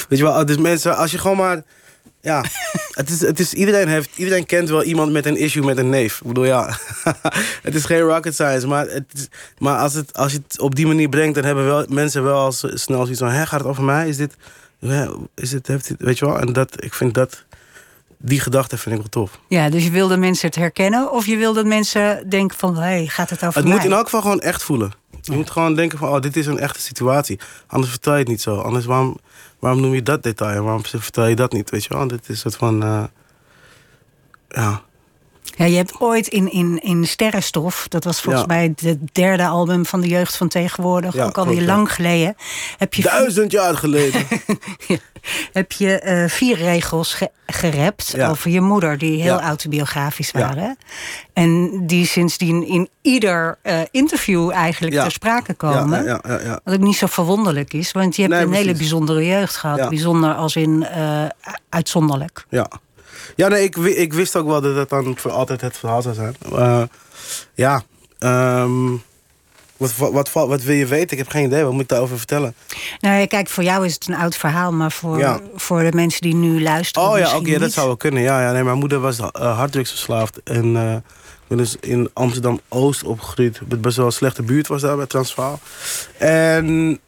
Weet 0.10 0.20
je 0.20 0.26
wel, 0.26 0.46
dus 0.46 0.58
mensen, 0.58 0.98
als 0.98 1.12
je 1.12 1.18
gewoon 1.18 1.38
maar... 1.38 1.64
Ja, 2.22 2.44
het 3.00 3.10
is, 3.10 3.22
het 3.22 3.40
is, 3.40 3.54
iedereen, 3.54 3.88
heeft, 3.88 4.10
iedereen 4.16 4.46
kent 4.46 4.70
wel 4.70 4.84
iemand 4.84 5.12
met 5.12 5.26
een 5.26 5.38
issue 5.38 5.64
met 5.64 5.78
een 5.78 5.90
neef. 5.90 6.22
Ik 6.22 6.28
bedoel, 6.28 6.46
ja, 6.46 6.78
het 7.68 7.76
is 7.76 7.86
geen 7.86 8.00
rocket 8.00 8.34
science. 8.34 8.68
Maar, 8.68 8.88
het 8.88 9.06
is, 9.14 9.28
maar 9.58 9.78
als, 9.78 9.94
het, 9.94 10.18
als 10.18 10.32
je 10.32 10.42
het 10.48 10.60
op 10.60 10.76
die 10.76 10.88
manier 10.88 11.10
brengt, 11.10 11.36
dan 11.36 11.44
hebben 11.44 11.66
wel, 11.66 11.86
mensen 11.90 12.24
wel 12.24 12.38
al 12.38 12.52
snel 12.52 13.02
zoiets 13.02 13.20
van... 13.20 13.30
Hé, 13.30 13.46
gaat 13.46 13.60
het 13.60 13.70
over 13.70 13.84
mij? 13.84 14.08
Is 14.08 14.18
dit... 14.18 14.36
Is 15.36 15.50
dit, 15.50 15.68
heeft 15.68 15.88
dit 15.88 15.98
weet 16.00 16.20
je 16.20 16.26
wel? 16.26 16.40
En 16.40 16.54
dat, 16.54 16.84
ik 16.84 16.94
vind 16.94 17.14
dat... 17.14 17.46
Die 18.24 18.40
gedachte 18.40 18.78
vind 18.78 18.96
ik 18.96 19.02
wel 19.02 19.10
tof. 19.10 19.40
Ja, 19.48 19.70
dus 19.70 19.84
je 19.84 19.92
wil 19.92 20.08
dat 20.08 20.20
mensen 20.20 20.48
het 20.48 20.56
herkennen 20.56 21.12
of 21.12 21.26
je 21.26 21.38
wil 21.38 21.54
dat 21.54 21.66
mensen 21.66 22.30
denken 22.30 22.58
van 22.58 22.76
hé, 22.76 22.82
hey, 22.82 23.08
gaat 23.08 23.30
het 23.30 23.44
over 23.44 23.56
Het 23.56 23.64
mij? 23.68 23.74
moet 23.74 23.86
in 23.86 23.92
elk 23.92 24.04
geval 24.04 24.22
gewoon 24.22 24.40
echt 24.40 24.64
voelen. 24.64 24.92
Je 25.22 25.32
moet 25.32 25.50
gewoon 25.50 25.76
denken 25.76 25.98
van, 25.98 26.10
oh, 26.10 26.20
dit 26.20 26.36
is 26.38 26.46
een 26.46 26.60
echte 26.60 26.82
situatie. 26.82 27.40
Anders 27.68 27.92
vertel 27.92 28.14
je 28.14 28.20
het 28.20 28.28
niet 28.28 28.42
zo. 28.42 28.58
Anders, 28.58 28.86
waarom, 28.86 29.18
waarom 29.60 29.82
noem 29.82 29.94
je 29.94 30.04
dat 30.04 30.24
detail? 30.24 30.64
Waarom 30.64 30.86
vertel 30.86 31.26
je 31.26 31.36
dat 31.36 31.52
niet, 31.54 31.70
weet 31.70 31.84
je 31.84 31.94
wel? 31.94 32.08
Dit 32.08 32.22
is 32.22 32.28
een 32.28 32.36
soort 32.36 32.56
van, 32.56 32.84
eh, 32.84 33.04
ja. 34.48 34.82
Ja, 35.44 35.66
je 35.66 35.76
hebt 35.76 36.00
ooit 36.00 36.28
in, 36.28 36.52
in, 36.52 36.80
in 36.84 37.08
Sterrenstof, 37.08 37.86
dat 37.88 38.04
was 38.04 38.22
volgens 38.22 38.46
Ja. 38.48 38.54
mij 38.56 38.74
het 38.84 38.98
derde 39.12 39.46
album 39.48 39.86
van 39.86 40.02
de 40.02 40.08
jeugd 40.08 40.38
van 40.38 40.48
tegenwoordig, 40.48 41.14
Ja, 41.14 41.24
ook 41.26 41.38
alweer 41.38 41.54
klopt, 41.54 41.70
ja. 41.70 41.76
lang 41.76 41.94
geleden, 41.94 42.36
heb 42.78 42.94
je, 42.94 43.02
Duizend 43.04 43.52
jaar 43.52 43.76
geleden. 43.78 44.22
heb 45.54 45.72
je 45.72 46.00
eh, 46.00 46.30
vier 46.30 46.58
regels 46.58 47.14
ge- 47.14 47.32
gerapt 47.46 48.14
Ja. 48.16 48.30
over 48.30 48.52
je 48.52 48.62
moeder, 48.62 48.98
die 48.98 49.22
heel 49.22 49.40
autobiografisch 49.42 50.32
waren. 50.32 50.78
En 51.34 51.82
die 51.88 52.06
sindsdien 52.06 52.68
in 52.68 52.90
ieder 53.02 53.58
eh, 53.62 53.80
interview 53.92 54.50
eigenlijk 54.52 54.94
ter 54.96 55.12
sprake 55.12 55.54
komen. 55.54 56.22
Wat 56.64 56.74
ook 56.74 56.80
niet 56.80 56.96
zo 56.98 57.08
verwonderlijk 57.08 57.74
is, 57.74 57.92
want 57.92 58.16
je 58.16 58.22
hebt 58.22 58.34
Nee, 58.34 58.44
een 58.46 58.54
hele 58.54 58.74
bijzondere 58.74 59.26
jeugd 59.26 59.56
gehad. 59.56 59.90
Bijzonder 59.90 60.34
als 60.34 60.56
in 60.56 60.86
eh, 60.86 61.26
uitzonderlijk. 61.70 62.46
Ja, 62.50 62.68
ja 63.42 63.48
nee, 63.48 63.64
ik, 63.64 63.76
ik 63.78 64.14
wist 64.14 64.36
ook 64.36 64.48
wel 64.48 64.62
dat 64.62 64.76
dat 64.76 64.90
dan 64.90 65.18
voor 65.18 65.32
altijd 65.32 65.62
het 65.62 65.78
verhaal 65.78 66.02
zou 66.02 66.16
zijn. 66.16 66.36
Eh, 66.56 66.84
ja, 67.54 67.84
ehm, 68.20 68.92
wat, 69.78 69.96
wat, 69.98 70.32
wat, 70.32 70.48
wat 70.48 70.62
wil 70.62 70.76
je 70.76 70.86
weten? 70.86 71.12
Ik 71.12 71.18
heb 71.18 71.30
geen 71.30 71.46
idee. 71.46 71.64
Wat 71.64 71.72
moet 71.72 71.82
ik 71.82 71.88
daarover 71.88 72.18
vertellen? 72.18 72.54
Nou 73.00 73.26
kijk, 73.26 73.50
voor 73.50 73.64
jou 73.64 73.86
is 73.86 73.94
het 73.94 74.08
een 74.08 74.16
oud 74.16 74.36
verhaal, 74.36 74.72
maar 74.74 74.92
voor, 74.92 75.18
Ja. 75.18 75.40
voor 75.56 75.82
de 75.84 75.92
mensen 75.92 76.22
die 76.22 76.36
nu 76.36 76.62
luisteren. 76.62 77.10
Oh 77.10 77.18
ja, 77.18 77.38
oké, 77.38 77.60
dat 77.60 77.72
zou 77.72 77.88
wel 77.88 77.98
kunnen. 77.98 78.22
Ja, 78.22 78.42
ja 78.42 78.52
nee, 78.52 78.64
mijn 78.64 78.78
moeder 78.78 79.00
was 79.00 79.20
uh, 79.20 79.28
harddrugsverslaafd. 79.32 80.44
En 80.44 80.76
eh, 80.76 80.94
ik 80.94 81.48
ben 81.48 81.58
dus 81.58 81.76
in 81.80 82.10
Amsterdam-Oost 82.14 83.04
opgegroeid. 83.04 83.60
Het 83.70 83.82
best 83.82 83.98
wel 83.98 84.06
een 84.06 84.12
slechte 84.12 84.44
buurt 84.44 84.68
was 84.68 84.82
daar 84.82 84.96
bij 84.98 85.06
Transvaal. 85.06 85.60
En 86.18 87.00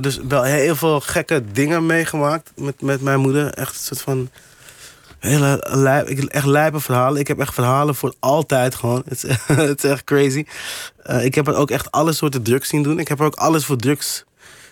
dus 0.00 0.18
wel 0.28 0.42
heel 0.42 0.76
veel 0.76 1.00
gekke 1.00 1.42
dingen 1.52 1.86
meegemaakt 1.86 2.52
met, 2.56 2.82
met 2.82 3.00
mijn 3.00 3.20
moeder. 3.20 3.54
Echt 3.54 3.74
een 3.74 3.80
soort 3.80 4.00
van... 4.00 4.30
Hele 5.20 5.66
lijp, 5.70 6.08
echt 6.08 6.46
lijpe 6.46 6.80
verhalen. 6.80 7.20
Ik 7.20 7.28
heb 7.28 7.38
echt 7.40 7.54
verhalen 7.54 7.94
voor 7.94 8.14
altijd 8.18 8.74
gewoon. 8.74 9.02
Het 9.08 9.24
is, 9.24 9.36
het 9.56 9.84
is 9.84 9.90
echt 9.90 10.04
crazy. 10.04 10.44
Eh, 11.02 11.24
ik 11.24 11.34
heb 11.34 11.46
er 11.48 11.54
ook 11.54 11.70
echt 11.70 11.90
alle 11.90 12.12
soorten 12.12 12.42
drugs 12.42 12.68
zien 12.68 12.82
doen. 12.82 12.98
Ik 12.98 13.08
heb 13.08 13.18
er 13.20 13.24
ook 13.26 13.34
alles 13.34 13.64
voor 13.64 13.76
drugs 13.76 14.24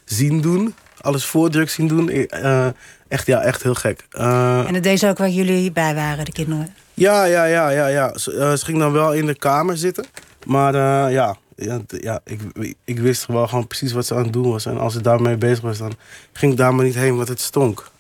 zien 0.05 0.41
doen. 0.41 0.75
Alles 1.01 1.25
voor 1.25 1.51
drugs 1.51 1.75
zien 1.75 1.89
doen. 1.89 2.09
Eh, 2.09 2.67
echt, 3.09 3.27
ja, 3.27 3.41
echt 3.41 3.63
heel 3.63 3.75
gek. 3.75 4.07
Eh, 4.11 4.65
En 4.67 4.75
het 4.75 4.83
deed 4.83 4.99
ze 4.99 5.09
ook 5.09 5.19
waar 5.19 5.29
jullie 5.29 5.73
bij 5.73 5.95
waren, 5.95 6.25
de 6.25 6.33
kinderen. 6.33 6.75
ja, 6.95 7.25
ja, 7.25 7.45
ja, 7.45 7.69
ja, 7.71 7.87
ja. 7.87 8.19
Ze, 8.19 8.55
ze 8.59 8.65
ging 8.65 8.79
dan 8.79 8.93
wel 8.93 9.13
in 9.15 9.27
de 9.27 9.35
kamer 9.35 9.77
zitten. 9.77 10.05
Maar 10.47 10.75
ja, 11.11 11.37
ja, 11.57 11.81
ja 11.87 12.21
ik, 12.25 12.41
ik 12.85 12.99
wist 12.99 13.27
wel 13.27 13.49
gewoon 13.49 13.67
precies 13.67 13.93
wat 13.93 14.07
ze 14.07 14.15
aan 14.15 14.23
het 14.23 14.33
doen 14.33 14.51
was. 14.51 14.67
En 14.67 14.79
als 14.79 14.93
ze 14.93 15.01
daarmee 15.01 15.37
bezig 15.37 15.61
was, 15.61 15.79
dan 15.79 15.93
ging 16.33 16.53
ik 16.53 16.59
daar 16.59 16.75
maar 16.75 16.85
niet 16.85 16.95
heen, 16.95 17.17
want 17.17 17.29
het 17.29 17.41
stonk. 17.41 17.91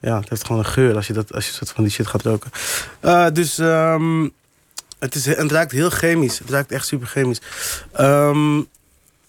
Ja, 0.00 0.20
het 0.20 0.28
heeft 0.28 0.44
gewoon 0.46 0.60
een 0.60 0.70
geur 0.70 0.96
als 0.96 1.06
je, 1.06 1.12
dat, 1.12 1.32
als 1.32 1.46
je 1.46 1.52
soort 1.52 1.70
van 1.70 1.84
die 1.84 1.92
shit 1.92 2.06
gaat 2.06 2.22
roken. 2.22 2.50
Eh, 3.00 3.26
dus 3.32 3.58
ehm, 3.58 4.28
het, 4.98 5.14
is, 5.14 5.26
het 5.26 5.50
ruikt 5.50 5.72
heel 5.72 5.90
chemisch. 5.90 6.38
Het 6.38 6.50
ruikt 6.50 6.72
echt 6.72 6.86
super 6.86 7.06
chemisch. 7.06 7.40
Ehm, 7.92 8.60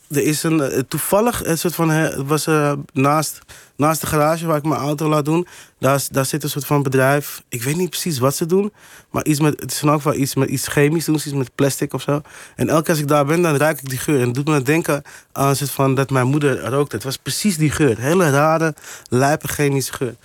er 0.10 0.24
is 0.24 0.44
een, 0.44 0.62
eh, 0.62 0.80
toevallig, 0.88 1.46
een 1.46 1.58
soort 1.58 1.76
van, 1.76 2.26
was 2.26 2.48
eh, 2.48 2.74
naast, 2.94 3.40
naast 3.76 4.02
de 4.02 4.08
garage 4.08 4.46
waar 4.46 4.58
ik 4.58 4.64
mijn 4.64 4.82
auto 4.82 5.10
laat 5.10 5.26
doen. 5.26 5.48
Daar, 5.80 6.04
daar 6.12 6.26
zit 6.26 6.44
een 6.44 6.50
soort 6.50 6.66
van 6.66 6.84
bedrijf. 6.84 7.44
Ik 7.50 7.64
weet 7.64 7.76
niet 7.76 7.90
precies 7.90 8.20
wat 8.20 8.36
ze 8.36 8.46
doen. 8.46 8.74
Maar 9.10 9.26
iets 9.26 9.40
met, 9.40 9.60
het 9.60 9.72
is 9.72 9.82
in 9.82 9.90
elk 9.90 10.14
iets 10.14 10.36
met 10.36 10.50
iets 10.50 10.68
chemisch 10.68 11.06
doen. 11.06 11.16
Iets 11.16 11.34
met 11.34 11.56
plastic 11.56 11.94
of 11.94 12.02
zo. 12.02 12.22
En 12.56 12.70
elke 12.70 12.84
keer 12.84 12.92
als 12.94 13.00
ik 13.00 13.08
daar 13.08 13.26
ben, 13.26 13.42
dan 13.42 13.56
ruik 13.56 13.80
ik 13.82 13.90
die 13.90 13.98
geur. 13.98 14.20
En 14.20 14.26
het 14.26 14.36
doet 14.36 14.48
me 14.48 14.62
denken 14.62 15.04
aan 15.32 15.56
van 15.56 15.96
dat 15.96 16.10
mijn 16.10 16.28
moeder 16.28 16.70
rookte. 16.70 16.96
Het 16.96 17.06
was 17.06 17.18
precies 17.18 17.58
die 17.58 17.72
geur. 17.72 18.00
Hele 18.00 18.30
rare, 18.30 18.76
lijpe 19.10 19.48
chemische 19.48 19.94
geur. 19.94 20.16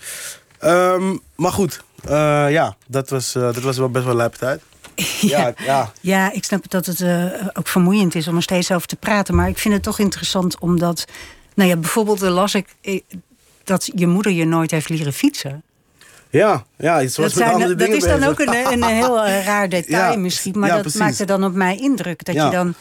Ehm, 0.59 1.17
maar 1.37 1.53
goed, 1.53 1.83
eh, 2.05 2.51
ja, 2.51 2.77
dat 2.87 3.09
was, 3.09 3.35
eh, 3.35 3.43
dat 3.43 3.61
was 3.63 3.79
wel 3.79 3.91
best 3.91 4.05
wel 4.05 4.17
lijpe 4.17 4.39
tijd. 4.39 4.63
Ja, 5.21 5.53
ja. 5.65 5.93
Ja, 6.01 6.33
ik 6.33 6.45
snap 6.45 6.71
dat 6.71 6.87
het 6.87 7.01
eh, 7.01 7.25
ook 7.53 7.69
vermoeiend 7.69 8.15
is 8.15 8.29
om 8.29 8.37
er 8.37 8.43
steeds 8.43 8.73
over 8.73 8.87
te 8.89 8.97
praten. 8.97 9.35
Maar 9.35 9.49
ik 9.49 9.59
vind 9.59 9.75
het 9.75 9.83
toch 9.83 9.99
interessant 9.99 10.59
omdat... 10.59 11.05
Nou 11.55 11.69
ja, 11.69 11.77
bijvoorbeeld 11.77 12.23
eh, 12.23 12.31
las 12.31 12.55
ik 12.55 12.67
eh, 12.81 13.01
dat 13.65 13.91
je 13.95 14.07
moeder 14.07 14.33
je 14.33 14.45
nooit 14.45 14.71
heeft 14.71 14.89
leren 14.89 15.13
fietsen. 15.13 15.63
Ja, 16.31 16.65
ja, 16.79 17.03
iets 17.03 17.17
was 17.17 17.35
Dat, 17.35 17.47
zijn- 17.49 17.59
dat 17.69 17.79
dingen 17.79 17.97
is 17.97 18.03
dan 18.05 18.19
bezig. 18.19 18.29
ook 18.31 18.39
een, 18.39 18.73
een 18.73 18.85
heel 18.85 19.27
raar 19.27 19.69
detail 19.79 20.13
Ja, 20.13 20.19
misschien. 20.19 20.59
Maar 20.59 20.69
ja, 20.69 20.73
dat 20.75 20.83
precies. 20.83 21.01
maakte 21.01 21.25
dan 21.25 21.45
op 21.45 21.55
mij 21.55 21.77
indruk. 21.77 22.25
Dat 22.25 22.35
Ja. 22.35 22.45
je 22.45 22.51
dan 22.51 22.75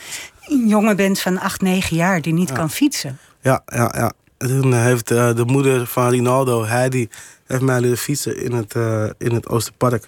een 0.45 0.67
jongen 0.67 0.95
bent 0.95 1.19
van 1.19 1.39
8, 1.39 1.61
9 1.61 1.95
jaar 1.95 2.21
die 2.21 2.33
niet 2.33 2.51
kan 2.51 2.69
fietsen. 2.71 3.19
Ja, 3.41 3.61
ja, 3.65 3.93
ja. 3.97 4.11
En 4.37 4.47
Toen 4.47 4.73
heeft 4.73 5.07
de 5.07 5.43
moeder 5.45 5.87
van 5.87 6.09
Rinaldo, 6.09 6.65
Heidi, 6.65 7.09
heeft 7.47 7.61
mij 7.61 7.79
leren 7.79 7.97
fietsen 7.97 8.43
in 8.43 8.51
het, 8.51 8.75
eh, 8.75 9.03
in 9.17 9.33
het 9.33 9.47
Oosterpark. 9.47 10.07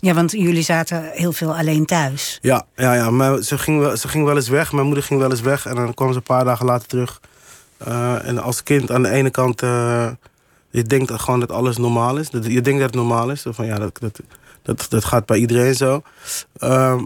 Ja, 0.00 0.14
want 0.14 0.30
jullie 0.30 0.62
zaten 0.62 1.10
heel 1.12 1.32
veel 1.32 1.56
alleen 1.56 1.86
thuis. 1.86 2.38
Ja, 2.42 2.66
ja, 2.76 2.94
ja. 2.94 3.10
Maar 3.10 3.42
ze, 3.42 3.58
ging 3.58 3.80
wel, 3.80 3.96
ze 3.96 4.08
ging 4.08 4.24
wel 4.24 4.36
eens 4.36 4.48
weg. 4.48 4.72
Mijn 4.72 4.86
moeder 4.86 5.04
ging 5.04 5.20
wel 5.20 5.30
eens 5.30 5.40
weg. 5.40 5.66
En 5.66 5.74
dan 5.74 5.94
kwam 5.94 6.10
ze 6.10 6.16
een 6.16 6.22
paar 6.22 6.44
dagen 6.44 6.66
later 6.66 6.88
terug. 6.88 7.20
Eh, 7.76 8.26
en 8.26 8.38
als 8.38 8.62
kind 8.62 8.90
aan 8.90 9.02
de 9.02 9.10
ene 9.10 9.30
kant... 9.30 9.62
eh, 9.62 10.10
je 10.70 10.82
denkt 10.82 11.12
gewoon 11.12 11.40
dat 11.40 11.52
alles 11.52 11.76
normaal 11.76 12.16
is. 12.16 12.28
Je 12.30 12.60
denkt 12.60 12.80
dat 12.80 12.80
het 12.80 12.94
normaal 12.94 13.30
is. 13.30 13.44
Van, 13.48 13.66
ja, 13.66 13.78
dat, 13.78 13.98
dat, 14.00 14.20
dat, 14.62 14.86
dat 14.88 15.04
gaat 15.04 15.26
bij 15.26 15.38
iedereen 15.38 15.74
zo. 15.74 16.02
Ehm, 16.58 17.04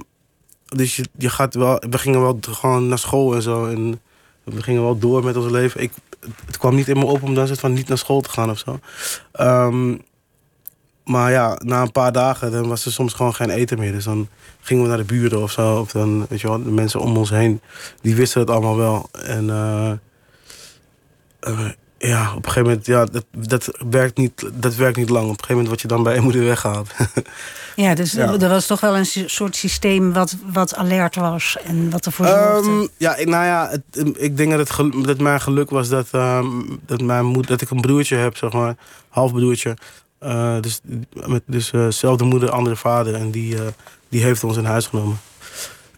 dus 0.64 0.96
je, 0.96 1.04
je 1.18 1.30
gaat 1.30 1.54
wel... 1.54 1.82
We 1.90 1.98
gingen 1.98 2.20
wel 2.20 2.38
gewoon 2.40 2.88
naar 2.88 2.98
school 2.98 3.34
en 3.34 3.42
zo. 3.42 3.66
En 3.66 4.00
we 4.44 4.62
gingen 4.62 4.82
wel 4.82 4.98
door 4.98 5.24
met 5.24 5.36
ons 5.36 5.50
leven. 5.50 5.82
Ik, 5.82 5.92
het 6.46 6.58
kwam 6.58 6.74
niet 6.74 6.88
in 6.88 6.98
me 6.98 7.04
op 7.04 7.22
om 7.22 7.34
dan 7.34 7.56
van 7.56 7.72
niet 7.72 7.88
naar 7.88 7.98
school 7.98 8.20
te 8.20 8.30
gaan 8.30 8.50
of 8.50 8.58
zo. 8.58 8.78
Ehm, 9.32 9.96
maar 11.04 11.30
ja, 11.30 11.58
na 11.64 11.82
een 11.82 11.92
paar 11.92 12.12
dagen 12.12 12.50
dan 12.52 12.68
was 12.68 12.84
er 12.86 12.92
soms 12.92 13.12
gewoon 13.12 13.34
geen 13.34 13.50
eten 13.50 13.78
meer. 13.78 13.92
Dus 13.92 14.04
dan 14.04 14.28
gingen 14.60 14.82
we 14.82 14.88
naar 14.88 14.98
de 14.98 15.04
buren 15.04 15.42
of 15.42 15.50
zo. 15.50 15.78
Of 15.80 15.90
dan, 15.92 16.26
weet 16.28 16.40
je 16.40 16.48
wel, 16.48 16.62
de 16.62 16.70
mensen 16.70 17.00
om 17.00 17.16
ons 17.16 17.30
heen, 17.30 17.60
die 18.00 18.14
wisten 18.14 18.40
het 18.40 18.50
allemaal 18.50 18.76
wel. 18.76 19.08
En 19.12 19.50
eh, 19.50 19.90
eh, 21.40 21.68
ja, 21.98 22.28
op 22.30 22.36
een 22.36 22.44
gegeven 22.52 22.62
moment, 22.62 22.86
ja, 22.86 23.04
dat, 23.04 23.24
dat, 23.30 23.68
werkt 23.90 24.16
niet, 24.16 24.50
dat 24.54 24.74
werkt 24.74 24.96
niet 24.96 25.08
lang. 25.08 25.24
Op 25.24 25.30
een 25.30 25.34
gegeven 25.44 25.54
moment 25.54 25.68
word 25.68 25.80
je 25.80 25.88
dan 25.88 26.02
bij 26.02 26.14
je 26.14 26.20
moeder 26.20 26.44
weggehaald. 26.44 26.90
Ja, 27.76 27.94
dus 27.94 28.12
Ja. 28.12 28.32
er 28.32 28.48
was 28.48 28.66
toch 28.66 28.80
wel 28.80 28.96
een 28.96 29.06
soort 29.26 29.56
systeem 29.56 30.12
wat, 30.12 30.36
wat 30.52 30.74
alert 30.74 31.16
was 31.16 31.56
en 31.64 31.90
wat 31.90 32.06
ervoor 32.06 32.26
zorgde. 32.26 32.70
Ehm, 32.70 32.86
ja, 32.96 33.16
ik- 33.16 33.28
nou 33.28 33.44
ja, 33.44 33.68
het, 33.70 33.82
ik 34.16 34.36
denk 34.36 34.50
dat, 34.50 34.68
het 34.68 34.92
dat 35.06 35.18
mijn 35.18 35.40
geluk 35.40 35.70
was 35.70 35.88
dat, 35.88 36.06
ehm, 36.12 36.46
dat, 36.86 37.00
mijn 37.00 37.24
moeder, 37.24 37.46
dat 37.50 37.60
ik 37.60 37.70
een 37.70 37.80
broertje 37.80 38.16
heb, 38.16 38.36
zeg 38.36 38.52
maar. 38.52 38.74
Halfbroertje. 39.08 39.76
Eh, 40.24 40.60
dus 40.60 40.80
met 41.26 41.42
dus, 41.46 41.70
eh, 41.70 41.86
zelfde 41.88 42.24
moeder, 42.24 42.50
andere 42.50 42.76
vader. 42.76 43.14
En 43.14 43.30
die, 43.30 43.56
eh, 43.56 43.62
die 44.08 44.22
heeft 44.22 44.44
ons 44.44 44.56
in 44.56 44.64
huis 44.64 44.86
genomen. 44.86 45.20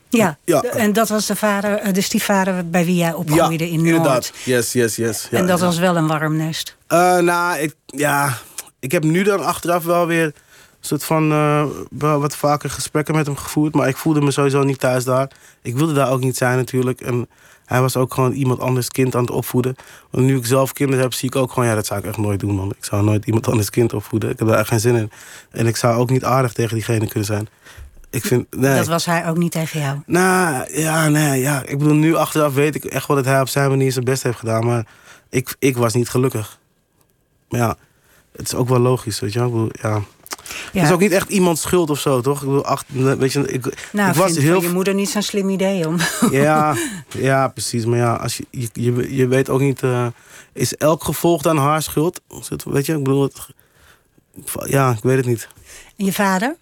ja. 0.08 0.38
ja. 0.44 0.62
en 0.62 0.92
dat 0.92 1.08
was 1.08 1.26
de 1.26 1.36
vader, 1.36 1.92
de 1.92 2.00
stiefvader 2.00 2.70
bij 2.70 2.84
wie 2.84 2.96
jij 2.96 3.12
opgroeide 3.12 3.70
in 3.70 3.76
Noord. 3.76 3.86
inderdaad. 3.86 4.32
Yes, 4.44 4.72
yes, 4.72 4.96
yes. 4.96 5.26
Ja, 5.30 5.38
en 5.38 5.46
dat 5.46 5.60
was 5.60 5.78
wel 5.78 5.96
een 5.96 6.06
warm 6.06 6.36
nest. 6.36 6.76
Eh, 6.86 7.18
nou, 7.18 7.58
ik, 7.58 7.74
ja, 7.86 8.38
ik 8.78 8.92
heb 8.92 9.04
nu 9.04 9.22
dan 9.22 9.44
achteraf 9.44 9.84
wel 9.84 10.06
weer 10.06 10.32
soort 10.86 11.04
van 11.04 11.28
wel 11.90 12.20
wat 12.20 12.36
vaker 12.36 12.70
gesprekken 12.70 13.14
met 13.14 13.26
hem 13.26 13.36
gevoerd. 13.36 13.74
Maar 13.74 13.88
ik 13.88 13.96
voelde 13.96 14.20
me 14.20 14.30
sowieso 14.30 14.62
niet 14.62 14.78
thuis 14.78 15.04
daar. 15.04 15.30
Ik 15.62 15.76
wilde 15.76 15.92
daar 15.92 16.10
ook 16.10 16.20
niet 16.20 16.36
zijn 16.36 16.56
natuurlijk. 16.56 17.00
En 17.00 17.28
hij 17.64 17.80
was 17.80 17.96
ook 17.96 18.14
gewoon 18.14 18.32
iemand 18.32 18.60
anders 18.60 18.88
kind 18.88 19.14
aan 19.14 19.20
het 19.20 19.30
opvoeden. 19.30 19.76
Want 20.10 20.26
nu 20.26 20.36
ik 20.36 20.46
zelf 20.46 20.72
kinderen 20.72 21.02
heb, 21.02 21.12
zie 21.12 21.28
ik 21.28 21.36
ook 21.36 21.52
gewoon... 21.52 21.68
ja, 21.68 21.74
dat 21.74 21.86
zou 21.86 22.00
ik 22.00 22.06
echt 22.06 22.16
nooit 22.16 22.40
doen, 22.40 22.54
man. 22.54 22.70
Ik 22.70 22.84
zou 22.84 23.04
nooit 23.04 23.26
iemand 23.26 23.48
anders 23.48 23.70
kind 23.70 23.92
opvoeden. 23.92 24.30
Ik 24.30 24.38
heb 24.38 24.48
daar 24.48 24.58
echt 24.58 24.68
geen 24.68 24.80
zin 24.80 24.94
in. 24.96 25.10
En 25.50 25.66
ik 25.66 25.76
zou 25.76 25.96
ook 25.96 26.10
niet 26.10 26.24
aardig 26.24 26.52
tegen 26.52 26.74
diegene 26.74 27.06
kunnen 27.06 27.24
zijn. 27.24 27.48
Ik 28.10 28.24
vind... 28.24 28.56
Nee. 28.56 28.76
Dat 28.76 28.86
was 28.86 29.04
hij 29.04 29.28
ook 29.28 29.36
niet 29.36 29.52
tegen 29.52 29.80
jou. 29.80 29.98
Nou, 30.06 30.72
ja, 30.80 31.08
nee, 31.08 31.40
ja. 31.40 31.62
Ik 31.66 31.78
bedoel, 31.78 31.94
nu 31.94 32.14
achteraf 32.14 32.54
weet 32.54 32.74
ik 32.74 32.84
echt 32.84 33.06
wel 33.06 33.16
dat 33.16 33.26
hij 33.26 33.40
op 33.40 33.48
zijn 33.48 33.70
manier 33.70 33.92
zijn 33.92 34.04
best 34.04 34.22
heeft 34.22 34.38
gedaan. 34.38 34.64
Maar 34.66 34.86
ik, 35.30 35.56
ik 35.58 35.76
was 35.76 35.94
niet 35.94 36.08
gelukkig. 36.08 36.58
Maar 37.48 37.60
ja, 37.60 37.76
het 38.32 38.46
is 38.46 38.54
ook 38.54 38.68
wel 38.68 38.78
logisch, 38.78 39.20
weet 39.20 39.32
je 39.32 39.38
wel. 39.38 39.68
Ja. 39.72 40.02
Ja. 40.72 40.80
Het 40.80 40.88
is 40.88 40.94
ook 40.94 41.00
niet 41.00 41.12
echt 41.12 41.30
iemands 41.30 41.60
schuld 41.62 41.90
of 41.90 42.00
zo, 42.00 42.20
toch? 42.20 42.40
Ik 42.40 42.46
bedoel, 42.46 42.64
ach, 42.64 42.84
weet 42.88 43.32
je, 43.32 43.52
ik, 43.52 43.88
nou, 43.92 44.10
ik 44.10 44.16
was 44.16 44.36
heel... 44.36 44.62
je 44.62 44.68
moeder 44.68 44.94
niet 44.94 45.08
zo'n 45.08 45.22
slim 45.22 45.48
idee 45.48 45.88
om. 45.88 45.96
Ja, 46.30 46.76
ja, 47.08 47.48
precies. 47.48 47.84
Maar 47.84 47.98
ja, 47.98 48.14
als 48.14 48.36
je, 48.36 48.46
je, 48.50 48.68
je, 48.72 49.14
je 49.14 49.26
weet 49.26 49.48
ook 49.48 49.60
niet... 49.60 49.82
eh, 49.82 50.06
is 50.52 50.76
elk 50.76 51.04
gevolg 51.04 51.42
dan 51.42 51.56
haar 51.58 51.82
schuld? 51.82 52.20
Weet 52.64 52.86
je, 52.86 52.92
ik 52.92 53.02
bedoel... 53.02 53.22
Het, 53.22 53.46
ja, 54.66 54.90
ik 54.90 55.02
weet 55.02 55.16
het 55.16 55.26
niet. 55.26 55.48
En 55.96 56.04
je 56.04 56.12
vader? 56.12 56.56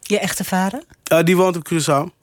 Je 0.00 0.18
echte 0.18 0.44
vader? 0.44 0.82
Eh, 1.04 1.22
die 1.24 1.36
woont 1.36 1.56
op 1.56 1.72
Curaçao. 1.72 2.14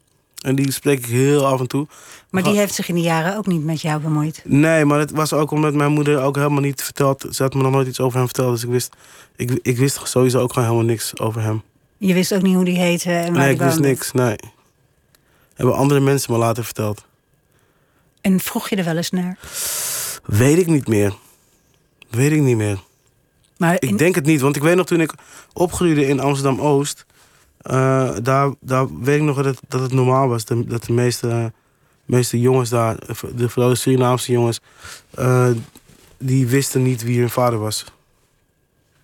En 0.43 0.55
die 0.55 0.71
spreek 0.71 0.99
ik 0.99 1.05
heel 1.05 1.45
af 1.45 1.59
en 1.59 1.67
toe. 1.67 1.87
Maar 2.29 2.43
die 2.43 2.57
heeft 2.57 2.73
zich 2.73 2.89
in 2.89 2.95
de 2.95 3.01
jaren 3.01 3.37
ook 3.37 3.47
niet 3.47 3.63
met 3.63 3.81
jou 3.81 4.01
bemoeid. 4.01 4.41
Nee, 4.45 4.85
maar 4.85 4.99
het 4.99 5.11
was 5.11 5.33
ook 5.33 5.51
omdat 5.51 5.73
mijn 5.73 5.91
moeder 5.91 6.21
ook 6.21 6.35
helemaal 6.35 6.61
niet 6.61 6.83
verteld. 6.83 7.25
Ze 7.29 7.43
had 7.43 7.53
me 7.53 7.61
nog 7.61 7.71
nooit 7.71 7.87
iets 7.87 7.99
over 7.99 8.17
hem 8.17 8.25
verteld. 8.25 8.51
Dus 8.51 8.63
ik 8.63 8.69
wist, 8.69 8.95
ik, 9.35 9.59
ik 9.61 9.77
wist 9.77 9.99
sowieso 10.03 10.39
ook 10.39 10.53
gewoon 10.53 10.67
helemaal 10.67 10.89
niks 10.89 11.19
over 11.19 11.41
hem. 11.41 11.61
Je 11.97 12.13
wist 12.13 12.33
ook 12.33 12.41
niet 12.41 12.55
hoe 12.55 12.65
die 12.65 12.77
heette 12.77 13.11
en 13.11 13.33
waar 13.33 13.43
nee, 13.43 13.53
ik 13.53 13.59
wist 13.59 13.79
niks. 13.79 14.11
Nee. 14.11 14.35
Hebben 15.53 15.75
andere 15.75 15.99
mensen 15.99 16.31
me 16.31 16.37
later 16.37 16.63
verteld. 16.63 17.05
En 18.21 18.39
vroeg 18.39 18.69
je 18.69 18.75
er 18.75 18.85
wel 18.85 18.97
eens 18.97 19.09
naar? 19.09 19.37
Weet 20.25 20.57
ik 20.57 20.67
niet 20.67 20.87
meer. 20.87 21.13
Weet 22.09 22.31
ik 22.31 22.41
niet 22.41 22.57
meer. 22.57 22.79
Maar 23.57 23.75
Ik 23.79 23.97
denk 23.97 24.15
het 24.15 24.25
niet, 24.25 24.41
want 24.41 24.55
ik 24.55 24.61
weet 24.61 24.75
nog 24.75 24.85
toen 24.85 25.01
ik 25.01 25.13
opgroeide 25.53 26.07
in 26.07 26.19
Amsterdam 26.19 26.59
Eh, 27.63 28.09
daar, 28.21 28.49
daar 28.59 28.99
weet 28.99 29.17
ik 29.17 29.23
nog 29.23 29.41
dat 29.43 29.59
dat 29.67 29.81
het 29.81 29.93
normaal 29.93 30.27
was. 30.27 30.45
de- 30.45 30.65
dat 30.65 30.83
de 30.83 30.93
meeste, 30.93 31.51
meeste 32.05 32.39
jongens 32.39 32.69
daar, 32.69 32.95
de, 33.35 33.49
vooral 33.49 33.69
de 33.71 33.75
Surinaamse 33.77 34.31
jongens, 34.31 34.59
eh, 35.15 35.47
die 36.17 36.47
wisten 36.47 36.83
niet 36.83 37.03
wie 37.03 37.19
hun 37.19 37.29
vader 37.29 37.59
was. 37.59 37.85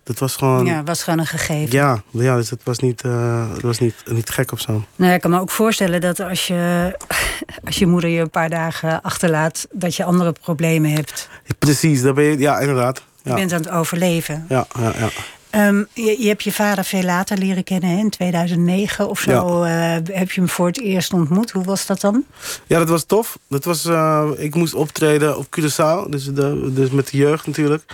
Dat 0.02 0.18
was 0.18 0.36
gewoon. 0.36 0.66
ja, 0.66 0.82
was 0.84 1.02
gewoon 1.02 1.18
een 1.18 1.26
gegeven. 1.26 1.72
Ja, 1.76 2.02
ja 2.10 2.36
dus 2.36 2.50
het 2.50 2.60
was 2.64 2.78
niet, 2.78 3.02
eh, 3.02 3.52
het 3.52 3.62
was 3.62 3.78
niet, 3.78 3.94
niet 4.06 4.30
gek 4.30 4.52
of 4.52 4.60
zo. 4.60 4.84
Nou, 4.96 5.12
ik 5.12 5.20
kan 5.20 5.30
me 5.30 5.40
ook 5.40 5.50
voorstellen 5.50 6.00
dat 6.00 6.20
als 6.20 6.46
je, 6.46 6.96
als 7.64 7.76
je 7.76 7.86
moeder 7.86 8.10
je 8.10 8.20
een 8.20 8.30
paar 8.30 8.50
dagen 8.50 9.02
achterlaat, 9.02 9.66
dat 9.72 9.94
je 9.94 10.04
andere 10.04 10.32
problemen 10.32 10.90
hebt. 10.92 11.28
Precies, 11.58 12.02
daar 12.02 12.14
ben 12.14 12.24
je, 12.24 12.38
ja, 12.38 12.58
inderdaad. 12.58 13.02
Je 13.22 13.28
Ja, 13.30 13.34
bent 13.34 13.52
aan 13.52 13.60
het 13.60 13.70
overleven. 13.70 14.44
ja, 14.48 14.66
ja, 14.78 14.92
ja. 14.98 15.08
Ehm, 15.50 15.84
je, 15.92 16.16
je 16.22 16.28
hebt 16.28 16.42
je 16.42 16.52
vader 16.52 16.84
veel 16.84 17.02
later 17.02 17.38
leren 17.38 17.64
kennen, 17.64 17.90
hè? 17.90 17.96
in 17.98 18.10
2009 18.10 19.08
of 19.08 19.20
zo. 19.20 19.62
eh, 19.62 19.92
heb 20.12 20.30
je 20.30 20.40
hem 20.40 20.48
voor 20.48 20.66
het 20.66 20.80
eerst 20.80 21.12
ontmoet. 21.12 21.50
Hoe 21.50 21.64
was 21.64 21.86
dat 21.86 22.00
dan? 22.00 22.24
ja, 22.66 22.78
dat 22.78 22.88
was 22.88 23.04
tof. 23.04 23.38
Dat 23.48 23.64
was, 23.64 23.84
eh, 23.84 24.30
ik 24.36 24.54
moest 24.54 24.74
optreden 24.74 25.36
op 25.38 25.46
Curaçao, 25.60 26.08
dus, 26.08 26.24
de, 26.24 26.70
dus 26.74 26.90
met 26.90 27.10
de 27.10 27.16
jeugd 27.16 27.46
natuurlijk. 27.46 27.84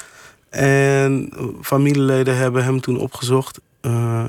En 0.51 1.33
familieleden 1.63 2.37
hebben 2.37 2.65
hem 2.65 2.81
toen 2.81 2.99
opgezocht. 2.99 3.61
eh, 3.81 4.25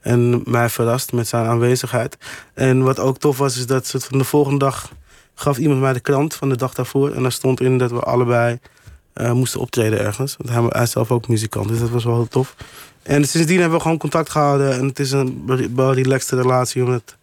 en 0.00 0.42
mij 0.44 0.68
verrast 0.68 1.12
met 1.12 1.28
zijn 1.28 1.46
aanwezigheid. 1.46 2.16
En 2.54 2.82
wat 2.82 2.98
ook 2.98 3.18
tof 3.18 3.38
was, 3.38 3.56
is 3.56 3.66
dat 3.66 3.86
soort 3.86 4.04
van 4.04 4.18
de 4.18 4.24
volgende 4.24 4.58
dag 4.58 4.92
gaf 5.34 5.58
iemand 5.58 5.80
mij 5.80 5.92
de 5.92 6.00
krant 6.00 6.34
van 6.34 6.48
de 6.48 6.56
dag 6.56 6.74
daarvoor. 6.74 7.10
En 7.14 7.22
daar 7.22 7.32
stond 7.32 7.60
in 7.60 7.78
dat 7.78 7.90
we 7.90 8.00
allebei 8.00 8.58
eh, 9.12 9.32
moesten 9.32 9.60
optreden 9.60 10.00
ergens. 10.00 10.36
Want 10.38 10.50
hij, 10.50 10.62
hij 10.68 10.82
is 10.82 10.90
zelf 10.90 11.10
ook 11.10 11.28
muzikant, 11.28 11.68
dus 11.68 11.78
dat 11.78 11.90
was 11.90 12.04
wel 12.04 12.14
heel 12.14 12.28
tof. 12.28 12.54
En 13.02 13.24
sindsdien 13.24 13.58
hebben 13.60 13.76
we 13.76 13.82
gewoon 13.82 13.98
contact 13.98 14.30
gehouden. 14.30 14.72
En 14.78 14.86
het 14.86 14.98
is 14.98 15.10
een 15.10 15.42
wel 15.74 15.94
relaxte 15.94 16.36
relatie, 16.36 16.82
omdat 16.84 17.16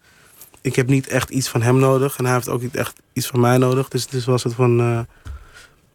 ik 0.60 0.76
heb 0.76 0.88
niet 0.88 1.06
echt 1.08 1.30
iets 1.30 1.48
van 1.48 1.62
hem 1.62 1.78
nodig. 1.78 2.16
En 2.18 2.24
hij 2.24 2.34
heeft 2.34 2.48
ook 2.48 2.62
niet 2.62 2.76
echt 2.76 2.92
iets 3.12 3.26
van 3.26 3.40
mij 3.40 3.58
nodig. 3.58 3.88
Dus 3.88 4.02
het 4.02 4.12
is 4.12 4.24
wel 4.24 4.34
een 4.34 4.40
soort 4.40 4.54
van 4.54 4.80
eh, 4.80 5.00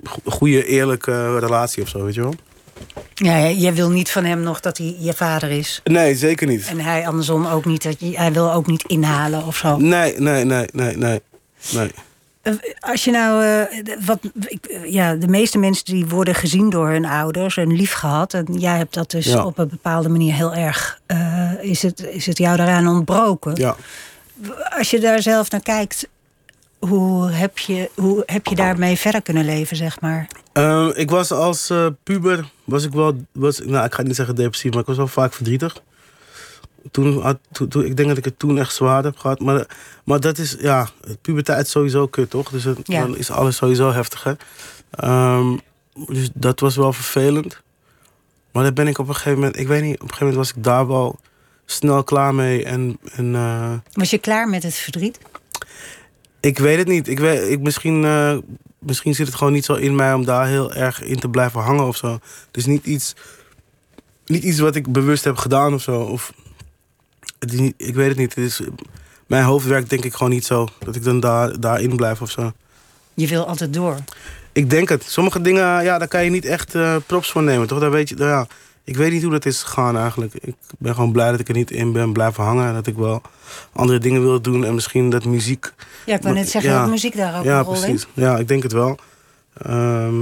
go- 0.04 0.32
goede, 0.32 0.66
eerlijke 0.66 1.40
relatie 1.40 1.84
of 1.84 1.90
zo, 1.90 2.04
weet 2.04 2.14
je 2.14 2.22
wel. 2.22 2.36
Ja, 3.14 3.50
jij 3.50 3.74
wil 3.74 3.90
niet 3.90 4.12
van 4.12 4.24
hem 4.26 4.40
nog 4.40 4.60
dat 4.60 4.78
hij 4.78 4.96
je 5.00 5.14
vader 5.14 5.50
is. 5.52 5.82
Nee, 5.84 6.16
zeker 6.16 6.48
niet. 6.48 6.66
En 6.68 6.80
hij 6.80 7.08
andersom 7.08 7.46
ook 7.46 7.66
niet. 7.66 7.84
Dat 7.84 7.96
hij 8.00 8.32
wil 8.32 8.54
ook 8.54 8.68
niet 8.68 8.84
inhalen 8.88 9.46
of 9.46 9.58
zo. 9.58 9.78
Nee, 9.78 10.20
nee, 10.20 10.44
nee, 10.46 10.68
nee, 10.74 10.98
nee. 10.98 11.22
nee. 11.74 11.92
Eh, 12.46 12.54
Als 12.80 13.04
je 13.04 13.12
nou, 13.12 13.44
eh, 13.44 13.96
wat, 14.06 14.20
ik, 14.48 14.66
eh, 14.66 14.92
ja, 14.92 15.16
de 15.16 15.28
meeste 15.28 15.58
mensen 15.58 15.86
die 15.86 16.06
worden 16.06 16.36
gezien 16.36 16.70
door 16.70 16.90
hun 16.90 17.06
ouders 17.06 17.58
en 17.58 17.76
lief 17.76 17.94
gehad. 17.94 18.34
En 18.34 18.46
jij 18.54 18.78
hebt 18.78 18.94
dat 18.94 19.12
dus 19.12 19.26
Ja. 19.26 19.46
op 19.46 19.58
een 19.58 19.68
bepaalde 19.70 20.10
manier 20.10 20.34
heel 20.34 20.54
erg. 20.54 21.00
is, 21.62 21.82
het, 21.82 22.04
is 22.04 22.26
het 22.26 22.38
jou 22.38 22.58
daaraan 22.58 22.88
ontbroken? 22.88 23.56
Ja. 23.56 23.76
Als 24.78 24.90
je 24.90 25.00
daar 25.00 25.22
zelf 25.22 25.52
naar 25.52 25.62
kijkt, 25.62 26.08
hoe 26.80 27.32
heb 27.32 27.58
je, 27.58 27.90
hoe 27.96 28.24
heb 28.26 28.46
je 28.48 28.56
daarmee 28.56 28.98
verder 28.98 29.22
kunnen 29.22 29.46
leven, 29.46 29.78
zeg 29.78 29.98
maar? 30.02 30.28
Ik 30.96 31.10
was 31.10 31.32
als 31.32 31.72
puber, 32.04 32.46
was 32.64 32.84
ik 32.84 32.92
wel, 32.92 33.22
was, 33.32 33.60
nou 33.60 33.86
ik 33.86 33.94
ga 33.94 34.02
niet 34.02 34.16
zeggen 34.16 34.36
depressief, 34.36 34.72
maar 34.72 34.82
ik 34.82 34.88
was 34.88 34.98
wel 34.98 35.08
vaak 35.08 35.34
verdrietig. 35.34 35.82
Toen, 36.92 37.22
had, 37.22 37.38
toen, 37.52 37.68
toen- 37.68 37.86
ik 37.86 37.96
denk 37.98 38.10
dat 38.10 38.18
ik 38.18 38.26
het 38.26 38.40
toen 38.40 38.58
echt 38.60 38.74
zwaar 38.76 39.04
heb 39.04 39.18
gehad. 39.18 39.40
Maar, 39.40 39.66
maar 40.04 40.20
dat 40.20 40.38
is, 40.38 40.56
ja, 40.60 40.90
puberteit 41.22 41.66
is 41.66 41.72
sowieso 41.72 42.08
kut, 42.08 42.30
toch? 42.30 42.50
Dus 42.50 42.64
het, 42.64 42.80
Ja. 42.84 43.02
dan 43.02 43.18
is 43.18 43.32
alles 43.32 43.56
sowieso 43.56 43.92
heftiger. 43.92 44.38
Ehm, 44.92 45.58
dus 46.08 46.30
dat 46.34 46.60
was 46.60 46.76
wel 46.76 46.94
vervelend. 46.94 47.62
Maar 48.52 48.64
dan 48.64 48.74
ben 48.74 48.88
ik 48.88 48.98
op 48.98 49.08
een 49.08 49.14
gegeven 49.16 49.40
moment, 49.40 49.60
ik 49.60 49.68
weet 49.68 49.82
niet, 49.84 49.94
op 49.96 50.02
een 50.02 50.08
gegeven 50.14 50.28
moment 50.28 50.48
was 50.48 50.58
ik 50.58 50.64
daar 50.64 50.88
wel 50.88 51.20
snel 51.66 52.04
klaar 52.04 52.36
mee. 52.36 52.64
En, 52.64 53.00
en 53.12 53.36
eh, 53.36 53.74
Was 53.94 54.10
je 54.10 54.18
klaar 54.18 54.50
met 54.50 54.64
het 54.64 54.76
verdriet? 54.76 55.20
ik 56.40 56.60
weet 56.60 56.78
het 56.78 56.88
niet. 56.88 57.08
Ik 57.08 57.20
weet, 57.20 57.50
ik, 57.50 57.60
misschien, 57.60 58.04
eh, 58.06 58.38
misschien 58.80 59.16
zit 59.16 59.28
het 59.28 59.36
gewoon 59.36 59.54
niet 59.54 59.66
zo 59.66 59.74
in 59.74 59.96
mij 59.96 60.14
om 60.14 60.26
daar 60.26 60.48
heel 60.48 60.74
erg 60.74 61.02
in 61.04 61.20
te 61.20 61.30
blijven 61.30 61.62
hangen 61.62 61.88
of 61.88 61.96
zo. 61.98 62.20
Is 62.52 62.66
niet 62.66 62.86
iets, 62.86 63.16
niet 64.26 64.44
iets 64.44 64.60
wat 64.60 64.76
ik 64.76 64.92
bewust 64.92 65.24
heb 65.24 65.38
gedaan 65.38 65.74
of 65.74 65.82
zo. 65.82 66.02
Of, 66.02 66.34
niet, 67.52 67.74
ik 67.78 67.96
weet 67.96 68.08
het 68.08 68.18
niet. 68.18 68.36
Het 68.36 68.44
is, 68.46 68.62
mijn 69.28 69.44
hoofd 69.44 69.66
werkt 69.68 69.90
denk 69.90 70.04
ik 70.04 70.14
gewoon 70.14 70.30
niet 70.30 70.46
zo. 70.46 70.68
Dat 70.80 70.96
ik 70.96 71.04
dan 71.04 71.20
daar, 71.20 71.60
daarin 71.60 71.96
blijf 71.96 72.22
of 72.22 72.32
zo. 72.32 72.52
Je 73.14 73.28
wil 73.28 73.46
altijd 73.48 73.74
door. 73.74 73.98
Ik 74.52 74.70
denk 74.70 74.90
het. 74.90 75.04
Sommige 75.04 75.42
dingen, 75.42 75.84
ja, 75.84 75.98
daar 75.98 76.08
kan 76.08 76.24
je 76.24 76.30
niet 76.30 76.46
echt 76.46 76.76
eh, 76.76 76.96
props 77.06 77.32
voor 77.32 77.44
nemen, 77.44 77.68
toch? 77.68 77.80
Daar 77.80 77.92
weet 77.92 78.10
je, 78.10 78.16
ja, 78.18 78.48
ik 78.84 78.96
weet 78.98 79.12
niet 79.12 79.22
hoe 79.24 79.32
dat 79.32 79.46
is 79.46 79.64
gegaan 79.64 79.98
eigenlijk. 79.98 80.34
Ik 80.34 80.56
ben 80.78 80.94
gewoon 80.94 81.12
blij 81.12 81.32
dat 81.32 81.40
ik 81.40 81.48
er 81.48 81.54
niet 81.54 81.72
in 81.72 81.92
ben 81.92 82.14
blijven 82.14 82.44
hangen. 82.44 82.68
En 82.68 82.74
dat 82.74 82.88
ik 82.88 82.96
wel 82.96 83.22
andere 83.72 84.00
dingen 84.00 84.22
wil 84.22 84.42
doen. 84.42 84.66
En 84.66 84.74
misschien 84.76 85.10
dat 85.10 85.26
muziek 85.26 85.74
Ja, 86.06 86.16
ik 86.16 86.22
wou 86.22 86.36
net 86.36 86.50
zeggen 86.50 86.72
Ja. 86.72 86.80
dat 86.82 86.90
muziek 86.90 87.16
daar 87.16 87.38
ook 87.38 87.44
ja, 87.44 87.58
een 87.58 87.64
rol 87.64 87.74
in. 87.74 87.80
precies. 87.82 88.08
Ja, 88.14 88.38
ik 88.38 88.48
denk 88.48 88.64
het 88.64 88.72
wel. 88.72 88.98
Ehm, 89.62 90.16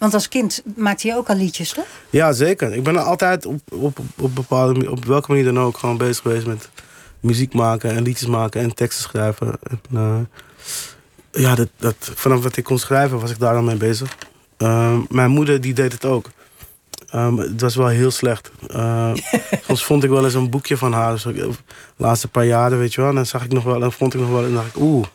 Want 0.00 0.14
als 0.14 0.28
kind 0.28 0.62
maakte 0.76 1.06
je 1.06 1.14
ook 1.16 1.28
al 1.28 1.36
liedjes, 1.36 1.72
toch? 1.72 1.86
ja, 2.10 2.32
zeker. 2.32 2.72
Ik 2.74 2.82
ben 2.82 2.96
altijd 3.04 3.46
op, 3.46 3.60
op, 3.70 3.98
op, 4.18 4.34
bepaalde, 4.34 4.90
op 4.90 5.04
welke 5.04 5.30
manier 5.30 5.44
dan 5.44 5.58
ook 5.58 5.78
gewoon 5.78 5.96
bezig 5.96 6.22
geweest 6.22 6.46
met 6.46 6.68
muziek 7.20 7.52
maken 7.54 7.90
en 7.90 8.02
liedjes 8.02 8.28
maken 8.28 8.60
en 8.60 8.74
teksten 8.74 9.02
schrijven. 9.02 9.58
En, 9.62 9.80
eh, 9.94 11.42
ja, 11.42 11.54
dat, 11.54 11.68
dat, 11.76 11.94
vanaf 12.14 12.42
wat 12.42 12.56
ik 12.56 12.64
kon 12.64 12.78
schrijven 12.78 13.20
was 13.20 13.30
ik 13.30 13.38
daar 13.38 13.54
al 13.56 13.62
mee 13.62 13.76
bezig. 13.76 14.16
Ehm, 14.56 14.98
mijn 15.08 15.30
moeder 15.30 15.60
die 15.60 15.74
deed 15.74 15.92
het 15.92 16.04
ook. 16.04 16.30
Ehm, 17.10 17.36
het 17.36 17.60
was 17.60 17.74
wel 17.76 17.86
heel 17.86 18.10
slecht. 18.10 18.50
Eh, 18.68 19.12
soms 19.66 19.84
vond 19.84 20.04
ik 20.04 20.10
wel 20.10 20.24
eens 20.24 20.34
een 20.34 20.50
boekje 20.50 20.76
van 20.76 20.92
haar. 20.92 21.12
Dus 21.12 21.24
ik- 21.26 21.34
de 21.36 21.50
laatste 21.96 22.28
paar 22.28 22.44
jaren, 22.46 22.78
weet 22.78 22.94
je 22.94 23.00
wel. 23.00 23.10
En 23.10 23.16
dan 23.16 23.26
zag 23.26 23.44
ik 23.44 23.52
nog 23.52 23.64
wel, 23.64 23.82
en 23.82 23.92
vond 23.92 24.14
ik 24.14 24.20
nog 24.20 24.30
wel. 24.30 24.44
En 24.44 24.52
dacht 24.54 24.66
ik, 24.66 24.76
oeh, 24.76 25.06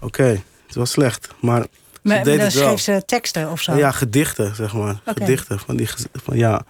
oké, 0.00 0.42
het 0.66 0.74
was 0.74 0.90
slecht. 0.90 1.28
Maar 1.40 1.66
Maar 2.04 2.24
dan 2.24 2.50
schreef 2.50 2.80
ze 2.80 3.02
teksten 3.06 3.50
of 3.50 3.60
zo. 3.60 3.74
Ja, 3.76 3.90
gedichten, 3.90 4.54
zeg 4.54 4.72
maar. 4.74 5.00
Gedichten. 5.04 5.58
Van 5.58 5.76
die, 5.76 5.88
van, 6.12 6.36
ja. 6.36 6.62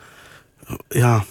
ja. 0.89 1.24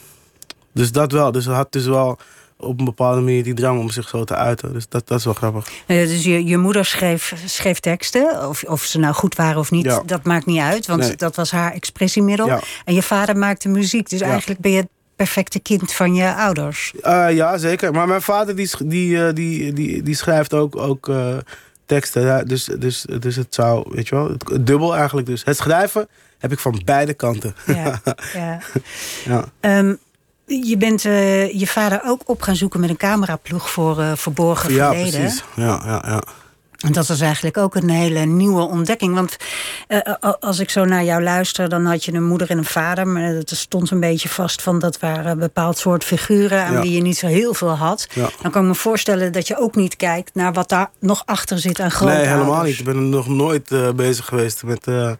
Dus 0.73 0.91
dat 0.91 1.11
wel. 1.11 1.31
Dus 1.31 1.43
ze 1.43 1.51
had 1.51 1.71
dus 1.71 1.85
wel 1.85 2.17
op 2.57 2.79
een 2.79 2.85
bepaalde 2.85 3.21
manier 3.21 3.43
die 3.43 3.53
drang 3.53 3.79
om 3.79 3.89
zich 3.89 4.09
zo 4.09 4.23
te 4.23 4.35
uiten. 4.35 4.73
Dus 4.73 4.89
dat, 4.89 5.07
dat 5.07 5.17
is 5.19 5.25
wel 5.25 5.33
grappig. 5.33 5.67
Eh, 5.85 6.07
dus 6.07 6.23
je, 6.23 6.45
je 6.45 6.57
moeder 6.57 6.85
schreef, 6.85 7.33
schreef 7.45 7.79
teksten. 7.79 8.47
Of, 8.49 8.63
of 8.63 8.83
ze 8.83 8.99
nou 8.99 9.13
goed 9.13 9.35
waren 9.35 9.59
of 9.59 9.71
niet, 9.71 9.85
Ja. 9.85 10.01
dat 10.05 10.23
maakt 10.23 10.45
niet 10.45 10.59
uit. 10.59 10.87
Want 10.87 10.99
Nee. 11.01 11.15
dat 11.15 11.35
was 11.35 11.51
haar 11.51 11.73
expressiemiddel. 11.73 12.47
Ja. 12.47 12.59
En 12.85 12.93
je 12.93 13.03
vader 13.03 13.37
maakte 13.37 13.69
muziek. 13.69 14.09
Dus 14.09 14.19
Ja. 14.19 14.27
eigenlijk 14.27 14.59
ben 14.59 14.71
je 14.71 14.77
het 14.77 14.87
perfecte 15.15 15.59
kind 15.59 15.93
van 15.93 16.15
je 16.15 16.33
ouders. 16.35 16.93
Eh, 17.01 17.27
ja, 17.31 17.57
zeker. 17.57 17.91
Maar 17.91 18.07
mijn 18.07 18.21
vader 18.21 18.55
die, 18.55 18.69
die, 18.85 19.25
eh, 19.27 19.33
die, 19.33 19.73
die, 19.73 20.03
die 20.03 20.15
schrijft 20.15 20.53
ook, 20.53 20.75
ook 20.75 21.09
eh, 21.09 21.37
teksten. 21.85 22.47
Dus, 22.47 22.65
dus, 22.79 23.05
dus 23.19 23.35
het 23.35 23.53
zou, 23.53 23.85
weet 23.89 24.07
je 24.07 24.15
wel, 24.15 24.29
het, 24.29 24.65
dubbel 24.67 24.95
eigenlijk. 24.95 25.27
Dus 25.27 25.41
het 25.45 25.57
schrijven 25.57 26.07
heb 26.37 26.51
ik 26.51 26.59
van 26.59 26.81
beide 26.85 27.13
kanten. 27.13 27.55
Ja, 27.65 28.01
ja. 28.33 28.59
Ja. 29.25 29.45
Ehm, 29.59 29.95
je 30.45 30.77
bent 30.77 31.05
eh, 31.05 31.59
je 31.59 31.67
vader 31.67 32.01
ook 32.05 32.21
op 32.25 32.41
gaan 32.41 32.55
zoeken 32.55 32.79
met 32.79 32.89
een 32.89 32.97
cameraploeg 32.97 33.69
voor 33.69 33.99
eh, 33.99 34.11
verborgen 34.15 34.73
Ja, 34.73 34.87
verleden. 34.93 35.19
precies. 35.19 35.43
Ja, 35.55 35.81
ja, 35.85 36.03
ja. 36.07 36.23
En 36.83 36.91
dat 36.91 37.07
was 37.07 37.19
eigenlijk 37.21 37.57
ook 37.57 37.75
een 37.75 37.89
hele 37.89 38.19
nieuwe 38.25 38.61
ontdekking. 38.61 39.13
Want 39.15 39.37
eh, 39.87 39.97
a- 40.23 40.37
als 40.39 40.59
ik 40.59 40.69
zo 40.69 40.85
naar 40.85 41.03
jou 41.03 41.23
luister, 41.23 41.69
dan 41.69 41.85
had 41.85 42.05
je 42.05 42.13
een 42.13 42.23
moeder 42.23 42.49
en 42.49 42.57
een 42.57 42.65
vader. 42.65 43.07
Maar 43.07 43.33
dat 43.33 43.49
stond 43.55 43.91
een 43.91 43.99
beetje 43.99 44.29
vast 44.29 44.61
van 44.61 44.79
dat 44.79 44.99
waren 44.99 45.37
bepaald 45.39 45.77
soort 45.77 46.03
figuren 46.03 46.63
aan 46.65 46.73
Ja. 46.73 46.81
wie 46.81 46.91
je 46.91 47.01
niet 47.01 47.17
zo 47.17 47.27
heel 47.27 47.53
veel 47.53 47.75
had. 47.77 48.07
Ja. 48.13 48.29
Dan 48.41 48.51
kan 48.51 48.61
ik 48.61 48.67
me 48.67 48.75
voorstellen 48.75 49.31
dat 49.31 49.47
je 49.47 49.57
ook 49.57 49.75
niet 49.75 49.95
kijkt 49.95 50.31
naar 50.35 50.53
wat 50.53 50.69
daar 50.69 50.89
nog 50.99 51.23
achter 51.25 51.59
zit 51.59 51.79
aan 51.79 51.91
grootouders. 51.91 52.29
Nee, 52.29 52.37
helemaal 52.37 52.63
niet. 52.63 52.79
Ik 52.79 52.85
ben 52.85 53.09
nog 53.09 53.27
nooit 53.27 53.71
eh, 53.71 53.89
bezig 53.91 54.25
geweest 54.25 54.63
met 54.63 54.87
eh, 54.87 55.11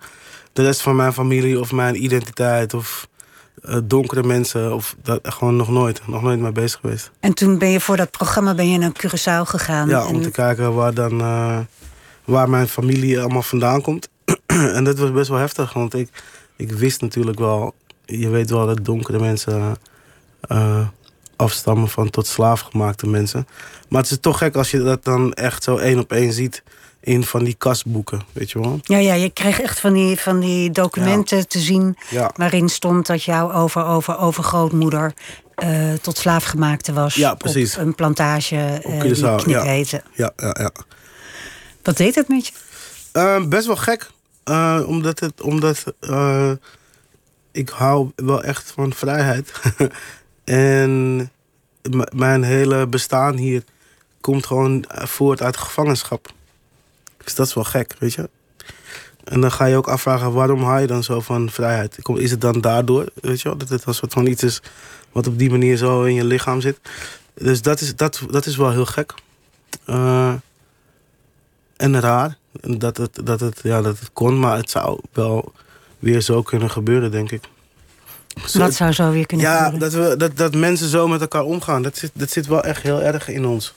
de 0.53 0.64
rest 0.64 0.82
van 0.82 0.95
mijn 0.95 1.14
familie 1.14 1.59
of 1.59 1.72
mijn 1.72 2.03
identiteit 2.03 2.74
of 2.74 3.07
eh, 3.07 3.12
donkere 3.84 4.24
mensen. 4.24 4.74
Of 4.74 4.95
dat, 5.01 5.20
gewoon 5.24 5.55
nog 5.55 5.70
nooit. 5.70 6.01
Nog 6.07 6.22
nooit 6.22 6.39
mee 6.39 6.51
bezig 6.51 6.80
geweest. 6.80 7.11
En 7.20 7.34
toen 7.34 7.57
ben 7.57 7.70
je 7.70 7.80
voor 7.80 7.97
dat 7.97 8.11
programma 8.11 8.55
ben 8.55 8.70
je 8.70 8.78
naar 8.78 8.91
Curaçao 8.91 9.47
gegaan. 9.49 9.89
Ja, 9.89 10.05
om 10.07 10.16
En- 10.16 10.22
te 10.22 10.32
kijken 10.32 10.74
waar 10.74 10.93
dan 10.93 11.22
eh, 11.22 11.59
waar 12.26 12.49
mijn 12.49 12.68
familie 12.68 13.20
allemaal 13.20 13.41
vandaan 13.41 13.82
komt. 13.82 14.09
en 14.78 14.84
dat 14.84 14.97
was 14.97 15.11
best 15.11 15.30
wel 15.30 15.39
heftig, 15.39 15.74
want 15.74 15.93
ik, 15.93 16.09
ik 16.55 16.72
wist 16.72 17.01
natuurlijk 17.01 17.39
wel, 17.39 17.74
je 18.05 18.30
weet 18.30 18.49
wel 18.49 18.66
dat 18.66 18.86
donkere 18.86 19.20
mensen 19.20 19.76
eh, 20.41 20.88
afstammen 21.36 21.89
van 21.89 22.09
tot 22.09 22.28
slaafgemaakte 22.28 23.07
mensen. 23.07 23.47
Maar 23.89 24.01
het 24.01 24.11
is 24.11 24.18
toch 24.22 24.38
gek 24.38 24.55
als 24.55 24.72
je 24.72 24.84
dat 24.84 25.03
dan 25.03 25.34
echt 25.34 25.64
zo 25.64 25.78
één 25.78 25.99
op 25.99 26.11
één 26.11 26.34
ziet 26.34 26.64
in 27.03 27.23
van 27.23 27.43
die 27.43 27.55
kastboeken, 27.57 28.21
weet 28.31 28.51
je 28.51 28.59
wel? 28.59 28.79
Ja, 28.83 28.97
ja, 28.97 29.13
je 29.13 29.29
kreeg 29.29 29.61
echt 29.61 29.79
van 29.79 29.93
die, 29.93 30.19
van 30.19 30.39
die 30.39 30.71
documenten 30.71 31.47
te 31.47 31.59
zien... 31.59 31.97
Ja. 32.09 32.31
waarin 32.35 32.69
stond 32.69 33.07
dat 33.07 33.23
jouw 33.23 33.51
over, 33.51 33.85
over, 33.85 34.17
overgrootmoeder... 34.17 35.13
eh, 35.55 35.93
tot 35.93 36.17
slaafgemaakte 36.17 36.93
was 36.93 37.15
Ja, 37.15 37.33
precies. 37.33 37.77
op 37.77 37.81
een 37.81 37.95
plantage 37.95 38.55
eh 38.55 39.01
die 39.01 39.15
Curaçao, 39.15 39.49
ja. 39.49 39.63
Ja, 39.73 39.99
ja, 40.15 40.55
ja. 40.59 40.71
Wat 41.83 41.97
deed 41.97 42.15
het 42.15 42.27
met 42.27 42.47
je? 42.47 42.53
Eh, 43.11 43.45
best 43.45 43.67
wel 43.67 43.75
gek. 43.75 44.09
Omdat 44.85 45.19
het, 45.19 45.41
omdat 45.41 45.83
ik 47.51 47.69
hou 47.69 48.11
wel 48.15 48.43
echt 48.43 48.71
van 48.75 48.93
vrijheid. 48.93 49.51
en 50.43 51.31
mijn 52.15 52.43
hele 52.43 52.87
bestaan 52.87 53.35
hier 53.37 53.63
komt 54.21 54.45
gewoon 54.45 54.85
voort 54.87 55.41
uit 55.41 55.57
gevangenschap. 55.57 56.31
Dus 57.24 57.36
dat 57.36 57.47
is 57.47 57.53
wel 57.53 57.63
gek, 57.63 57.95
weet 57.99 58.13
je. 58.13 58.30
En 59.24 59.41
dan 59.41 59.51
ga 59.51 59.65
je 59.65 59.76
ook 59.76 59.88
afvragen, 59.88 60.32
waarom 60.34 60.63
hou 60.63 60.80
je 60.82 60.88
dan 60.88 61.03
zo 61.03 61.19
van 61.19 61.49
vrijheid? 61.49 61.97
Is 62.15 62.32
het 62.32 62.41
dan 62.41 62.61
daardoor, 62.61 63.05
weet 63.21 63.41
je 63.41 63.47
wel? 63.49 63.57
Dat 63.57 63.69
het 63.69 63.86
een 63.86 63.93
soort 63.93 64.13
van 64.13 64.26
iets 64.26 64.43
is 64.43 64.61
wat 65.11 65.28
op 65.28 65.38
die 65.38 65.49
manier 65.49 65.78
zo 65.78 66.03
in 66.03 66.13
je 66.13 66.24
lichaam 66.24 66.61
zit. 66.61 66.80
Dus 67.34 67.61
dat 67.61 67.82
is, 67.82 67.95
dat, 67.95 68.21
dat 68.30 68.45
is 68.45 68.55
wel 68.55 68.71
heel 68.71 68.86
gek. 68.86 69.13
Eh, 69.86 70.34
en 71.78 71.99
raar 71.99 72.38
dat 72.61 72.97
het, 72.97 73.19
dat, 73.24 73.39
het, 73.39 73.59
ja, 73.63 73.82
dat 73.82 73.99
het 73.99 74.09
kon, 74.13 74.39
maar 74.39 74.57
het 74.57 74.69
zou 74.69 74.99
wel 75.13 75.51
weer 75.99 76.21
zo 76.21 76.41
kunnen 76.41 76.69
gebeuren, 76.71 77.11
denk 77.11 77.32
ik. 77.32 77.43
Zo- 78.47 78.59
Wat 78.59 78.74
zou 78.74 78.91
zo 78.91 79.11
weer 79.11 79.26
kunnen 79.26 79.45
ja, 79.45 79.63
gebeuren? 79.63 79.80
dat, 79.91 79.93
we, 80.09 80.17
dat, 80.17 80.38
dat 80.38 80.55
mensen 80.55 80.88
zo 80.89 81.07
met 81.07 81.21
elkaar 81.21 81.43
omgaan, 81.43 81.82
dat 81.82 81.97
zit, 81.97 82.11
dat 82.13 82.30
zit 82.32 82.47
wel 82.47 82.63
echt 82.63 82.82
heel 82.84 83.01
erg 83.01 83.28
in 83.28 83.45
ons. 83.45 83.74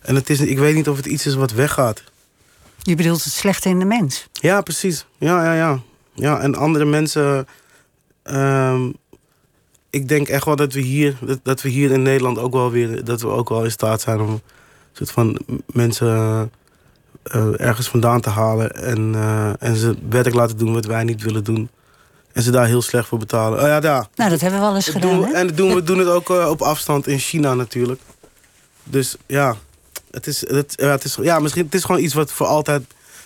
En 0.00 0.14
het 0.14 0.30
is, 0.30 0.40
ik 0.40 0.58
weet 0.58 0.74
niet 0.74 0.88
of 0.88 0.96
het 0.96 1.06
iets 1.06 1.26
is 1.26 1.34
wat 1.34 1.52
weggaat. 1.52 2.02
Je 2.88 2.94
bedoelt 2.94 3.24
het 3.24 3.32
slechte 3.32 3.68
in 3.68 3.78
de 3.78 3.84
mens. 3.84 4.28
Ja, 4.32 4.60
precies. 4.60 5.06
Ja, 5.18 5.44
ja, 5.44 5.54
ja. 5.54 5.80
ja 6.14 6.40
en 6.40 6.54
andere 6.54 6.84
mensen. 6.84 7.46
ehm, 8.22 8.90
ik 9.90 10.08
denk 10.08 10.28
echt 10.28 10.44
wel 10.44 10.56
dat 10.56 10.72
we 10.72 10.80
hier, 10.80 11.16
dat, 11.20 11.38
dat 11.42 11.62
we 11.62 11.68
hier 11.68 11.90
in 11.90 12.02
Nederland 12.02 12.38
ook 12.38 12.52
wel 12.52 12.70
weer, 12.70 13.04
dat 13.04 13.20
we 13.20 13.28
ook 13.28 13.48
wel 13.48 13.64
in 13.64 13.70
staat 13.70 14.00
zijn 14.00 14.20
om 14.20 14.28
een 14.30 14.40
soort 14.92 15.10
van 15.10 15.38
mensen 15.66 16.50
eh, 17.22 17.60
ergens 17.60 17.88
vandaan 17.88 18.20
te 18.20 18.30
halen 18.30 18.70
en, 18.70 19.14
eh, 19.14 19.52
en 19.58 19.76
ze 19.76 19.96
werk 20.08 20.34
laten 20.34 20.56
doen 20.58 20.72
wat 20.72 20.84
wij 20.84 21.04
niet 21.04 21.22
willen 21.22 21.44
doen. 21.44 21.68
En 22.32 22.42
ze 22.42 22.50
daar 22.50 22.66
heel 22.66 22.82
slecht 22.82 23.08
voor 23.08 23.18
betalen. 23.18 23.58
Oh 23.60 23.66
ja, 23.66 23.80
daar. 23.80 24.06
Nou, 24.14 24.30
dat 24.30 24.40
hebben 24.40 24.60
we 24.60 24.66
wel 24.66 24.74
eens 24.74 24.84
Dat 24.86 24.94
gedaan, 24.94 25.10
doen 25.10 25.20
we, 25.20 25.26
hè? 25.26 25.32
en 25.32 25.46
dat 25.46 25.56
doen 25.56 25.74
we 25.74 25.82
doen 25.82 25.98
het 25.98 26.08
ook 26.08 26.30
eh, 26.30 26.48
op 26.50 26.62
afstand 26.62 27.06
in 27.06 27.18
China 27.18 27.54
natuurlijk. 27.54 28.00
Dus 28.84 29.16
ja, 29.26 29.56
het 30.18 30.26
is, 30.26 30.48
het, 30.48 30.72
ja, 30.76 30.90
het 30.90 31.04
is, 31.04 31.16
ja, 31.22 31.38
misschien 31.38 31.64
het 31.64 31.74
is 31.74 31.84
gewoon 31.84 32.02
iets 32.02 32.14
wat 32.14 32.32
voor 32.32 32.46
altijd 32.46 32.82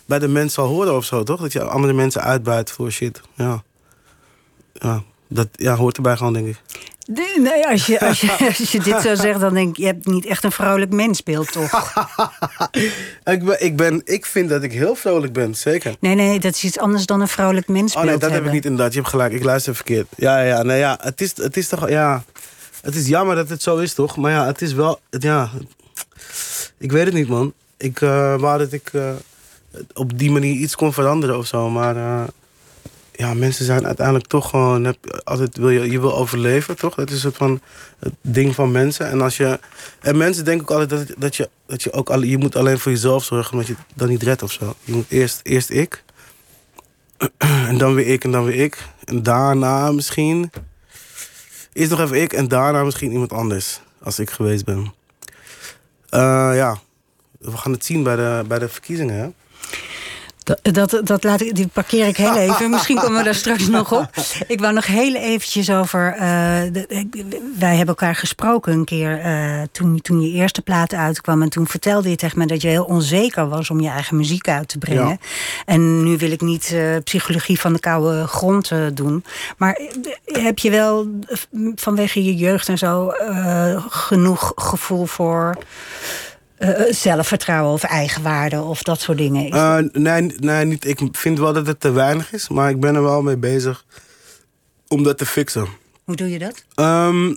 bij 0.07 0.19
de 0.19 0.29
mens 0.29 0.55
zal 0.55 0.67
horen 0.67 0.97
of 0.97 1.05
zo, 1.05 1.23
toch? 1.23 1.41
Dat 1.41 1.53
je 1.53 1.63
andere 1.63 1.93
mensen 1.93 2.23
uitbuit 2.23 2.71
voor 2.71 2.91
shit. 2.91 3.21
Ja. 3.35 3.63
Ja, 4.73 5.03
Dat 5.29 5.49
ja, 5.53 5.75
hoort 5.75 5.97
erbij 5.97 6.17
gewoon, 6.17 6.33
denk 6.33 6.47
ik. 6.47 6.57
De- 7.07 7.39
nee, 7.41 7.67
als, 7.69 7.87
je, 7.87 8.01
als, 8.01 8.21
je, 8.21 8.37
als 8.49 8.73
je 8.73 8.81
dit 8.81 9.01
zou 9.03 9.17
zeggen, 9.17 9.41
dan 9.41 9.55
denk 9.55 9.69
ik... 9.69 9.77
je 9.77 9.87
hebt 9.87 10.07
niet 10.07 10.27
echt 10.27 10.45
een 10.45 10.53
vrouwelijk 10.53 10.93
mensbeeld, 10.93 11.53
toch? 11.53 11.71
Ik, 13.25 13.45
ben, 13.45 13.65
ik, 13.65 13.77
ben, 13.77 14.01
ik 14.05 14.27
vind 14.27 14.49
dat 14.49 14.63
ik 14.63 14.73
heel 14.73 14.95
vrolijk 14.95 15.33
ben, 15.33 15.55
zeker. 15.55 15.95
Nee, 16.01 16.15
nee, 16.15 16.41
dat 16.41 16.55
is 16.55 16.65
iets 16.65 16.79
anders 16.79 17.07
dan 17.07 17.21
een 17.21 17.29
vrouwelijk 17.29 17.69
Oh 17.69 17.75
mensbeeld 17.75 18.05
nee, 18.07 18.17
dat 18.19 18.31
heb 18.31 18.45
ik 18.45 18.53
niet 18.53 18.65
inderdaad. 18.65 18.93
Je 18.93 18.99
hebt 18.99 19.11
gelijk, 19.11 19.33
ik 19.33 19.45
luister 19.45 19.75
verkeerd. 19.75 20.07
Ja, 20.17 20.41
ja, 20.41 20.63
nee, 20.63 20.79
ja. 20.79 20.99
Het 21.01 21.21
is, 21.21 21.37
het 21.37 21.57
is 21.57 21.69
toch, 21.69 21.89
ja... 21.89 22.25
Het 22.83 22.95
is 22.95 23.09
jammer 23.09 23.37
dat 23.37 23.49
het 23.49 23.63
zo 23.63 23.77
is, 23.77 23.95
toch? 23.95 24.17
Maar 24.17 24.31
ja, 24.33 24.47
het 24.47 24.63
is 24.63 24.73
wel, 24.73 25.01
het- 25.11 25.23
ja... 25.23 25.51
Ik 26.83 26.93
weet 26.93 27.05
het 27.05 27.15
niet, 27.15 27.29
man. 27.29 27.53
Ik 27.77 28.01
eh 28.01 28.37
wou 28.39 28.59
dat 28.59 28.73
ik 28.73 28.91
eh, 28.93 29.11
op 29.95 30.19
die 30.19 30.31
manier 30.31 30.55
iets 30.55 30.75
kon 30.75 30.93
veranderen 30.93 31.39
of 31.39 31.47
zo. 31.47 31.71
Maar 31.71 31.97
eh, 31.97 32.29
ja, 33.13 33.35
mensen 33.35 33.65
zijn 33.65 33.87
uiteindelijk 33.87 34.27
toch 34.27 34.51
gewoon... 34.51 34.85
Heb, 34.85 35.21
altijd 35.25 35.57
wil 35.57 35.71
je, 35.71 35.91
je 35.91 36.01
wil 36.01 36.17
overleven, 36.17 36.77
toch? 36.77 36.95
Dat 36.95 37.11
is 37.11 37.25
een 37.25 37.33
van 37.33 37.61
het 37.99 38.13
ding 38.21 38.55
van 38.55 38.71
mensen. 38.71 39.11
En 39.11 39.21
als 39.21 39.37
je... 39.37 39.59
En 40.01 40.17
mensen 40.17 40.45
denken 40.45 40.63
ook 40.63 40.81
altijd 40.81 41.09
dat, 41.09 41.17
dat 41.19 41.37
je, 41.37 41.49
dat 41.67 41.83
je 41.83 41.93
ook... 41.93 42.11
Alle, 42.11 42.29
je 42.29 42.39
moet 42.39 42.57
alleen 42.57 42.79
voor 42.79 42.93
jezelf 42.93 43.25
zorgen, 43.25 43.53
omdat 43.53 43.67
je 43.67 43.75
dan 43.95 44.09
niet 44.09 44.23
redt 44.23 44.43
of 44.43 44.53
zo. 44.53 44.75
Je 44.85 44.93
moet 44.93 45.07
eerst, 45.09 45.41
eerst 45.43 45.71
ik... 45.71 46.05
En 47.69 47.79
dan 47.79 47.95
weer 47.95 48.07
ik 48.07 48.25
en 48.25 48.31
dan 48.31 48.45
weer 48.45 48.61
ik. 48.61 48.89
En 49.05 49.23
daarna 49.23 49.93
misschien. 49.93 50.51
Eerst 51.73 51.91
nog 51.91 52.01
even 52.01 52.23
ik 52.23 52.33
en 52.33 52.49
daarna 52.49 52.85
misschien 52.85 53.13
iemand 53.13 53.33
anders. 53.33 53.81
Als 54.03 54.19
ik 54.19 54.31
geweest 54.31 54.65
ben. 54.65 54.93
Eh, 56.13 56.51
ja. 56.55 56.79
We 57.39 57.57
gaan 57.57 57.73
het 57.73 57.85
zien 57.85 58.03
bij 58.03 58.17
de, 58.17 58.45
bij 58.49 58.59
de 58.59 58.69
verkiezingen? 58.69 59.35
Dat, 60.45 60.59
dat, 60.75 61.01
dat 61.07 61.25
laat 61.25 61.41
ik, 61.41 61.55
die 61.55 61.67
parkeer 61.67 62.07
ik 62.07 62.17
heel 62.17 62.37
even. 62.37 62.71
Misschien 62.77 62.99
komen 62.99 63.19
we 63.19 63.25
daar 63.25 63.35
straks 63.35 63.69
nog 63.69 63.93
op. 63.93 64.11
Ik 64.47 64.61
wou 64.61 64.73
nog 64.75 64.87
heel 64.87 65.15
eventjes 65.15 65.71
over... 65.71 66.13
eh, 66.13 66.21
de- 66.73 67.11
wij 67.59 67.69
hebben 67.77 67.87
elkaar 67.87 68.15
gesproken 68.15 68.73
een 68.73 68.85
keer 68.85 69.21
eh, 69.21 69.63
toen, 69.73 70.01
toen 70.01 70.21
je 70.21 70.31
eerste 70.33 70.63
plaat 70.63 70.95
uitkwam. 70.95 71.43
En 71.43 71.49
toen 71.49 71.67
vertelde 71.67 72.11
je 72.11 72.17
tegen 72.17 72.39
me 72.39 72.47
dat 72.47 72.63
je 72.63 72.69
heel 72.69 72.85
onzeker 72.85 73.49
was 73.49 73.71
om 73.71 73.81
je 73.81 73.89
eigen 73.89 74.17
muziek 74.17 74.49
uit 74.49 74.69
te 74.69 74.79
brengen. 74.79 75.09
Ja. 75.09 75.17
En 75.65 76.05
nu 76.05 76.17
wil 76.17 76.31
ik 76.31 76.41
niet 76.41 76.73
eh, 76.73 76.97
psychologie 77.05 77.61
van 77.61 77.73
de 77.73 77.81
koude 77.81 78.27
grond 78.27 78.71
doen. 78.95 79.25
Maar 79.57 79.81
heb 80.25 80.59
je 80.59 80.71
wel 80.71 81.07
vanwege 81.75 82.25
je 82.25 82.37
jeugd 82.37 82.69
en 82.69 82.79
zo 82.79 83.13
genoeg 83.89 84.53
gevoel 84.57 85.07
voor... 85.07 85.57
eh, 86.63 86.93
zelfvertrouwen 86.93 87.73
of 87.73 87.83
eigenwaarde 87.83 88.61
of 88.61 88.83
dat 88.83 89.01
soort 89.01 89.19
dingen. 89.19 89.51
Eh, 89.51 89.79
nee, 89.93 90.35
nee 90.41 90.65
niet, 90.65 90.87
ik 90.87 91.01
vind 91.13 91.39
wel 91.39 91.53
dat 91.53 91.67
het 91.67 91.81
te 91.81 91.91
weinig 91.91 92.33
is. 92.33 92.49
Maar 92.49 92.71
ik 92.71 92.81
ben 92.81 92.95
er 92.95 93.03
wel 93.03 93.23
mee 93.23 93.37
bezig 93.37 93.85
om 94.89 95.03
dat 95.03 95.19
te 95.19 95.27
fixen. 95.27 95.67
Hoe 96.05 96.17
doe 96.17 96.31
je 96.31 96.39
dat? 96.39 96.65
Ehm, 96.75 97.35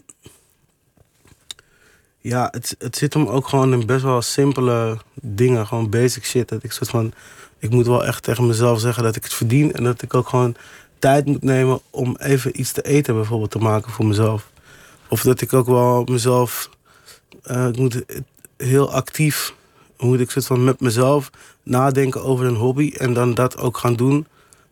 ja, 2.19 2.47
het, 2.51 2.75
het 2.79 2.97
zit 2.97 3.13
hem 3.13 3.27
ook 3.27 3.47
gewoon 3.47 3.73
in 3.73 3.85
best 3.85 4.03
wel 4.03 4.21
simpele 4.21 4.97
dingen. 5.13 5.67
Gewoon 5.67 5.89
basic 5.89 6.25
shit. 6.25 6.49
Dat 6.49 6.63
ik 6.63 6.71
soort 6.71 6.89
van... 6.89 7.13
Ik 7.59 7.69
moet 7.69 7.87
wel 7.87 8.05
echt 8.05 8.23
tegen 8.23 8.47
mezelf 8.47 8.79
zeggen 8.79 9.03
dat 9.03 9.15
ik 9.15 9.23
het 9.23 9.33
verdien. 9.33 9.73
En 9.73 9.83
dat 9.83 10.01
ik 10.01 10.13
ook 10.13 10.29
gewoon 10.29 10.55
tijd 10.99 11.25
moet 11.25 11.43
nemen 11.43 11.79
om 11.89 12.15
even 12.19 12.59
iets 12.59 12.71
te 12.71 12.81
eten 12.81 13.15
bijvoorbeeld 13.15 13.51
te 13.51 13.59
maken 13.59 13.91
voor 13.91 14.05
mezelf. 14.05 14.49
Of 15.09 15.21
dat 15.21 15.41
ik 15.41 15.53
ook 15.53 15.67
wel 15.67 16.03
mezelf... 16.03 16.69
eh, 17.43 17.67
ik 17.67 17.77
moet 17.77 18.03
heel 18.57 18.91
actief... 18.91 19.53
Moet 19.97 20.19
ik 20.19 20.31
van 20.31 20.63
met 20.63 20.79
mezelf 20.79 21.29
nadenken 21.63 22.23
over 22.23 22.45
een 22.45 22.55
hobby. 22.55 22.93
En 22.97 23.13
dan 23.13 23.33
dat 23.33 23.57
ook 23.57 23.77
gaan 23.77 23.95
doen. 23.95 24.27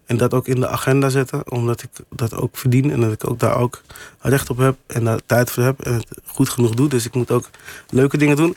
En 0.05 0.17
dat 0.17 0.33
ook 0.33 0.47
in 0.47 0.59
de 0.59 0.67
agenda 0.67 1.09
zetten, 1.09 1.51
omdat 1.51 1.83
ik 1.83 1.89
dat 2.09 2.33
ook 2.33 2.57
verdien 2.57 2.91
en 2.91 3.01
dat 3.01 3.11
ik 3.11 3.29
ook 3.29 3.39
daar 3.39 3.57
ook 3.57 3.81
recht 4.19 4.49
op 4.49 4.57
heb 4.57 4.75
en 4.87 5.03
daar 5.03 5.19
tijd 5.25 5.51
voor 5.51 5.63
heb 5.63 5.81
en 5.81 5.93
het 5.93 6.07
goed 6.25 6.49
genoeg 6.49 6.73
doe. 6.73 6.87
Dus 6.89 7.05
ik 7.05 7.13
moet 7.13 7.31
ook 7.31 7.49
leuke 7.89 8.17
dingen 8.17 8.35
doen. 8.35 8.55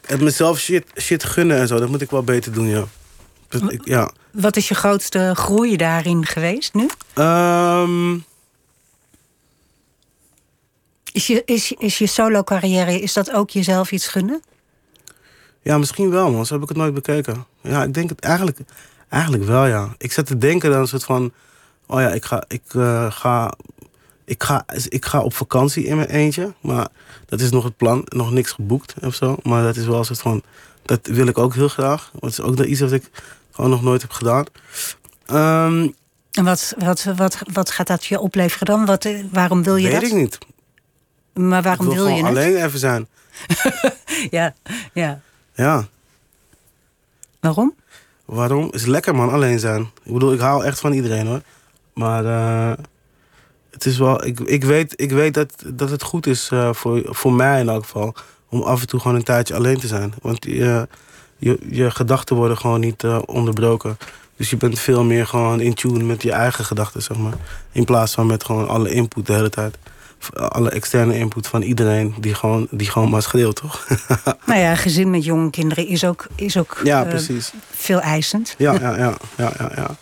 En 0.00 0.24
mezelf 0.24 0.58
shit, 0.58 0.84
shit 1.00 1.24
gunnen 1.24 1.58
en 1.58 1.68
zo, 1.68 1.78
dat 1.78 1.88
moet 1.88 2.00
ik 2.00 2.10
wel 2.10 2.22
beter 2.22 2.52
doen, 2.52 2.66
ja. 2.66 2.84
Dus 3.48 3.60
ik, 3.60 3.84
ja. 3.84 4.10
Wat 4.30 4.56
is 4.56 4.68
je 4.68 4.74
grootste 4.74 5.32
groei 5.34 5.76
daarin 5.76 6.26
geweest 6.26 6.74
nu? 6.74 6.88
Ehm, 7.14 8.18
Is 11.16 11.26
je, 11.26 11.42
is, 11.44 11.72
is 11.72 11.98
je 11.98 12.06
solo-carrière, 12.06 13.00
is 13.00 13.12
dat 13.12 13.32
ook 13.32 13.50
jezelf 13.50 13.92
iets 13.92 14.08
gunnen? 14.08 14.42
ja, 15.62 15.78
misschien 15.78 16.10
wel, 16.10 16.30
man. 16.30 16.46
Zo 16.46 16.54
heb 16.54 16.62
ik 16.62 16.68
het 16.68 16.78
nooit 16.78 16.94
bekeken. 16.94 17.46
Ja, 17.60 17.82
ik 17.82 17.94
denk 17.94 18.08
het 18.08 18.20
eigenlijk, 18.20 18.58
eigenlijk 19.08 19.44
wel, 19.44 19.66
ja. 19.66 19.94
Ik 19.98 20.12
zat 20.12 20.26
te 20.26 20.38
denken 20.38 20.70
dan 20.70 20.80
een 20.80 20.88
soort 20.88 21.04
van... 21.04 21.32
Oh 21.86 22.00
ja, 22.00 22.08
ik 22.08 22.24
ga, 22.24 22.44
ik, 22.48 22.62
eh, 22.68 23.10
ga, 23.10 23.52
ik, 24.24 24.42
ga, 24.42 24.64
ik 24.88 25.04
ga 25.04 25.20
op 25.20 25.34
vakantie 25.34 25.84
in 25.84 25.96
mijn 25.96 26.08
eentje. 26.08 26.54
Maar 26.60 26.88
dat 27.26 27.40
is 27.40 27.50
nog 27.50 27.64
het 27.64 27.76
plan. 27.76 28.02
Nog 28.08 28.32
niks 28.32 28.52
geboekt 28.52 28.94
of 29.02 29.14
zo. 29.14 29.36
Maar 29.42 29.62
dat 29.62 29.76
is 29.76 29.86
wel 29.86 29.98
een 29.98 30.04
soort 30.04 30.20
van... 30.20 30.42
Dat 30.82 31.06
wil 31.06 31.26
ik 31.26 31.38
ook 31.38 31.54
heel 31.54 31.68
graag. 31.68 32.10
Dat 32.20 32.30
is 32.30 32.40
ook 32.40 32.60
iets 32.60 32.80
wat 32.80 32.92
ik 32.92 33.10
gewoon 33.50 33.70
nog 33.70 33.82
nooit 33.82 34.02
heb 34.02 34.10
gedaan. 34.10 34.44
Ehm, 35.26 35.88
En 36.30 36.44
wat, 36.44 36.74
wat, 36.78 37.04
wat, 37.16 37.38
wat 37.52 37.70
gaat 37.70 37.86
dat 37.86 38.04
je 38.04 38.20
opleveren 38.20 38.66
dan? 38.66 38.86
Wat, 38.86 39.04
eh, 39.04 39.24
waarom 39.32 39.62
wil 39.62 39.76
je 39.76 39.88
weet 39.88 40.00
dat? 40.00 40.10
ik 40.10 40.16
niet. 40.16 40.38
Maar 41.36 41.58
Ik 41.58 41.64
waarom 41.64 41.88
wil 41.88 42.06
je 42.06 42.16
het? 42.16 42.24
alleen 42.26 42.64
even 42.64 42.78
zijn. 42.78 43.06
Ja, 44.30 44.54
ja. 44.92 45.20
Ja. 45.54 45.86
Waarom? 47.40 47.74
Waarom? 48.24 48.68
Is 48.72 48.86
lekker 48.86 49.14
man, 49.14 49.30
alleen 49.30 49.58
zijn. 49.58 49.90
Ik 50.02 50.12
bedoel, 50.12 50.32
ik 50.32 50.40
hou 50.40 50.64
echt 50.64 50.80
van 50.80 50.92
iedereen 50.92 51.26
hoor. 51.26 51.40
Maar 51.94 52.24
eh, 52.24 52.84
het 53.70 53.86
is 53.86 53.98
wel, 53.98 54.24
ik, 54.24 54.40
ik 54.40 54.64
weet, 54.64 54.92
ik 55.00 55.10
weet 55.10 55.34
dat, 55.34 55.52
dat 55.66 55.90
het 55.90 56.02
goed 56.02 56.26
is 56.26 56.48
eh, 56.52 56.72
voor, 56.72 57.02
voor 57.04 57.32
mij 57.32 57.60
in 57.60 57.68
elk 57.68 57.82
geval. 57.82 58.14
Om 58.48 58.62
af 58.62 58.80
en 58.80 58.86
toe 58.86 59.00
gewoon 59.00 59.16
een 59.16 59.22
tijdje 59.24 59.54
alleen 59.54 59.78
te 59.78 59.86
zijn. 59.86 60.14
Want 60.22 60.44
je, 60.44 60.88
je, 61.36 61.58
je 61.70 61.90
gedachten 61.90 62.36
worden 62.36 62.58
gewoon 62.58 62.80
niet 62.80 63.04
eh, 63.04 63.18
onderbroken. 63.26 63.98
Dus 64.36 64.50
je 64.50 64.56
bent 64.56 64.78
veel 64.78 65.04
meer 65.04 65.26
gewoon 65.26 65.60
in 65.60 65.74
tune 65.74 66.04
met 66.04 66.22
je 66.22 66.32
eigen 66.32 66.64
gedachten, 66.64 67.02
zeg 67.02 67.16
maar. 67.16 67.34
In 67.72 67.84
plaats 67.84 68.14
van 68.14 68.26
met 68.26 68.44
gewoon 68.44 68.68
alle 68.68 68.90
input 68.90 69.26
de 69.26 69.32
hele 69.32 69.50
tijd. 69.50 69.78
Alle 70.34 70.70
externe 70.70 71.18
input 71.18 71.46
van 71.46 71.62
iedereen 71.62 72.14
die 72.20 72.34
gewoon, 72.34 72.66
die 72.70 72.90
gewoon 72.90 73.10
maar 73.10 73.22
schreeuwt, 73.22 73.56
toch? 73.56 73.86
Nou 74.46 74.60
ja, 74.60 74.74
gezin 74.74 75.10
met 75.10 75.24
jonge 75.24 75.50
kinderen 75.50 75.86
is 75.86 76.04
ook, 76.04 76.26
is 76.34 76.56
ook 76.56 76.80
ja, 76.84 77.06
eh, 77.06 77.20
veel 77.70 78.00
eisend. 78.00 78.54
Ja, 78.58 78.72
ja, 78.72 78.96
ja, 78.96 79.14
ja, 79.36 79.52
ja. 79.58 79.70
Ja, 79.76 79.96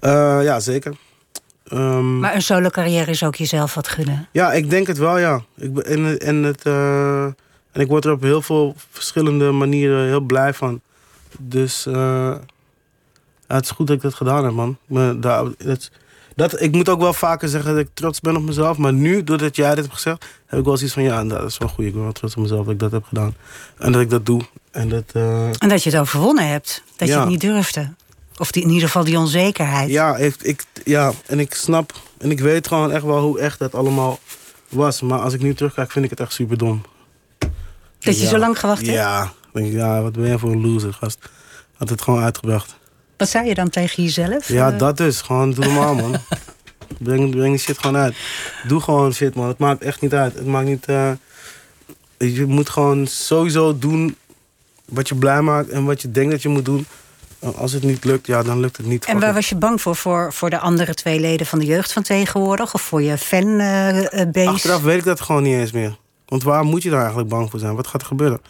Eh, 0.00 0.44
ja 0.44 0.60
zeker. 0.60 0.96
Ehm, 1.68 2.18
Maar 2.18 2.34
een 2.34 2.42
solo-carrière 2.42 3.10
is 3.10 3.22
ook 3.24 3.34
jezelf 3.34 3.74
wat 3.74 3.88
gunnen. 3.88 4.28
Ja, 4.32 4.52
ik 4.52 4.70
denk 4.70 4.86
het 4.86 4.98
wel, 4.98 5.18
ja. 5.18 5.42
Ik 5.56 5.78
en, 5.78 6.18
en, 6.18 6.42
het, 6.42 6.64
eh, 6.64 7.24
en 7.24 7.80
ik 7.80 7.88
word 7.88 8.04
er 8.04 8.12
op 8.12 8.22
heel 8.22 8.42
veel 8.42 8.74
verschillende 8.90 9.50
manieren 9.50 10.06
heel 10.06 10.20
blij 10.20 10.54
van. 10.54 10.80
Dus 11.38 11.84
het 13.46 13.64
is 13.64 13.70
goed 13.70 13.86
dat 13.86 13.96
ik 13.96 14.02
dat 14.02 14.14
gedaan 14.14 14.44
heb, 14.44 14.52
man. 14.52 14.76
Maar 14.86 15.20
daar, 15.20 15.44
dat, 15.58 15.90
dat, 16.34 16.60
ik 16.60 16.72
moet 16.72 16.88
ook 16.88 17.00
wel 17.00 17.12
vaker 17.12 17.48
zeggen 17.48 17.70
dat 17.74 17.80
ik 17.80 17.88
trots 17.94 18.20
ben 18.20 18.36
op 18.36 18.42
mezelf. 18.42 18.76
Maar 18.76 18.92
nu, 18.92 19.24
doordat 19.24 19.56
jij 19.56 19.68
dit 19.74 19.78
hebt 19.84 19.94
gezegd, 19.94 20.24
heb 20.46 20.58
ik 20.58 20.64
wel 20.64 20.76
zoiets 20.76 20.94
van... 20.94 21.02
ja, 21.02 21.22
nou, 21.22 21.40
dat 21.40 21.50
is 21.50 21.58
wel 21.58 21.68
goed. 21.68 21.84
Ik 21.84 21.92
ben 21.92 22.02
wel 22.02 22.12
trots 22.12 22.34
op 22.36 22.42
mezelf 22.42 22.64
dat 22.64 22.72
ik 22.74 22.78
dat 22.80 22.92
heb 22.92 23.04
gedaan. 23.04 23.34
En 23.78 23.92
dat 23.92 24.00
ik 24.00 24.10
dat 24.10 24.26
doe. 24.26 24.40
En 24.70 24.88
dat... 24.88 25.04
eh, 25.12 25.46
En 25.58 25.68
dat 25.68 25.82
je 25.82 25.90
het 25.90 25.98
overwonnen 25.98 26.48
hebt. 26.48 26.82
Dat 26.96 27.08
je 27.08 27.18
het 27.18 27.28
niet 27.28 27.40
durfde. 27.40 27.92
Of 28.38 28.50
die, 28.52 28.62
in 28.62 28.68
ieder 28.68 28.86
geval 28.86 29.04
die 29.04 29.18
onzekerheid. 29.18 29.90
Ja, 29.90 30.16
ik, 30.16 30.34
ik, 30.42 30.64
ja, 30.84 31.12
en 31.26 31.40
ik 31.40 31.54
snap 31.54 31.92
en 32.18 32.30
ik 32.30 32.40
weet 32.40 32.68
gewoon 32.68 32.92
echt 32.92 33.04
wel 33.04 33.20
hoe 33.20 33.40
echt 33.40 33.58
dat 33.58 33.74
allemaal 33.74 34.18
was. 34.68 35.00
Maar 35.00 35.18
als 35.18 35.32
ik 35.34 35.40
nu 35.42 35.54
terugkijk, 35.54 35.90
vind 35.90 36.04
ik 36.04 36.10
het 36.10 36.20
echt 36.20 36.32
super 36.32 36.58
dom. 36.58 36.82
Dat 37.98 38.16
je 38.16 38.22
Ja. 38.22 38.28
zo 38.28 38.38
lang 38.38 38.58
gewacht 38.58 38.80
hebt? 38.80 38.92
Ja, 38.92 39.32
denk 39.52 39.66
ik, 39.66 39.72
ja, 39.72 40.02
wat 40.02 40.12
ben 40.12 40.28
je 40.30 40.38
voor 40.38 40.50
een 40.52 40.60
loser, 40.72 40.92
gast. 40.92 41.18
Had 41.76 41.88
het 41.88 42.02
gewoon 42.02 42.22
uitgebracht. 42.22 42.76
Wat 43.24 43.32
zei 43.32 43.48
je 43.48 43.54
dan 43.54 43.68
tegen 43.70 44.02
jezelf? 44.02 44.48
Ja, 44.48 44.72
Eh, 44.72 44.78
dat 44.78 44.96
dus. 44.96 45.20
Gewoon 45.20 45.52
doe 45.52 45.64
normaal, 45.64 45.94
man. 45.94 46.16
breng, 46.98 47.30
breng 47.30 47.48
die 47.50 47.58
shit 47.58 47.78
gewoon 47.78 47.96
uit. 47.96 48.14
Doe 48.66 48.80
gewoon 48.80 49.12
shit, 49.12 49.34
man. 49.34 49.48
Het 49.48 49.58
maakt 49.58 49.82
echt 49.82 50.00
niet 50.00 50.14
uit. 50.14 50.34
Het 50.34 50.46
maakt 50.46 50.66
niet... 50.66 50.84
eh, 50.84 51.10
je 52.18 52.46
moet 52.46 52.68
gewoon 52.68 53.06
sowieso 53.06 53.78
doen 53.78 54.16
wat 54.84 55.08
je 55.08 55.14
blij 55.14 55.40
maakt 55.42 55.68
en 55.68 55.84
wat 55.84 56.02
je 56.02 56.10
denkt 56.10 56.30
dat 56.30 56.42
je 56.42 56.48
moet 56.48 56.64
doen. 56.64 56.86
Als 57.56 57.72
het 57.72 57.82
niet 57.82 58.04
lukt, 58.04 58.26
ja, 58.26 58.42
dan 58.42 58.60
lukt 58.60 58.76
het 58.76 58.86
niet. 58.86 59.04
En 59.04 59.20
waar 59.20 59.34
was 59.34 59.48
je 59.48 59.54
bang 59.56 59.80
voor? 59.82 59.96
Voor, 59.96 60.32
voor 60.32 60.50
de 60.50 60.58
andere 60.58 60.94
twee 60.94 61.20
leden 61.20 61.46
van 61.46 61.58
de 61.58 61.64
jeugd 61.64 61.92
van 61.92 62.02
tegenwoordig? 62.02 62.74
Of 62.74 62.82
voor 62.82 63.02
je 63.02 63.18
fanbase? 63.18 64.48
Achteraf 64.48 64.82
weet 64.82 64.98
ik 64.98 65.04
dat 65.04 65.20
gewoon 65.20 65.42
niet 65.42 65.54
eens 65.56 65.72
meer. 65.72 65.96
Want 66.26 66.42
waar 66.42 66.64
moet 66.64 66.82
je 66.82 66.90
daar 66.90 66.98
eigenlijk 67.00 67.28
bang 67.28 67.50
voor 67.50 67.58
zijn? 67.60 67.74
Wat 67.74 67.86
gaat 67.86 68.00
er 68.00 68.06
gebeuren? 68.06 68.40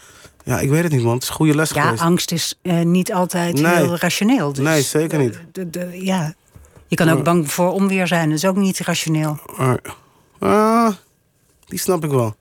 Ja, 0.45 0.59
ik 0.61 0.69
weet 0.71 0.83
het 0.83 0.93
niet, 0.93 1.03
man. 1.03 1.15
Het 1.15 1.23
is 1.23 1.29
een 1.29 1.35
goede 1.35 1.55
les 1.55 1.71
ja, 1.71 1.83
geweest. 1.83 2.03
angst 2.03 2.33
is 2.33 2.59
eh, 2.63 2.81
niet 2.81 3.13
altijd 3.13 3.61
Nee. 3.61 3.75
heel 3.75 3.97
rationeel. 3.97 4.53
Dus, 4.53 4.65
Nee, 4.65 4.83
zeker 4.83 5.19
niet. 5.19 5.39
de- 5.53 5.71
de- 5.71 5.99
ja. 6.05 6.35
Je 6.87 6.97
kan 6.97 7.09
ook 7.09 7.25
bang 7.25 7.53
voor 7.53 7.73
onweer 7.73 8.07
zijn. 8.07 8.29
Dat 8.29 8.39
is 8.39 8.45
ook 8.45 8.57
niet 8.57 8.79
rationeel. 8.79 9.39
Ah, 10.39 10.89
die 11.67 11.79
snap 11.79 12.05
ik 12.05 12.11
wel. 12.11 12.35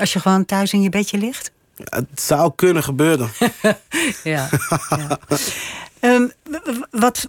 Als 0.00 0.12
je 0.12 0.20
gewoon 0.20 0.44
thuis 0.44 0.72
in 0.72 0.82
je 0.82 0.88
bedje 0.88 1.18
ligt. 1.18 1.50
Ja, 1.76 1.84
het 2.10 2.20
zou 2.20 2.52
kunnen 2.56 2.82
gebeuren. 2.82 3.28
Ja. 4.24 4.48
ja. 4.88 5.18
Ehm, 6.00 6.26
wat, 6.90 7.28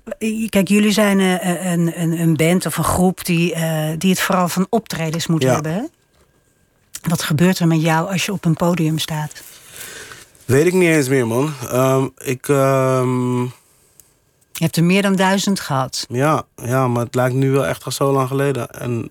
kijk, 0.50 0.68
jullie 0.68 0.92
zijn 0.92 1.20
eh, 1.20 1.72
een, 1.72 2.02
een, 2.02 2.20
een 2.20 2.36
band 2.36 2.66
of 2.66 2.78
een 2.78 2.84
groep 2.84 3.26
die, 3.26 3.54
eh, 3.54 3.90
die 3.98 4.10
het 4.10 4.20
vooral 4.20 4.48
van 4.48 4.68
optredens 4.70 5.28
moet 5.28 5.42
Ja. 5.44 5.54
hebben. 5.54 5.74
Hè? 5.74 5.82
Wat 7.08 7.24
gebeurt 7.24 7.60
er 7.60 7.68
met 7.68 7.82
jou 7.82 8.12
als 8.12 8.26
je 8.26 8.32
op 8.32 8.46
een 8.46 8.54
podium 8.54 9.00
staat? 9.00 9.32
Weet 10.46 10.66
ik 10.66 10.74
niet 10.74 10.90
eens 10.90 11.08
meer, 11.10 11.28
man. 11.28 11.54
Ehm, 11.70 12.08
ik, 12.18 12.48
ehm, 12.50 13.42
Je 13.42 14.64
hebt 14.64 14.78
er 14.78 14.84
meer 14.84 15.02
dan 15.02 15.16
duizend 15.16 15.60
gehad. 15.60 16.06
ja, 16.10 16.44
ja, 16.56 16.88
maar 16.88 17.04
het 17.06 17.16
lijkt 17.16 17.36
nu 17.36 17.52
wel 17.52 17.66
echt 17.66 17.84
al 17.84 17.92
zo 17.92 18.12
lang 18.12 18.28
geleden. 18.28 18.70
En, 18.70 19.10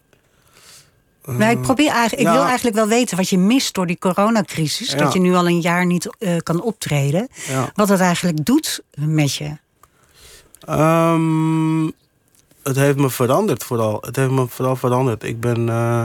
Maar 1.24 1.50
ik, 1.50 1.60
probeer 1.60 1.90
eigenlijk, 1.90 2.20
ik 2.20 2.26
ja. 2.26 2.32
wil 2.32 2.44
eigenlijk 2.44 2.76
wel 2.76 2.86
weten 2.88 3.16
wat 3.16 3.28
je 3.28 3.38
mist 3.38 3.74
door 3.74 3.86
die 3.86 3.98
coronacrisis. 3.98 4.90
Ja. 4.90 4.96
Dat 4.96 5.12
je 5.12 5.20
nu 5.20 5.34
al 5.34 5.46
een 5.46 5.60
jaar 5.60 5.86
niet 5.86 6.16
eh, 6.18 6.36
kan 6.42 6.62
optreden. 6.62 7.28
ja. 7.48 7.70
Wat 7.74 7.88
het 7.88 8.00
eigenlijk 8.00 8.44
doet 8.44 8.82
met 8.94 9.34
je. 9.34 9.56
Ehm, 10.60 11.84
het 12.62 12.76
heeft 12.76 12.96
me 12.96 13.10
veranderd 13.10 13.64
vooral. 13.64 13.98
Het 14.00 14.16
heeft 14.16 14.30
me 14.30 14.46
vooral 14.48 14.76
veranderd. 14.76 15.22
Ik 15.22 15.40
ben... 15.40 15.68
eh, 15.68 16.04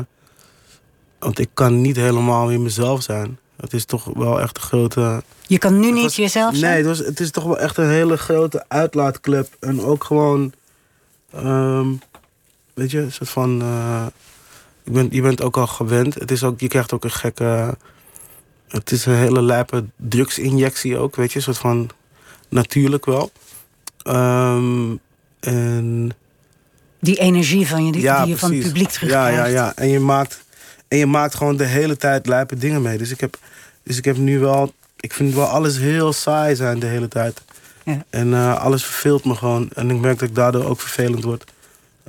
want 1.20 1.40
ik 1.40 1.50
kan 1.54 1.82
niet 1.82 1.96
helemaal 1.96 2.48
weer 2.48 2.60
mezelf 2.62 3.04
zijn. 3.04 3.40
Het 3.62 3.74
is 3.74 3.86
toch 3.86 4.06
wel 4.14 4.42
echt 4.42 4.58
een 4.58 4.64
grote... 4.64 5.24
Je 5.48 5.58
kan 5.58 5.80
nu 5.80 5.92
niet 5.92 6.04
was- 6.04 6.16
jezelf 6.16 6.56
zijn. 6.56 6.72
Nee, 6.72 6.78
het, 6.78 6.98
was, 6.98 7.08
het 7.08 7.20
is 7.20 7.32
toch 7.32 7.44
wel 7.44 7.60
echt 7.60 7.78
een 7.78 7.90
hele 7.90 8.18
grote 8.18 8.66
uitlaatklep. 8.68 9.56
En 9.60 9.82
ook 9.82 10.04
gewoon... 10.04 10.54
ehm, 11.34 11.88
weet 12.74 12.92
je, 12.92 13.00
een 13.00 13.12
soort 13.12 13.30
van... 13.30 13.62
eh, 13.62 14.06
je 15.12 15.22
bent 15.22 15.42
ook 15.42 15.58
al 15.58 15.68
gewend. 15.68 16.14
Het 16.14 16.32
is 16.32 16.44
ook, 16.44 16.60
je 16.60 16.68
krijgt 16.68 16.94
ook 16.94 17.04
een 17.04 17.12
gekke... 17.12 17.78
Het 18.68 18.92
is 18.92 19.06
een 19.06 19.16
hele 19.16 19.42
lijpe 19.42 19.86
drugsinjectie 19.96 20.98
ook, 20.98 21.16
weet 21.16 21.32
je. 21.32 21.38
Een 21.38 21.44
soort 21.44 21.58
van... 21.58 21.90
Natuurlijk 22.50 23.06
wel. 23.06 23.32
Ehm, 24.04 24.96
en 25.40 26.12
Die 27.00 27.16
energie 27.20 27.68
van 27.68 27.86
je, 27.86 27.92
die, 27.92 28.02
die 28.02 28.26
je 28.28 28.38
van 28.38 28.52
het 28.54 28.62
publiek 28.64 28.90
terugkrijgt. 28.90 29.38
Ja, 29.38 29.46
ja, 29.46 29.52
ja. 29.54 29.76
En 29.76 29.88
je 29.88 30.00
maakt, 30.00 30.44
en 30.90 30.98
je 30.98 31.06
maakt 31.06 31.36
gewoon 31.36 31.58
de 31.58 31.66
hele 31.66 31.98
tijd 31.98 32.28
lijpe 32.28 32.56
dingen 32.58 32.82
mee. 32.82 32.98
Dus 32.98 33.12
ik 33.12 33.20
heb, 33.20 33.38
dus 33.84 33.98
ik 33.98 34.06
heb 34.06 34.18
nu 34.18 34.40
wel... 34.40 34.74
Ik 35.00 35.14
vind 35.14 35.34
wel 35.34 35.46
alles 35.46 35.78
heel 35.78 36.14
saai 36.14 36.56
zijn 36.56 36.80
de 36.80 36.86
hele 36.86 37.08
tijd. 37.08 37.42
Ja. 37.84 38.04
En 38.10 38.34
eh, 38.34 38.60
alles 38.60 38.86
verveelt 38.86 39.26
me 39.26 39.36
gewoon. 39.36 39.70
En 39.74 39.90
ik 39.90 40.00
merk 40.00 40.20
dat 40.20 40.30
ik 40.30 40.36
daardoor 40.36 40.66
ook 40.66 40.80
vervelend 40.80 41.24
word. 41.24 41.52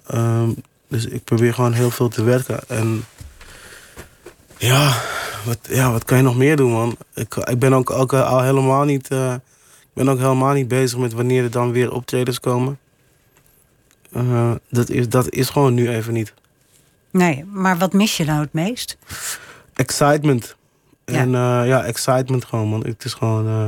Ehm, 0.07 0.51
dus 0.89 1.07
ik 1.07 1.25
probeer 1.25 1.55
gewoon 1.55 1.73
heel 1.73 1.91
veel 1.91 2.09
te 2.09 2.23
werken. 2.23 2.61
En 2.69 3.05
ja, 4.57 5.03
wat, 5.45 5.59
ja, 5.63 5.93
wat 5.93 6.05
kan 6.05 6.17
je 6.17 6.23
nog 6.23 6.37
meer 6.37 6.57
doen, 6.57 6.73
man? 6.73 6.97
Ik, 7.15 7.35
ik 7.35 7.59
ben 7.59 7.73
ook, 7.73 7.91
ook 7.91 8.13
eh, 8.13 8.31
al 8.31 8.43
helemaal 8.43 8.85
niet... 8.85 9.09
eh, 9.09 9.35
ik 9.81 9.97
ben 10.07 10.09
ook 10.09 10.19
helemaal 10.19 10.53
niet 10.53 10.69
bezig 10.69 10.99
met 10.99 11.13
wanneer 11.13 11.43
er 11.43 11.51
dan 11.51 11.73
weer 11.73 11.93
optredens 11.93 12.41
komen. 12.41 12.79
Dat, 14.69 14.89
is, 14.89 15.09
dat 15.09 15.31
is 15.31 15.49
gewoon 15.49 15.75
nu 15.75 15.89
even 15.89 16.13
niet. 16.13 16.35
Nee, 17.11 17.45
maar 17.45 17.79
wat 17.79 17.93
mis 17.93 18.17
je 18.17 18.25
nou 18.25 18.41
het 18.41 18.53
meest? 18.53 18.97
Excitement. 19.75 20.57
Ja. 21.05 21.15
En 21.15 21.35
eh, 21.35 21.63
ja, 21.67 21.85
excitement 21.85 22.45
gewoon, 22.45 22.69
man. 22.69 22.85
Het 22.87 23.05
is 23.05 23.15
gewoon... 23.15 23.47
eh, 23.47 23.67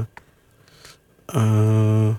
eh, 1.26 2.14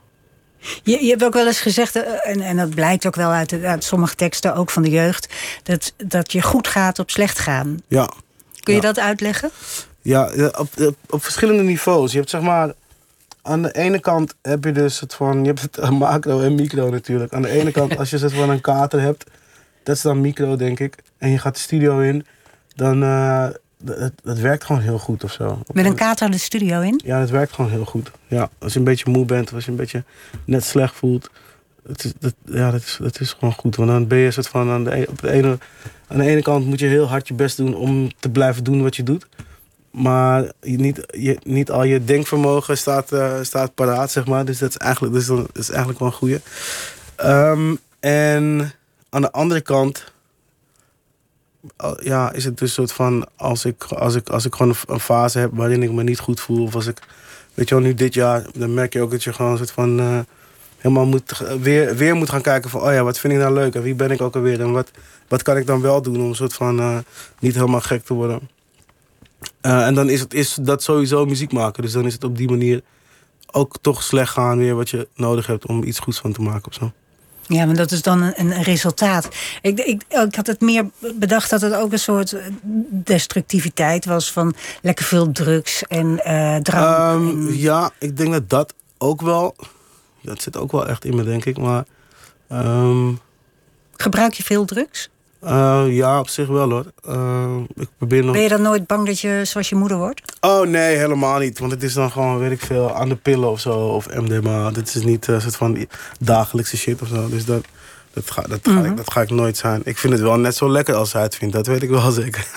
Je, 0.83 1.03
je 1.03 1.09
hebt 1.09 1.23
ook 1.23 1.33
wel 1.33 1.47
eens 1.47 1.59
gezegd, 1.61 1.95
en, 2.23 2.41
en 2.41 2.57
dat 2.57 2.69
blijkt 2.69 3.05
ook 3.07 3.15
wel 3.15 3.29
uit, 3.31 3.55
sommige 3.79 4.15
teksten, 4.15 4.55
ook 4.55 4.69
van 4.69 4.83
de 4.83 4.89
jeugd, 4.89 5.33
dat, 5.63 5.93
dat 5.97 6.31
je 6.31 6.41
goed 6.41 6.67
gaat 6.67 6.99
op 6.99 7.09
slecht 7.11 7.39
gaan. 7.39 7.77
ja, 7.87 8.09
Kun 8.59 8.73
je 8.73 8.81
Ja. 8.81 8.85
dat 8.87 8.99
uitleggen? 8.99 9.49
Ja, 10.01 10.31
op, 10.57 10.67
op, 10.79 10.95
op 11.09 11.23
verschillende 11.23 11.63
niveaus. 11.63 12.11
Je 12.11 12.17
hebt 12.17 12.29
zeg 12.29 12.41
maar... 12.41 12.73
Aan 13.45 13.61
de 13.61 13.71
ene 13.71 13.99
kant 13.99 14.33
heb 14.41 14.63
je 14.63 14.71
dus 14.71 14.99
het 14.99 15.13
van... 15.13 15.39
Je 15.43 15.47
hebt 15.53 15.61
het 15.61 15.89
macro 15.89 16.39
en 16.41 16.55
micro 16.55 16.89
natuurlijk. 16.89 17.33
Aan 17.33 17.41
de 17.41 17.49
ene 17.49 17.71
kant, 17.71 17.97
als 17.99 18.09
je 18.09 18.17
het 18.17 18.33
van 18.33 18.49
een 18.49 18.61
kater 18.61 19.01
hebt... 19.01 19.23
Dat 19.83 19.95
is 19.95 20.01
dan 20.01 20.21
micro, 20.21 20.55
denk 20.55 20.79
ik. 20.79 20.95
En 21.17 21.29
je 21.29 21.37
gaat 21.37 21.55
de 21.55 21.61
studio 21.61 21.99
in... 21.99 22.25
Dan... 22.75 23.03
eh 23.03 23.47
dat, 24.23 24.39
werkt 24.39 24.63
gewoon 24.63 24.81
heel 24.81 24.99
goed 24.99 25.23
of 25.23 25.31
zo. 25.31 25.61
Met 25.73 25.85
een 25.85 25.95
kater 25.95 26.31
de 26.31 26.37
studio 26.37 26.81
in? 26.81 27.01
Ja, 27.05 27.19
dat 27.19 27.29
werkt 27.29 27.53
gewoon 27.53 27.71
heel 27.71 27.85
goed. 27.85 28.11
Ja, 28.27 28.49
als 28.59 28.73
je 28.73 28.79
een 28.79 28.85
beetje 28.85 29.11
moe 29.11 29.25
bent, 29.25 29.47
of 29.47 29.53
als 29.53 29.65
je 29.65 29.71
een 29.71 29.77
beetje 29.77 30.03
net 30.45 30.63
slecht 30.63 30.95
voelt. 30.95 31.29
Het 31.87 32.03
is, 32.03 32.13
dat, 32.19 32.33
ja, 32.45 32.71
dat 32.71 32.81
is, 32.81 32.97
dat 33.01 33.19
is 33.19 33.33
gewoon 33.33 33.53
goed. 33.53 33.75
Want 33.75 33.89
dan 33.89 34.07
ben 34.07 34.17
je 34.17 34.25
een 34.25 34.33
soort 34.33 34.47
van 34.47 34.69
aan 34.69 34.83
de, 34.83 34.95
e- 34.95 35.05
op 35.09 35.21
de 35.21 35.31
ene, 35.31 35.57
aan 36.07 36.17
de 36.17 36.25
ene 36.25 36.41
kant 36.41 36.65
moet 36.65 36.79
je 36.79 36.85
heel 36.85 37.07
hard 37.07 37.27
je 37.27 37.33
best 37.33 37.57
doen 37.57 37.75
om 37.75 38.11
te 38.19 38.29
blijven 38.29 38.63
doen 38.63 38.81
wat 38.81 38.95
je 38.95 39.03
doet. 39.03 39.27
Maar 39.91 40.51
je, 40.61 40.77
niet, 40.77 41.05
je, 41.17 41.37
niet 41.43 41.71
al 41.71 41.83
je 41.83 42.03
denkvermogen 42.03 42.77
staat, 42.77 43.11
eh, 43.11 43.33
staat 43.41 43.75
paraat, 43.75 44.11
zeg 44.11 44.25
maar. 44.25 44.45
Dus 44.45 44.59
dat 44.59 44.69
is 44.69 44.77
eigenlijk, 44.77 45.13
dus 45.13 45.25
dat 45.25 45.49
is 45.53 45.69
eigenlijk 45.69 45.99
wel 45.99 46.07
een 46.07 46.13
goeie. 46.13 46.39
Ehm, 47.15 47.75
en 47.99 48.71
aan 49.13 49.21
de 49.21 49.31
andere 49.31 49.61
kant 49.61 50.13
ja, 51.99 52.31
is 52.31 52.45
het 52.45 52.57
dus 52.57 52.69
een 52.69 52.75
soort 52.75 52.91
van 52.91 53.27
als 53.35 53.65
ik, 53.65 53.83
als 53.83 54.15
ik, 54.15 54.29
als 54.29 54.45
ik 54.45 54.55
gewoon 54.55 54.71
een, 54.71 54.93
een 54.93 54.99
fase 54.99 55.39
heb 55.39 55.51
waarin 55.53 55.83
ik 55.83 55.91
me 55.91 56.03
niet 56.03 56.19
goed 56.19 56.39
voel. 56.39 56.63
Of 56.63 56.75
als 56.75 56.87
ik, 56.87 56.99
weet 57.53 57.69
je 57.69 57.75
wel, 57.75 57.83
nu 57.83 57.93
dit 57.93 58.13
jaar, 58.13 58.45
dan 58.53 58.73
merk 58.73 58.93
je 58.93 59.01
ook 59.01 59.11
dat 59.11 59.23
je 59.23 59.33
gewoon 59.33 59.51
een 59.51 59.57
soort 59.57 59.71
van 59.71 59.99
eh, 59.99 60.19
helemaal 60.77 61.05
moet, 61.05 61.41
weer, 61.61 61.95
weer 61.95 62.15
moet 62.15 62.29
gaan 62.29 62.41
kijken 62.41 62.69
van, 62.69 62.81
oh 62.81 62.93
ja, 62.93 63.03
wat 63.03 63.19
vind 63.19 63.33
ik 63.33 63.39
nou 63.39 63.53
leuk 63.53 63.75
en 63.75 63.81
wie 63.81 63.95
ben 63.95 64.11
ik 64.11 64.21
ook 64.21 64.35
alweer 64.35 64.61
en 64.61 64.71
wat, 64.71 64.91
wat 65.27 65.41
kan 65.41 65.57
ik 65.57 65.65
dan 65.65 65.81
wel 65.81 66.01
doen 66.01 66.21
om 66.21 66.29
een 66.29 66.35
soort 66.35 66.53
van 66.53 66.79
eh, 66.79 66.97
niet 67.39 67.55
helemaal 67.55 67.81
gek 67.81 68.03
te 68.03 68.13
worden. 68.13 68.49
Eh, 69.61 69.85
en 69.85 69.93
dan 69.93 70.09
is, 70.09 70.19
het, 70.19 70.33
is 70.33 70.57
dat 70.61 70.83
sowieso 70.83 71.25
muziek 71.25 71.51
maken. 71.51 71.83
Dus 71.83 71.91
dan 71.91 72.05
is 72.05 72.13
het 72.13 72.23
op 72.23 72.37
die 72.37 72.49
manier 72.49 72.81
ook 73.51 73.75
toch 73.81 74.03
slecht 74.03 74.31
gaan 74.31 74.57
weer 74.57 74.75
wat 74.75 74.89
je 74.89 75.07
nodig 75.15 75.47
hebt 75.47 75.65
om 75.65 75.83
iets 75.83 75.99
goeds 75.99 76.19
van 76.19 76.33
te 76.33 76.41
maken 76.41 76.67
of 76.67 76.73
zo. 76.73 76.91
Ja, 77.47 77.65
maar 77.65 77.75
dat 77.75 77.91
is 77.91 78.01
dan 78.01 78.21
een, 78.21 78.33
een 78.39 78.63
resultaat. 78.63 79.27
Ik, 79.61 79.79
ik, 79.79 80.03
ik 80.09 80.35
had 80.35 80.47
het 80.47 80.61
meer 80.61 80.89
bedacht 81.15 81.49
dat 81.49 81.61
het 81.61 81.73
ook 81.73 81.91
een 81.91 81.99
soort 81.99 82.33
eh, 82.33 82.41
destructiviteit 82.89 84.05
was 84.05 84.31
van 84.31 84.53
lekker 84.81 85.05
veel 85.05 85.31
drugs 85.31 85.83
en 85.83 86.23
eh 86.23 86.55
drank. 86.55 86.85
Ehm, 86.85 87.27
en- 87.47 87.57
ja, 87.57 87.91
ik 87.99 88.17
denk 88.17 88.31
dat 88.31 88.49
dat 88.49 88.73
ook 88.97 89.21
wel. 89.21 89.55
Dat 90.21 90.41
zit 90.41 90.57
ook 90.57 90.71
wel 90.71 90.87
echt 90.87 91.05
in 91.05 91.15
me, 91.15 91.23
denk 91.23 91.45
ik. 91.45 91.57
Maar. 91.57 91.83
ehm, 92.49 93.11
Gebruik 93.95 94.33
je 94.33 94.43
veel 94.43 94.65
drugs? 94.65 95.09
Eh, 95.43 95.83
ja, 95.89 96.19
op 96.19 96.27
zich 96.29 96.47
wel 96.47 96.69
hoor. 96.69 96.85
Eh, 97.07 97.55
ik 97.75 97.87
probeer 97.97 98.23
nog. 98.23 98.33
Ben 98.33 98.41
je 98.41 98.49
dan 98.49 98.61
nooit 98.61 98.87
bang 98.87 99.05
dat 99.05 99.19
je 99.19 99.41
zoals 99.43 99.69
je 99.69 99.75
moeder 99.75 99.97
wordt? 99.97 100.37
Oh 100.41 100.65
nee, 100.67 100.95
helemaal 100.97 101.39
niet. 101.39 101.59
Want 101.59 101.71
het 101.71 101.83
is 101.83 101.93
dan 101.93 102.11
gewoon, 102.11 102.37
weet 102.39 102.51
ik 102.51 102.61
veel, 102.61 102.95
aan 102.95 103.09
de 103.09 103.15
pillen 103.15 103.49
of 103.51 103.59
zo. 103.59 103.71
Of 103.79 104.07
MDMA. 104.15 104.71
Dit 104.71 104.95
is 104.95 105.03
niet 105.03 105.27
een 105.27 105.41
soort 105.41 105.55
van 105.55 105.87
dagelijkse 106.19 106.77
shit 106.77 107.01
of 107.01 107.07
zo. 107.07 107.29
Dus 107.29 107.45
dat, 107.45 107.65
dat, 108.13 108.31
ga, 108.31 108.41
dat, 108.41 108.59
ga 108.63 108.83
ik, 108.83 108.97
dat 108.97 109.11
ga 109.11 109.21
ik 109.21 109.29
nooit 109.29 109.57
zijn. 109.57 109.81
Ik 109.83 109.97
vind 109.97 110.13
het 110.13 110.21
wel 110.21 110.37
net 110.39 110.55
zo 110.55 110.69
lekker 110.69 110.95
als 110.95 111.13
hij 111.13 111.21
het 111.21 111.35
vindt. 111.35 111.53
Dat 111.53 111.67
weet 111.67 111.83
ik 111.83 111.89
wel 111.89 112.11
zeker. 112.21 112.47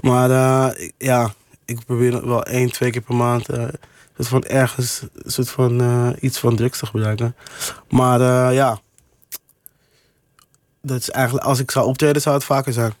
maar 0.00 0.30
eh, 0.30 0.84
ik- 0.84 0.92
ja, 0.98 1.32
ik 1.64 1.84
probeer 1.86 2.28
wel 2.28 2.42
één, 2.42 2.72
twee 2.72 2.90
keer 2.90 3.00
per 3.02 3.14
maand... 3.14 3.48
eh, 3.48 3.64
soort 4.16 4.28
van 4.28 4.42
ergens 4.44 5.02
een 5.22 5.30
soort 5.30 5.50
van, 5.50 5.80
eh, 5.80 6.08
iets 6.20 6.38
van 6.38 6.56
drugs 6.56 6.78
te 6.78 6.86
gebruiken. 6.86 7.36
Maar 7.88 8.20
eh, 8.20 8.54
ja... 8.54 8.80
Dat 10.88 11.00
is 11.00 11.10
eigenlijk, 11.10 11.46
als 11.46 11.58
ik 11.58 11.70
zou 11.70 11.86
optreden, 11.86 12.22
zou 12.22 12.34
het 12.34 12.44
vaker 12.44 12.72
zijn. 12.72 12.94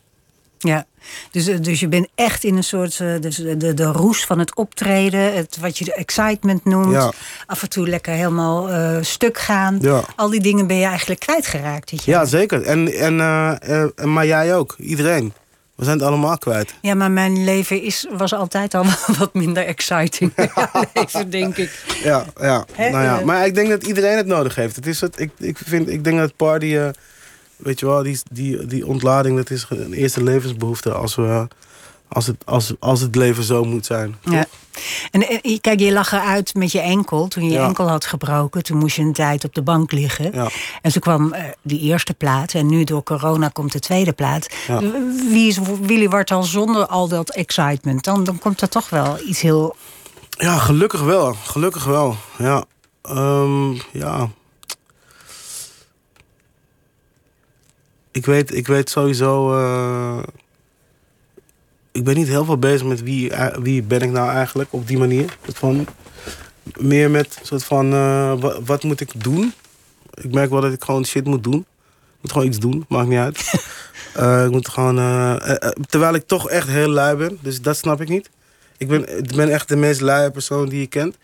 Ja, 0.58 0.86
dus, 1.30 1.46
eh, 1.46 1.56
dus 1.60 1.80
je 1.80 1.88
bent 1.88 2.08
echt 2.14 2.44
in 2.44 2.56
een 2.56 2.64
soort 2.64 3.00
eh, 3.00 3.20
dus 3.20 3.36
de, 3.36 3.56
de, 3.56 3.74
de 3.74 3.84
roes 3.84 4.24
van 4.24 4.38
het 4.38 4.56
optreden, 4.56 5.34
het, 5.34 5.56
wat 5.60 5.78
je 5.78 5.84
de 5.84 5.94
excitement 5.94 6.64
noemt. 6.64 6.92
Ja. 6.92 7.12
Af 7.46 7.62
en 7.62 7.68
toe 7.68 7.88
lekker 7.88 8.12
helemaal 8.12 8.70
eh, 8.70 8.96
stuk 9.00 9.38
gaan. 9.38 9.78
Ja. 9.80 10.02
Al 10.16 10.30
die 10.30 10.40
dingen 10.40 10.66
ben 10.66 10.76
je 10.76 10.84
eigenlijk 10.86 11.20
kwijtgeraakt 11.20 11.90
dit 11.90 12.04
jaar. 12.04 12.20
Ja, 12.20 12.26
zeker. 12.26 12.62
En, 12.62 12.92
en, 12.92 13.20
eh, 13.20 13.82
eh, 13.84 14.04
maar 14.04 14.26
jij 14.26 14.56
ook. 14.56 14.74
Iedereen. 14.78 15.32
We 15.78 15.84
zijn 15.84 15.98
het 15.98 16.06
allemaal 16.06 16.38
kwijt. 16.38 16.74
Ja, 16.80 16.94
maar 16.94 17.10
mijn 17.10 17.44
leven 17.44 17.82
is, 17.82 18.06
was 18.10 18.34
altijd 18.34 18.74
al 18.74 18.84
wat 19.18 19.34
minder 19.34 19.64
exciting. 19.66 20.32
leven, 20.94 21.30
denk 21.30 21.56
ik. 21.56 21.84
Ja, 22.02 22.24
ja. 22.40 22.64
Nou 22.76 22.90
ja. 23.04 23.18
eh. 23.18 23.24
Maar 23.24 23.46
ik 23.46 23.54
denk 23.54 23.68
dat 23.68 23.86
iedereen 23.86 24.16
het 24.16 24.26
nodig 24.26 24.54
heeft. 24.54 24.76
Het 24.76 24.86
is 24.86 25.00
het, 25.00 25.20
ik, 25.20 25.30
ik, 25.38 25.58
vind, 25.64 25.88
ik 25.88 26.04
denk 26.04 26.18
dat 26.18 26.36
party, 26.36 26.76
eh, 26.76 26.88
weet 27.58 27.80
je 27.80 27.86
wel, 27.86 28.02
die, 28.02 28.18
die, 28.32 28.66
die 28.66 28.86
ontlading, 28.86 29.36
dat 29.36 29.50
is 29.50 29.66
een 29.68 29.92
eerste 29.92 30.22
levensbehoefte 30.22 30.92
als, 30.92 31.14
we, 31.14 31.48
als, 32.08 32.26
het, 32.26 32.36
als, 32.44 32.72
als 32.78 33.00
het 33.00 33.14
leven 33.14 33.44
zo 33.44 33.64
moet 33.64 33.86
zijn. 33.86 34.16
Ja. 34.24 34.46
En 35.10 35.28
eh, 35.28 35.58
kijk, 35.60 35.80
je 35.80 35.92
lag 35.92 36.12
eruit 36.12 36.54
met 36.54 36.72
je 36.72 36.80
enkel. 36.80 37.28
Toen 37.28 37.44
je 37.44 37.50
Ja. 37.50 37.66
enkel 37.66 37.88
had 37.88 38.06
gebroken, 38.06 38.62
toen 38.62 38.78
moest 38.78 38.96
je 38.96 39.02
een 39.02 39.12
tijd 39.12 39.44
op 39.44 39.54
de 39.54 39.62
bank 39.62 39.92
liggen. 39.92 40.32
Ja. 40.32 40.48
En 40.82 40.92
toen 40.92 41.00
kwam 41.00 41.32
eh, 41.32 41.44
die 41.62 41.80
eerste 41.80 42.14
plaat. 42.14 42.54
En 42.54 42.66
nu 42.66 42.84
door 42.84 43.02
corona 43.02 43.48
komt 43.48 43.72
de 43.72 43.78
tweede 43.80 44.12
plaat. 44.12 44.48
Ja. 44.68 44.80
Wie 45.30 45.48
is 45.48 45.58
Willy 45.80 46.08
Wartal 46.08 46.42
zonder 46.42 46.86
al 46.86 47.08
dat 47.08 47.30
excitement? 47.34 48.04
Dan, 48.04 48.24
dan 48.24 48.38
komt 48.38 48.60
er 48.60 48.68
toch 48.68 48.90
wel 48.90 49.16
iets 49.26 49.40
heel... 49.40 49.76
Ja, 50.30 50.58
gelukkig 50.58 51.00
wel. 51.02 51.34
Gelukkig 51.44 51.84
wel. 51.84 52.16
Ja. 52.38 52.64
Ehm, 53.02 53.72
ja. 53.92 54.30
Ik 58.18 58.26
weet, 58.26 58.54
ik 58.54 58.66
weet 58.66 58.90
sowieso. 58.90 59.52
eh, 59.58 60.22
ik 61.92 62.04
ben 62.04 62.14
niet 62.14 62.28
heel 62.28 62.44
veel 62.44 62.58
bezig 62.58 62.86
met 62.86 63.02
wie, 63.02 63.30
eh, 63.30 63.56
wie 63.62 63.82
ben 63.82 64.00
ik 64.00 64.10
nou 64.10 64.30
eigenlijk 64.30 64.72
op 64.72 64.86
die 64.86 64.98
manier. 64.98 65.36
Het 65.42 65.58
van, 65.58 65.86
meer 66.78 67.10
met 67.10 67.38
soort 67.42 67.64
van, 67.64 67.92
eh, 67.92 68.40
wa- 68.40 68.62
wat, 68.62 68.82
moet 68.82 69.00
ik 69.00 69.10
doen? 69.22 69.52
Ik 70.14 70.32
merk 70.32 70.50
wel 70.50 70.60
dat 70.60 70.72
ik 70.72 70.84
gewoon 70.84 71.04
shit 71.04 71.24
moet 71.24 71.44
doen. 71.44 71.58
Ik 72.14 72.20
moet 72.20 72.32
gewoon 72.32 72.46
iets 72.46 72.58
doen, 72.58 72.84
maakt 72.88 73.08
niet 73.08 73.18
uit. 73.18 73.38
Ik 74.46 74.50
moet 74.50 74.68
gewoon, 74.68 74.94
terwijl 75.88 76.14
ik 76.14 76.26
toch 76.26 76.48
echt 76.50 76.68
heel 76.68 76.88
lui 76.88 77.16
ben, 77.16 77.38
dus 77.42 77.60
dat 77.62 77.76
snap 77.76 78.00
ik 78.00 78.08
niet. 78.08 78.30
Ik 78.76 78.88
ben, 78.88 79.18
ik 79.18 79.34
ben 79.36 79.48
echt 79.50 79.68
de 79.68 79.76
meest 79.76 80.00
luie 80.00 80.30
persoon 80.30 80.68
die 80.68 80.80
je 80.80 80.86
kent. 80.86 81.16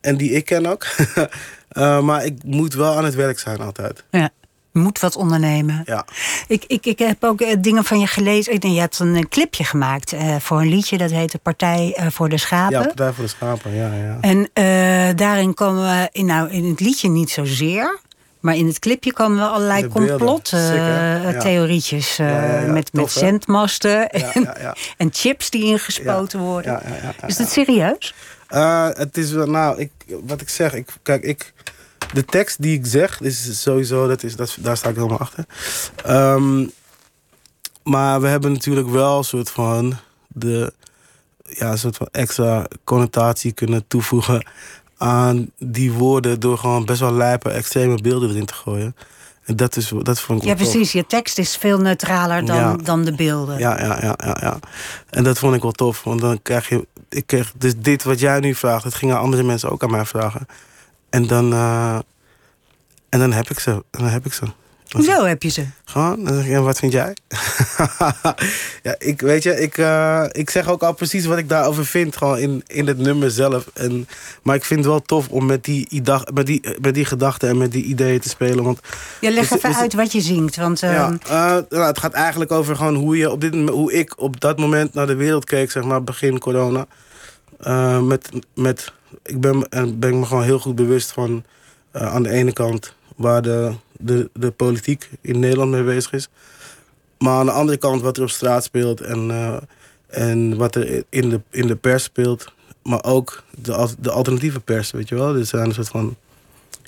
En 0.00 0.16
die 0.16 0.30
ik 0.30 0.44
ken 0.44 0.66
ook. 0.66 0.86
Maar 2.06 2.24
ik 2.24 2.42
moet 2.44 2.74
wel 2.74 2.96
aan 2.96 3.04
het 3.04 3.14
werk 3.14 3.38
zijn 3.38 3.60
altijd. 3.60 4.04
Ja. 4.10 4.30
Moet 4.72 5.00
wat 5.00 5.16
ondernemen. 5.16 5.82
Ja. 5.84 6.04
Ik, 6.48 6.64
ik, 6.66 6.86
ik 6.86 6.98
heb 6.98 7.24
ook 7.24 7.40
eh, 7.40 7.56
dingen 7.60 7.84
van 7.84 8.00
je 8.00 8.06
gelezen. 8.06 8.52
Ik 8.52 8.60
denk, 8.60 8.74
je 8.74 8.80
had 8.80 8.98
een 8.98 9.14
eh, 9.16 9.22
clipje 9.28 9.64
gemaakt 9.64 10.12
eh, 10.12 10.36
voor 10.36 10.60
een 10.60 10.68
liedje. 10.68 10.98
Dat 10.98 11.10
heette 11.10 11.38
Partij 11.38 11.96
voor 12.10 12.28
de 12.28 12.38
Schapen. 12.38 12.78
Ja, 12.78 12.86
Partij 12.86 13.12
voor 13.12 13.24
de 13.24 13.30
Schapen, 13.30 13.74
ja, 13.74 13.90
ja. 13.94 14.18
En 14.20 14.48
daarin 15.16 15.54
komen 15.54 15.82
we, 15.82 16.08
in, 16.12 16.26
nou, 16.26 16.50
in 16.50 16.64
het 16.64 16.80
liedje 16.80 17.08
niet 17.08 17.30
zozeer. 17.30 17.98
Maar 18.40 18.56
in 18.56 18.66
het 18.66 18.78
clipje 18.78 19.12
komen 19.12 19.38
we 19.38 19.44
allerlei 19.46 19.82
De 19.82 19.88
beelden. 19.88 20.08
complot 20.08 20.48
Sick, 20.48 20.58
hè? 20.58 21.26
eh, 21.26 21.40
Ja. 22.16 22.72
met, 22.72 22.72
met 22.72 22.92
Tof, 22.92 23.10
zendmasten 23.10 24.10
en, 24.96 25.08
chips 25.12 25.50
die 25.50 25.64
ingespoten 25.64 26.38
worden. 26.40 26.82
Is 27.26 27.36
dat 27.36 27.50
serieus? 27.50 28.14
Het 28.94 29.16
is 29.16 29.30
wel, 29.32 29.46
nou, 29.46 29.78
ik, 29.78 29.90
wat 30.26 30.40
ik 30.40 30.48
zeg, 30.48 30.74
ik, 30.74 30.88
kijk, 31.02 31.22
ik, 31.22 31.52
de 32.12 32.24
tekst 32.24 32.62
die 32.62 32.78
ik 32.78 32.86
zeg, 32.86 33.20
is 33.20 33.62
sowieso, 33.62 34.08
dat 34.08 34.22
is, 34.22 34.36
dat, 34.36 34.56
daar 34.60 34.76
sta 34.76 34.88
ik 34.88 34.94
helemaal 34.94 35.18
achter. 35.18 35.44
Ehm, 36.04 36.66
maar 37.82 38.20
we 38.20 38.26
hebben 38.28 38.52
natuurlijk 38.52 38.88
wel 38.88 39.18
een 39.18 39.24
soort 39.24 39.50
van, 39.50 39.96
de, 40.28 40.72
ja, 41.42 41.70
een 41.70 41.78
soort 41.78 41.96
van 41.96 42.08
extra 42.10 42.66
connotatie 42.84 43.52
kunnen 43.52 43.84
toevoegen 43.88 44.46
aan 44.96 45.50
die 45.58 45.92
woorden 45.92 46.40
door 46.40 46.58
gewoon 46.58 46.84
best 46.84 47.00
wel 47.00 47.12
lijpe, 47.12 47.50
extreme 47.50 48.00
beelden 48.02 48.30
erin 48.30 48.46
te 48.46 48.54
gooien. 48.54 48.96
En 49.44 49.56
dat, 49.56 49.76
is, 49.76 49.92
dat 50.02 50.20
vond 50.20 50.42
ik 50.42 50.48
Ja, 50.48 50.54
tof. 50.54 50.62
precies. 50.70 50.92
Je 50.92 51.06
tekst 51.06 51.38
is 51.38 51.56
veel 51.56 51.78
neutraler 51.78 52.44
dan, 52.46 52.56
Ja. 52.56 52.76
dan 52.76 53.04
de 53.04 53.12
beelden. 53.14 53.58
Ja, 53.58 53.80
ja, 53.80 53.98
ja, 54.02 54.14
ja, 54.24 54.36
ja. 54.40 54.58
En 55.10 55.24
dat 55.24 55.38
vond 55.38 55.54
ik 55.54 55.62
wel 55.62 55.72
tof. 55.72 56.02
Want 56.04 56.20
dan 56.20 56.42
krijg 56.42 56.68
je... 56.68 56.86
Ik 57.08 57.26
kreeg 57.26 57.52
dus 57.56 57.72
dit 57.76 58.02
wat 58.02 58.20
jij 58.20 58.40
nu 58.40 58.54
vraagt, 58.54 58.84
dat 58.84 58.94
gingen 58.94 59.18
andere 59.18 59.42
mensen 59.42 59.70
ook 59.70 59.82
aan 59.82 59.90
mij 59.90 60.04
vragen. 60.04 60.46
En 61.10 61.26
dan... 61.26 61.52
eh, 61.52 61.98
en 63.08 63.18
dan 63.18 63.32
heb 63.32 63.50
ik 63.50 63.58
ze. 63.58 63.70
En 63.70 63.84
dan 63.90 64.08
heb 64.08 64.26
ik 64.26 64.32
ze. 64.32 64.44
Hoezo 64.90 65.24
heb 65.24 65.42
je 65.42 65.48
ze? 65.48 65.64
Gewoon, 65.84 66.24
dan 66.24 66.34
zeg 66.34 66.44
ik, 66.44 66.52
en 66.52 66.62
wat 66.64 66.78
vind 66.78 66.92
jij? 66.92 67.16
ja, 68.82 68.94
ik 68.98 69.20
weet 69.20 69.42
je, 69.42 69.60
ik, 69.60 69.78
eh, 69.78 70.24
ik 70.32 70.50
zeg 70.50 70.68
ook 70.68 70.82
al 70.82 70.92
precies 70.94 71.24
wat 71.24 71.38
ik 71.38 71.48
daarover 71.48 71.86
vind, 71.86 72.16
gewoon 72.16 72.38
in, 72.38 72.62
in 72.66 72.86
het 72.86 72.98
nummer 72.98 73.30
zelf. 73.30 73.66
En, 73.74 74.08
maar 74.42 74.54
ik 74.54 74.64
vind 74.64 74.80
het 74.80 74.88
wel 74.88 75.02
tof 75.02 75.28
om 75.28 75.46
met 75.46 75.64
die, 75.64 76.02
met 76.32 76.46
die, 76.46 76.62
met 76.80 76.94
die 76.94 77.04
gedachten 77.04 77.48
en 77.48 77.58
met 77.58 77.72
die 77.72 77.84
ideeën 77.84 78.20
te 78.20 78.28
spelen. 78.28 78.64
Want 78.64 78.80
Ja, 79.20 79.30
leg 79.30 79.44
Is 79.44 79.50
even 79.50 79.70
is 79.70 79.76
uit 79.76 79.94
wat 79.94 80.12
je 80.12 80.20
zingt. 80.20 80.56
Want 80.56 80.82
ehm, 80.82 80.92
ja, 80.92 81.18
eh, 81.22 81.62
nou, 81.68 81.86
het 81.86 81.98
gaat 81.98 82.12
eigenlijk 82.12 82.52
over 82.52 82.76
gewoon 82.76 82.94
hoe, 82.94 83.16
je 83.16 83.30
op 83.30 83.40
dit, 83.40 83.54
hoe 83.68 83.92
ik 83.92 84.20
op 84.20 84.40
dat 84.40 84.58
moment 84.58 84.94
naar 84.94 85.06
de 85.06 85.16
wereld 85.16 85.44
keek, 85.44 85.70
zeg 85.70 85.82
maar, 85.82 86.04
begin 86.04 86.38
corona. 86.38 86.86
Met, 88.00 88.28
met, 88.54 88.92
ik 89.22 89.40
ben, 89.40 89.68
en 89.68 89.98
ben 89.98 90.10
ik 90.10 90.16
me 90.16 90.24
gewoon 90.26 90.42
heel 90.42 90.58
goed 90.58 90.74
bewust 90.74 91.12
van 91.12 91.44
eh, 91.90 92.14
aan 92.14 92.22
de 92.22 92.30
ene 92.30 92.52
kant 92.52 92.94
waar 93.16 93.42
de, 93.42 93.72
de, 93.92 94.30
de 94.32 94.50
politiek 94.50 95.10
in 95.20 95.38
Nederland 95.38 95.70
mee 95.70 95.82
bezig 95.82 96.12
is. 96.12 96.28
Maar 97.18 97.32
aan 97.38 97.46
de 97.46 97.52
andere 97.52 97.78
kant 97.78 98.02
wat 98.02 98.16
er 98.16 98.22
op 98.22 98.30
straat 98.30 98.64
speelt 98.64 99.00
en, 99.00 99.30
eh, 99.30 99.56
en 100.06 100.56
wat 100.56 100.74
er 100.74 101.04
in 101.08 101.28
de, 101.30 101.40
in 101.50 101.66
de 101.66 101.76
pers 101.76 102.02
speelt. 102.02 102.52
Maar 102.82 103.04
ook 103.04 103.42
de, 103.62 103.88
de 103.98 104.10
alternatieve 104.10 104.60
pers, 104.60 104.90
weet 104.90 105.08
je 105.08 105.14
wel. 105.14 105.32
Dus 105.32 105.48
zijn 105.48 105.64
een 105.66 105.74
soort 105.74 105.88
van. 105.88 106.16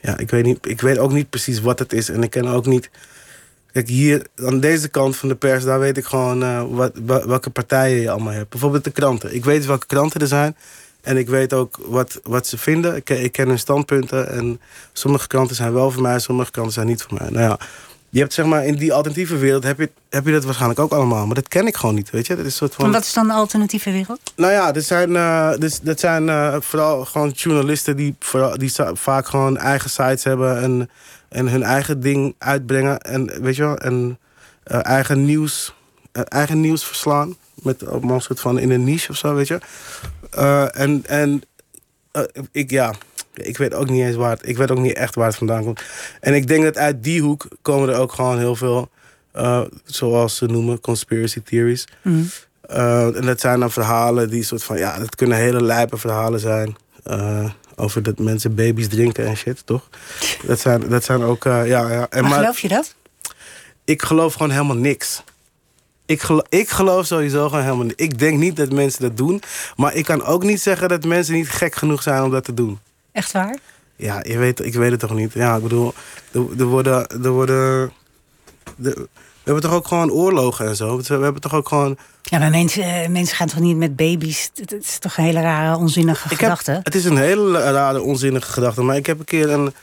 Ja, 0.00 0.18
ik 0.18 0.30
weet, 0.30 0.44
niet, 0.44 0.66
ik 0.68 0.80
weet 0.80 0.98
ook 0.98 1.12
niet 1.12 1.30
precies 1.30 1.60
wat 1.60 1.78
het 1.78 1.92
is. 1.92 2.08
En 2.08 2.22
ik 2.22 2.30
ken 2.30 2.46
ook 2.46 2.66
niet. 2.66 2.90
Kijk, 3.72 3.88
hier 3.88 4.26
aan 4.36 4.60
deze 4.60 4.88
kant 4.88 5.16
van 5.16 5.28
de 5.28 5.34
pers, 5.34 5.64
daar 5.64 5.78
weet 5.78 5.96
ik 5.96 6.04
gewoon 6.04 6.42
eh, 6.42 6.64
wat, 6.70 6.92
wa- 7.04 7.26
welke 7.26 7.50
partijen 7.50 8.00
je 8.00 8.10
allemaal 8.10 8.32
hebt. 8.32 8.48
Bijvoorbeeld 8.50 8.84
de 8.84 8.90
kranten. 8.90 9.34
Ik 9.34 9.44
weet 9.44 9.66
welke 9.66 9.86
kranten 9.86 10.20
er 10.20 10.26
zijn. 10.26 10.56
En 11.02 11.16
ik 11.16 11.28
weet 11.28 11.52
ook 11.52 11.78
wat, 11.86 12.20
wat 12.22 12.46
ze 12.46 12.58
vinden. 12.58 12.96
Ik, 12.96 13.10
ik 13.10 13.32
ken 13.32 13.48
hun 13.48 13.58
standpunten. 13.58 14.30
En 14.30 14.60
sommige 14.92 15.26
kranten 15.26 15.56
zijn 15.56 15.72
wel 15.72 15.90
voor 15.90 16.02
mij, 16.02 16.18
sommige 16.18 16.50
kranten 16.50 16.74
zijn 16.74 16.86
niet 16.86 17.02
voor 17.02 17.18
mij. 17.18 17.30
Nou 17.30 17.42
ja, 17.42 17.58
je 18.12 18.18
hebt 18.20 18.32
zeg 18.32 18.46
maar 18.46 18.66
in 18.66 18.74
die 18.74 18.92
alternatieve 18.92 19.36
wereld 19.36 19.64
heb 19.64 19.78
je, 19.78 19.90
heb 20.10 20.26
je 20.26 20.32
dat 20.32 20.44
waarschijnlijk 20.44 20.80
ook 20.80 20.92
allemaal. 20.92 21.26
Maar 21.26 21.34
dat 21.34 21.48
ken 21.48 21.66
ik 21.66 21.76
gewoon 21.76 21.94
niet, 21.94 22.10
weet 22.10 22.26
je. 22.26 22.36
Dat 22.36 22.44
is 22.44 22.50
een 22.50 22.56
soort 22.56 22.74
van... 22.74 22.84
en 22.84 22.90
wat 22.90 23.02
is 23.02 23.12
dan 23.12 23.26
de 23.26 23.32
alternatieve 23.32 23.90
wereld? 23.90 24.32
Nou 24.36 24.52
ja, 24.52 24.72
dit 24.72 24.84
zijn, 24.84 25.16
eh, 25.16 25.52
dus, 25.58 25.80
dat 25.80 26.00
zijn 26.00 26.28
eh, 26.28 26.56
vooral 26.60 27.04
gewoon 27.04 27.28
journalisten 27.28 27.96
die, 27.96 28.14
vooral, 28.18 28.58
die 28.58 28.72
vaak 28.92 29.26
gewoon 29.26 29.56
eigen 29.56 29.90
sites 29.90 30.24
hebben 30.24 30.60
en, 30.60 30.90
en 31.28 31.48
hun 31.48 31.62
eigen 31.62 32.00
ding 32.00 32.34
uitbrengen. 32.38 33.00
En 33.00 33.42
weet 33.42 33.56
je 33.56 33.62
wel, 33.62 33.76
en 33.76 34.18
eh, 34.62 34.78
eigen 34.82 35.24
nieuws, 35.24 35.74
eigen 36.12 36.60
nieuws 36.60 36.84
verslaan. 36.84 37.36
Met 37.54 37.86
allemaal 37.86 38.14
een 38.14 38.22
soort 38.22 38.40
van 38.40 38.58
in 38.58 38.70
een 38.70 38.84
niche 38.84 39.10
of 39.10 39.16
zo, 39.16 39.34
weet 39.34 39.48
je. 39.48 39.58
Eh, 40.32 40.80
en 40.80 41.04
en 41.06 41.42
eh, 42.10 42.22
ik, 42.52 42.70
ja, 42.70 42.94
ik 43.34 43.56
weet 43.56 43.74
ook 43.74 43.88
niet 43.88 44.04
eens 44.04 44.16
waar 44.16 44.30
het, 44.30 44.48
ik 44.48 44.56
weet 44.56 44.70
ook 44.70 44.78
niet 44.78 44.94
echt 44.96 45.14
waar 45.14 45.26
het 45.26 45.36
vandaan 45.36 45.64
komt. 45.64 45.82
En 46.20 46.34
ik 46.34 46.46
denk 46.46 46.64
dat 46.64 46.76
uit 46.76 47.04
die 47.04 47.20
hoek 47.20 47.48
komen 47.62 47.88
er 47.88 47.98
ook 47.98 48.12
gewoon 48.12 48.38
heel 48.38 48.56
veel, 48.56 48.90
eh, 49.32 49.60
zoals 49.84 50.36
ze 50.36 50.46
noemen, 50.46 50.80
conspiracy 50.80 51.42
theories. 51.42 51.84
Uh, 52.70 53.16
en 53.16 53.26
dat 53.26 53.40
zijn 53.40 53.60
dan 53.60 53.70
verhalen 53.70 54.30
die 54.30 54.44
soort 54.44 54.64
van, 54.64 54.78
ja, 54.78 54.98
dat 54.98 55.14
kunnen 55.14 55.38
hele 55.38 55.62
lijpe 55.62 55.96
verhalen 55.96 56.40
zijn. 56.40 56.76
Over 57.76 58.02
dat 58.02 58.18
mensen 58.18 58.54
baby's 58.54 58.88
drinken 58.88 59.26
en 59.26 59.36
shit, 59.36 59.66
toch? 59.66 59.88
Dat 60.46 60.60
zijn, 60.60 60.88
dat 60.88 61.04
zijn 61.04 61.22
ook, 61.22 61.44
ja, 61.44 61.64
ja. 61.64 62.06
En 62.10 62.22
maar, 62.22 62.32
geloof 62.32 62.58
je 62.60 62.68
dat? 62.68 62.94
Ik 63.84 64.02
geloof 64.02 64.32
gewoon 64.32 64.50
helemaal 64.50 64.76
niks. 64.76 65.22
Ik 66.12 66.22
geloof, 66.22 66.42
ik 66.48 66.68
geloof 66.68 67.06
sowieso 67.06 67.48
gewoon 67.48 67.64
helemaal 67.64 67.84
niks. 67.84 68.02
Ik 68.02 68.18
denk 68.18 68.38
niet 68.38 68.56
dat 68.56 68.72
mensen 68.72 69.02
dat 69.02 69.16
doen. 69.16 69.42
Maar 69.76 69.94
ik 69.94 70.04
kan 70.04 70.24
ook 70.24 70.42
niet 70.42 70.60
zeggen 70.60 70.88
dat 70.88 71.04
mensen 71.04 71.34
niet 71.34 71.48
gek 71.48 71.74
genoeg 71.74 72.02
zijn 72.02 72.22
om 72.22 72.30
dat 72.30 72.44
te 72.44 72.54
doen. 72.54 72.78
Echt 73.12 73.32
waar? 73.32 73.58
Ja, 73.96 74.20
je 74.22 74.38
weet, 74.38 74.64
ik 74.64 74.74
weet 74.74 74.90
het 74.90 75.00
toch 75.00 75.14
niet. 75.14 75.32
Ja, 75.32 75.56
ik 75.56 75.62
bedoel, 75.62 75.94
er, 76.32 76.40
er 76.58 76.64
worden... 76.64 77.06
Er 77.06 77.30
worden 77.30 77.92
er, 78.82 78.94
we 79.44 79.50
hebben 79.50 79.62
toch 79.62 79.72
ook 79.72 79.86
gewoon 79.86 80.10
oorlogen 80.10 80.66
en 80.66 80.76
zo. 80.76 80.96
We 80.96 81.14
hebben 81.14 81.40
toch 81.40 81.54
ook 81.54 81.68
gewoon... 81.68 81.98
Ja, 82.22 82.38
maar 82.38 82.50
mensen, 82.50 83.12
mensen 83.12 83.36
gaan 83.36 83.48
toch 83.48 83.58
niet 83.58 83.76
met 83.76 83.96
baby's? 83.96 84.50
Het 84.54 84.72
is 84.72 84.98
toch 84.98 85.16
een 85.16 85.24
hele 85.24 85.40
rare, 85.40 85.76
onzinnige 85.76 86.28
ik 86.30 86.38
gedachte? 86.38 86.70
Heb, 86.70 86.84
het 86.84 86.94
is 86.94 87.04
een 87.04 87.16
hele 87.16 87.58
rare, 87.58 88.00
onzinnige 88.02 88.52
gedachte. 88.52 88.82
Maar 88.82 88.96
ik 88.96 89.06
heb 89.06 89.18
een 89.18 89.24
keer 89.24 89.50
een, 89.50 89.74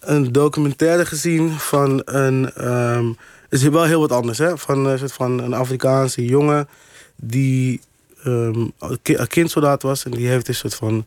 een 0.00 0.32
documentaire 0.32 1.06
gezien 1.06 1.50
van 1.58 2.02
een... 2.04 2.68
Um, 2.68 3.08
het 3.08 3.16
is 3.62 3.68
wel 3.68 3.84
heel 3.84 4.00
wat 4.00 4.12
anders, 4.12 4.38
hè? 4.38 4.58
Van, 4.58 4.84
een 4.84 4.98
soort 4.98 5.12
van 5.12 5.42
een 5.42 5.54
Afrikaanse 5.54 6.24
jongen 6.24 6.68
die 7.16 7.80
um, 8.26 8.72
een 9.02 9.26
kindsoldaat 9.28 9.82
was. 9.82 10.04
En 10.04 10.10
die 10.10 10.28
heeft 10.28 10.48
een 10.48 10.54
soort 10.54 10.74
van... 10.74 11.06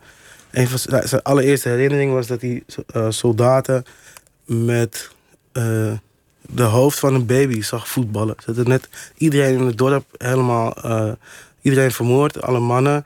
Van 0.52 0.80
zijn 1.08 1.22
allereerste 1.22 1.70
herinnering 1.70 2.14
was 2.14 2.28
dat 2.28 2.42
hij 2.42 2.64
uh, 2.96 3.06
soldaten 3.10 3.84
met... 4.46 5.10
Uh, 5.54 5.92
de 6.42 6.64
hoofd 6.64 7.00
van 7.00 7.14
een 7.14 7.26
baby 7.26 7.62
zag 7.62 7.88
voetballen. 7.88 8.36
Ze 8.38 8.46
hadden 8.46 8.68
net 8.68 8.90
iedereen 9.18 9.60
in 9.60 9.66
het 9.66 9.78
dorp 9.78 10.06
helemaal... 10.18 10.74
Iedereen 11.62 11.92
vermoord, 11.92 12.42
alle 12.42 12.60
mannen. 12.60 13.06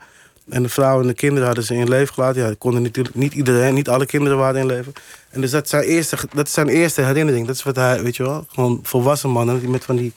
En 0.52 0.62
de 0.62 0.68
vrouwen 0.68 1.02
en 1.02 1.08
de 1.08 1.14
kinderen 1.14 1.46
hadden 1.46 1.64
ze 1.64 1.74
in 1.74 1.88
leven 1.88 2.14
gelaten. 2.14 2.42
Ja, 2.42 2.54
konden 2.58 2.82
natuurlijk 2.82 3.14
niet 3.14 3.34
iedereen, 3.34 3.74
niet 3.74 3.88
alle 3.88 4.06
kinderen 4.06 4.38
waren 4.38 4.60
in 4.60 4.66
leven. 4.66 4.92
En 5.30 5.40
dus 5.40 5.50
dat 5.50 5.64
is 5.64 5.70
zijn 5.70 5.82
eerste, 5.82 6.16
dat 6.32 6.50
zijn 6.50 6.68
eerste 6.68 7.02
herinnering. 7.02 7.46
Dat 7.46 7.56
is 7.56 7.62
wat 7.62 7.76
hij, 7.76 8.02
weet 8.02 8.16
je 8.16 8.22
wel, 8.22 8.46
gewoon 8.48 8.80
volwassen 8.82 9.30
mannen 9.30 9.60
die 9.60 9.68
met 9.68 9.84
van 9.84 9.96
die, 9.96 10.12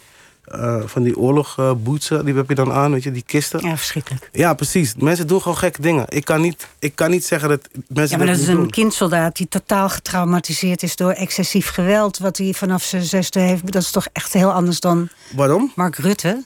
uh, 0.55 0.81
van 0.85 1.03
die 1.03 1.17
oorlogboetsen, 1.17 2.17
uh, 2.17 2.25
die 2.25 2.35
heb 2.35 2.49
je 2.49 2.55
dan 2.55 2.71
aan, 2.71 2.91
weet 2.91 3.03
je, 3.03 3.11
die 3.11 3.23
kisten. 3.25 3.59
Ja, 3.61 3.77
verschrikkelijk. 3.77 4.29
Ja, 4.31 4.53
precies. 4.53 4.95
Mensen 4.95 5.27
doen 5.27 5.41
gewoon 5.41 5.57
gekke 5.57 5.81
dingen. 5.81 6.05
Ik 6.07 6.25
kan 6.25 6.41
niet, 6.41 6.67
ik 6.79 6.95
kan 6.95 7.11
niet 7.11 7.25
zeggen 7.25 7.49
dat 7.49 7.67
mensen. 7.87 8.17
Ja, 8.19 8.23
maar 8.23 8.33
dat, 8.33 8.35
dat 8.35 8.45
is 8.45 8.53
een 8.53 8.61
doen. 8.61 8.69
kindsoldaat 8.69 9.35
die 9.35 9.47
totaal 9.47 9.89
getraumatiseerd 9.89 10.83
is 10.83 10.95
door 10.95 11.11
excessief 11.11 11.69
geweld. 11.69 12.17
wat 12.17 12.37
hij 12.37 12.53
vanaf 12.53 12.83
zijn 12.83 13.03
zesde 13.03 13.39
heeft. 13.39 13.71
Dat 13.71 13.81
is 13.81 13.91
toch 13.91 14.07
echt 14.13 14.33
heel 14.33 14.51
anders 14.51 14.79
dan. 14.79 15.09
Waarom? 15.35 15.71
Mark 15.75 15.95
Rutte. 15.95 16.41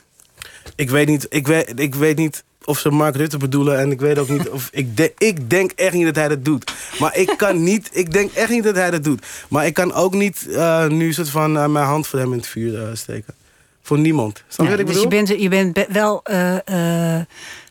Ik 0.76 0.90
weet 0.90 1.08
niet, 1.08 1.26
ik 1.30 1.48
weet, 1.48 1.80
ik 1.80 1.96
weet 1.96 2.18
niet 2.18 2.44
of 2.70 2.80
ze 2.80 2.90
Mark 2.90 3.16
Rutte 3.16 3.38
bedoelen. 3.38 3.80
En 3.80 3.92
ik 3.92 4.00
weet 4.00 4.18
ook 4.18 4.30
niet 4.30 4.50
of. 4.50 4.70
Ik, 4.72 4.98
de, 4.98 5.14
ik 5.18 5.50
denk 5.50 5.72
echt 5.72 5.94
niet 5.94 6.06
dat 6.06 6.16
hij 6.16 6.28
dat 6.28 6.46
doet. 6.46 6.72
Maar 7.00 7.18
ik 7.18 7.34
kan 7.38 7.64
niet. 7.64 7.90
Ik 7.92 8.12
denk 8.12 8.32
echt 8.32 8.50
niet 8.50 8.64
dat 8.64 8.76
hij 8.76 8.92
dat 8.92 9.04
doet. 9.04 9.26
Maar 9.50 9.66
ik 9.66 9.74
kan 9.74 9.94
ook 9.94 10.14
niet 10.14 10.46
uh, 10.50 10.88
nu 10.88 11.14
soort 11.14 11.30
van 11.30 11.56
uh, 11.56 11.66
mijn 11.66 11.86
hand 11.86 12.08
voor 12.08 12.20
hem 12.20 12.32
in 12.32 12.38
het 12.38 12.48
vuur 12.48 12.74
uh, 12.74 12.88
steken. 12.94 13.34
Voor 13.82 14.00
niemand. 14.00 14.44
Snap 14.48 14.58
je 14.58 14.64
ja, 14.64 14.70
wat 14.70 14.80
ik 14.80 14.86
dus 14.86 14.96
bedoel? 15.04 15.12
je 15.12 15.26
bent, 15.26 15.42
je 15.42 15.74
bent 15.74 15.94
wel 15.94 16.24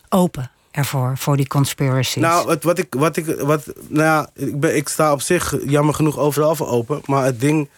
open 0.09 0.51
ervoor, 0.71 1.13
voor 1.17 1.37
die 1.37 1.47
conspiracies. 1.47 2.23
Nou, 2.23 2.51
het, 2.51 2.65
wat 2.65 2.79
ik. 2.79 2.95
Wat 2.95 3.17
ik 3.17 3.27
wat, 3.41 3.65
nou 3.89 4.05
ja, 4.05 4.31
ik, 4.35 4.61
ben, 4.61 4.77
ik 4.77 4.89
sta 4.89 5.13
op 5.13 5.21
zich 5.21 5.55
jammer 5.67 5.95
genoeg 5.95 6.19
overal 6.19 6.57
voor 6.57 6.69
open. 6.69 7.01
Maar 7.05 7.25
het 7.25 7.41
ding 7.41 7.69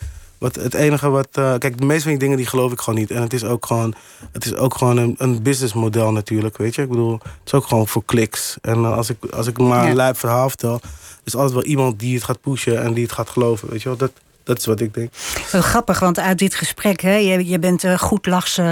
Wat, 0.41 0.55
het 0.55 0.74
enige 0.74 1.09
wat. 1.11 1.28
eh, 1.32 1.55
kijk, 1.59 1.78
de 1.78 1.84
meeste 1.84 2.03
van 2.03 2.11
die 2.11 2.18
dingen 2.20 2.36
die 2.36 2.47
geloof 2.47 2.72
ik 2.72 2.80
gewoon 2.80 2.99
niet. 2.99 3.11
En 3.11 3.22
het 3.22 3.32
is 3.32 3.45
ook 3.45 3.66
gewoon, 3.66 3.95
het 4.32 4.45
is 4.45 4.55
ook 4.55 4.74
gewoon 4.76 4.97
een, 4.97 5.14
een 5.18 5.43
businessmodel 5.43 6.12
natuurlijk. 6.12 6.57
Weet 6.57 6.74
je, 6.74 6.82
ik 6.82 6.88
bedoel, 6.88 7.12
het 7.12 7.30
is 7.47 7.55
ook 7.55 7.66
gewoon 7.66 7.88
voor 7.88 8.05
kliks. 8.05 8.57
En 8.61 8.74
eh, 8.84 8.97
als, 8.97 9.11
ik, 9.11 9.16
als 9.34 9.47
ik 9.47 9.59
maar 9.59 9.84
Ja. 9.84 9.91
een 9.91 9.97
lijp 9.97 10.16
verhaal 10.18 10.49
vertel, 10.49 10.80
is 11.24 11.34
altijd 11.34 11.53
wel 11.55 11.64
iemand 11.64 11.99
die 11.99 12.14
het 12.14 12.24
gaat 12.24 12.41
pushen 12.41 12.82
en 12.82 12.93
die 12.95 13.03
het 13.03 13.12
gaat 13.12 13.28
geloven. 13.30 13.70
Weet 13.70 13.82
je 13.82 13.88
wel, 13.88 13.99
dat, 13.99 14.11
dat 14.45 14.59
is 14.59 14.66
wat 14.66 14.80
ik 14.80 14.95
denk. 14.95 15.11
Wel 15.53 15.62
grappig, 15.62 15.99
want 16.01 16.18
uit 16.18 16.38
dit 16.38 16.55
gesprek, 16.55 17.01
hè, 17.01 17.14
je, 17.14 17.47
je 17.47 17.59
bent 17.59 17.84
eh, 17.84 17.99
goed 17.99 18.26
lachse. 18.26 18.62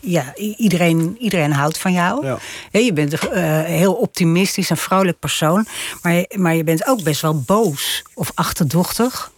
ja, 0.00 0.34
iedereen, 0.36 1.16
iedereen 1.18 1.52
houdt 1.52 1.78
van 1.78 1.92
jou. 1.92 2.26
Ja. 2.26 2.38
Je 2.80 2.92
bent 2.92 3.30
een 3.30 3.64
heel 3.64 3.94
optimistisch 3.94 4.70
en 4.70 4.76
vrolijk 4.76 5.18
persoon. 5.18 5.66
Maar 6.02 6.24
maar 6.36 6.54
je 6.54 6.64
bent 6.64 6.86
ook 6.88 7.02
best 7.02 7.20
wel 7.20 7.40
boos 7.40 8.02
of 8.14 8.30
achterdochtig. 8.34 9.30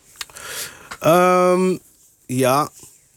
Ehm, 1.00 1.76
ja, 2.26 2.68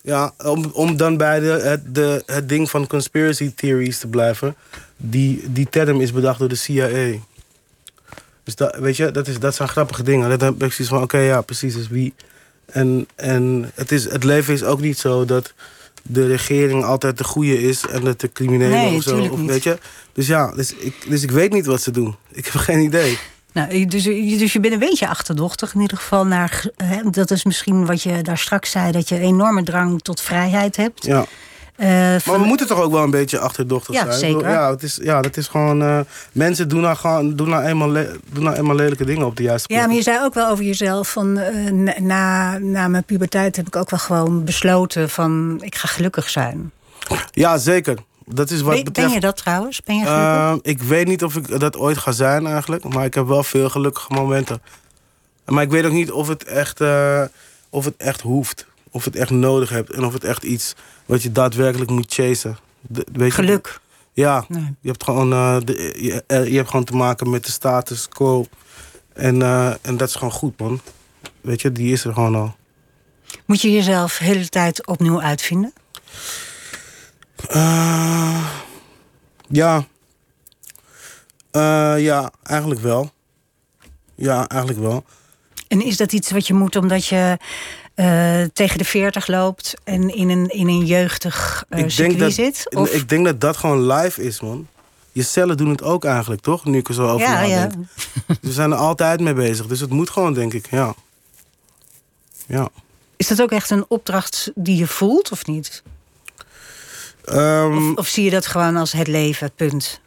ja 0.01 0.33
om, 0.43 0.71
om 0.73 0.97
dan 0.97 1.17
bij 1.17 1.39
de, 1.39 1.47
het, 1.47 1.95
de, 1.95 2.23
het 2.25 2.49
ding 2.49 2.69
van 2.69 2.87
conspiracy 2.87 3.51
theories 3.55 3.99
te 3.99 4.07
blijven. 4.07 4.55
Die, 4.97 5.51
die 5.51 5.69
term 5.69 6.01
is 6.01 6.11
bedacht 6.11 6.39
door 6.39 6.49
de 6.49 6.55
CIA. 6.55 7.19
Dus 8.43 8.55
dat, 8.55 8.75
weet 8.75 8.97
je, 8.97 9.11
dat, 9.11 9.27
is, 9.27 9.39
dat 9.39 9.55
zijn 9.55 9.69
grappige 9.69 10.03
dingen. 10.03 10.29
Dat 10.29 10.41
heb 10.41 10.63
ik 10.63 10.73
zoiets 10.73 10.93
van, 10.93 11.03
oké, 11.03 11.17
ja, 11.17 11.41
precies, 11.41 11.73
dus 11.73 11.87
wie... 11.87 12.13
En, 12.65 13.07
en 13.15 13.71
het, 13.75 13.91
is, 13.91 14.03
het 14.03 14.23
leven 14.23 14.53
is 14.53 14.63
ook 14.63 14.81
niet 14.81 14.97
zo 14.97 15.25
dat 15.25 15.53
de 16.03 16.27
regering 16.27 16.83
altijd 16.83 17.17
de 17.17 17.23
goede 17.23 17.61
is... 17.61 17.85
en 17.87 18.03
dat 18.03 18.19
de 18.19 18.31
criminelen 18.31 18.77
Nee, 18.77 18.95
of 18.95 19.03
zo, 19.03 19.19
of, 19.19 19.39
weet 19.39 19.63
je. 19.63 19.77
Dus 20.13 20.27
ja, 20.27 20.51
dus 20.51 20.73
ik, 20.75 20.95
dus 21.09 21.23
ik 21.23 21.31
weet 21.31 21.51
niet 21.51 21.65
wat 21.65 21.81
ze 21.81 21.91
doen. 21.91 22.15
Ik 22.31 22.45
heb 22.45 22.55
geen 22.55 22.79
idee. 22.79 23.17
Nou, 23.53 23.85
dus, 23.85 24.03
dus 24.39 24.53
je 24.53 24.59
bent 24.59 24.73
een 24.73 24.79
beetje 24.79 25.07
achterdochtig 25.07 25.73
in 25.73 25.81
ieder 25.81 25.97
geval. 25.97 26.25
Naar, 26.25 26.65
hè, 26.83 27.09
dat 27.09 27.31
is 27.31 27.43
misschien 27.45 27.85
wat 27.85 28.01
je 28.03 28.21
daar 28.21 28.37
straks 28.37 28.71
zei, 28.71 28.91
dat 28.91 29.09
je 29.09 29.15
een 29.15 29.21
enorme 29.21 29.63
drang 29.63 30.01
tot 30.01 30.21
vrijheid 30.21 30.75
hebt. 30.77 31.05
Ja. 31.05 31.25
Eh, 31.75 31.87
Maar 32.25 32.39
we 32.39 32.45
moeten 32.45 32.67
toch 32.67 32.79
ook 32.81 32.91
wel 32.91 33.03
een 33.03 33.11
beetje 33.11 33.39
achterdochtig 33.39 33.95
Ja, 33.95 34.01
zijn? 34.01 34.13
Ik 34.13 34.19
zeker. 34.19 34.37
bedoel, 34.37 34.51
Ja, 34.53 34.69
het 34.71 34.83
is, 34.83 34.99
ja, 35.01 35.21
dat 35.21 35.37
is 35.37 35.47
gewoon... 35.47 35.81
eh, 35.81 35.99
mensen 36.31 36.67
doen 36.69 36.81
nou, 36.81 36.95
gewoon, 36.97 37.35
doen, 37.35 37.49
nou 37.49 37.63
eenmaal 37.63 37.93
doen 38.31 38.43
nou 38.43 38.55
eenmaal 38.55 38.75
lelijke 38.75 39.05
dingen 39.05 39.25
op 39.25 39.35
de 39.37 39.43
juiste 39.43 39.67
Ja, 39.73 39.75
plek. 39.75 39.87
maar 39.87 39.97
je 39.97 40.03
zei 40.03 40.23
ook 40.23 40.33
wel 40.33 40.47
over 40.49 40.63
jezelf 40.65 41.11
van 41.11 41.37
eh, 41.37 41.71
na- 41.71 41.95
na, 41.99 42.57
na 42.57 42.87
mijn 42.87 43.03
puberteit 43.03 43.55
heb 43.55 43.67
ik 43.67 43.75
ook 43.75 43.89
wel 43.89 43.99
gewoon 43.99 44.43
besloten 44.43 45.09
van 45.09 45.57
ik 45.61 45.75
ga 45.75 45.87
gelukkig 45.87 46.29
zijn. 46.29 46.71
Ja, 47.31 47.57
zeker. 47.57 47.97
Dat 48.33 48.49
is 48.49 48.61
wat 48.61 48.73
Ben, 48.75 48.83
betreft... 48.83 49.07
ben 49.07 49.15
je 49.15 49.21
dat 49.25 49.37
trouwens? 49.37 49.81
Ben 49.81 49.95
je 49.95 50.01
gelukkig? 50.05 50.25
Ehm, 50.27 50.57
ik 50.61 50.81
weet 50.81 51.07
niet 51.07 51.23
of 51.23 51.35
ik 51.35 51.59
dat 51.59 51.77
ooit 51.77 51.97
ga 51.97 52.11
zijn 52.11 52.47
eigenlijk. 52.47 52.83
Maar 52.93 53.05
ik 53.05 53.13
heb 53.13 53.27
wel 53.27 53.43
veel 53.43 53.69
gelukkige 53.69 54.13
momenten. 54.13 54.61
Maar 55.45 55.63
ik 55.63 55.69
weet 55.69 55.85
ook 55.85 55.91
niet 55.91 56.11
of 56.11 56.27
het 56.27 56.43
echt, 56.43 56.81
eh, 56.81 57.23
of 57.69 57.85
het 57.85 57.97
echt 57.97 58.21
hoeft. 58.21 58.65
Of 58.91 59.05
het 59.05 59.15
echt 59.15 59.29
nodig 59.29 59.69
hebt. 59.69 59.91
En 59.91 60.05
of 60.05 60.13
het 60.13 60.23
echt 60.23 60.43
iets 60.43 60.75
wat 61.05 61.23
je 61.23 61.31
daadwerkelijk 61.31 61.91
moet 61.91 62.13
chasen. 62.13 62.57
De- 62.81 63.07
weet 63.13 63.27
je? 63.27 63.33
Geluk. 63.33 63.79
Ja, 64.13 64.45
Nee. 64.47 64.75
je 64.81 64.87
hebt 64.89 65.03
gewoon, 65.03 65.31
eh, 65.33 65.57
de, 65.63 65.97
je, 66.01 66.23
eh, 66.27 66.47
je 66.47 66.55
hebt 66.55 66.69
gewoon 66.69 66.85
te 66.85 66.95
maken 66.95 67.29
met 67.29 67.45
de 67.45 67.51
status 67.51 68.07
quo. 68.07 68.45
En, 69.13 69.41
en 69.81 69.97
dat 69.97 70.07
is 70.07 70.15
gewoon 70.15 70.31
goed, 70.33 70.59
man. 70.59 70.81
Weet 71.41 71.61
je, 71.61 71.71
die 71.71 71.91
is 71.91 72.03
er 72.05 72.13
gewoon 72.13 72.35
al. 72.35 72.55
Moet 73.45 73.61
je 73.61 73.71
jezelf 73.71 74.17
de 74.17 74.23
hele 74.23 74.49
tijd 74.49 74.87
opnieuw 74.87 75.21
uitvinden? 75.21 75.73
Eh, 77.47 78.45
ja. 79.47 79.85
Eh, 81.51 81.95
ja, 81.97 82.31
eigenlijk 82.43 82.81
wel. 82.81 83.11
Ja, 84.15 84.47
eigenlijk 84.47 84.81
wel. 84.81 85.03
En 85.67 85.85
is 85.85 85.97
dat 85.97 86.13
iets 86.13 86.31
wat 86.31 86.47
je 86.47 86.53
moet 86.53 86.75
omdat 86.75 87.05
je 87.05 87.37
eh, 87.93 88.43
tegen 88.53 88.77
de 88.77 88.85
40 88.85 89.27
loopt 89.27 89.73
en 89.83 90.15
in 90.15 90.29
een, 90.29 90.47
in 90.47 90.67
een 90.67 90.85
jeugdig 90.85 91.65
eh 91.69 91.83
circuit 91.87 92.19
dat, 92.19 92.33
zit? 92.33 92.75
Of, 92.75 92.89
ik 92.89 93.09
denk 93.09 93.25
dat 93.25 93.41
dat 93.41 93.57
gewoon 93.57 93.87
live 93.93 94.23
is, 94.23 94.41
man. 94.41 94.67
Je 95.11 95.23
cellen 95.23 95.57
doen 95.57 95.69
het 95.69 95.83
ook 95.83 96.05
eigenlijk, 96.05 96.41
toch? 96.41 96.65
Nu 96.65 96.77
ik 96.77 96.87
er 96.87 96.93
zo 96.93 97.07
over 97.07 97.27
ja, 97.27 97.41
ja. 97.41 97.69
Ze 98.43 98.51
zijn 98.51 98.71
er 98.71 98.77
altijd 98.77 99.19
mee 99.19 99.33
bezig. 99.33 99.67
Dus 99.67 99.79
het 99.79 99.89
moet 99.89 100.09
gewoon, 100.09 100.33
denk 100.33 100.53
ik, 100.53 100.67
ja. 100.69 100.93
Ja. 102.47 102.69
Is 103.15 103.27
dat 103.27 103.41
ook 103.41 103.51
echt 103.51 103.69
een 103.69 103.85
opdracht 103.87 104.51
die 104.55 104.77
je 104.77 104.87
voelt 104.87 105.31
of 105.31 105.45
niet? 105.45 105.83
Ehm, 107.25 107.89
Of, 107.91 107.97
of 107.97 108.07
zie 108.07 108.23
je 108.23 108.29
dat 108.29 108.45
gewoon 108.45 108.75
als 108.75 108.91
het 108.91 109.07
leven, 109.07 109.51
punt? 109.55 110.01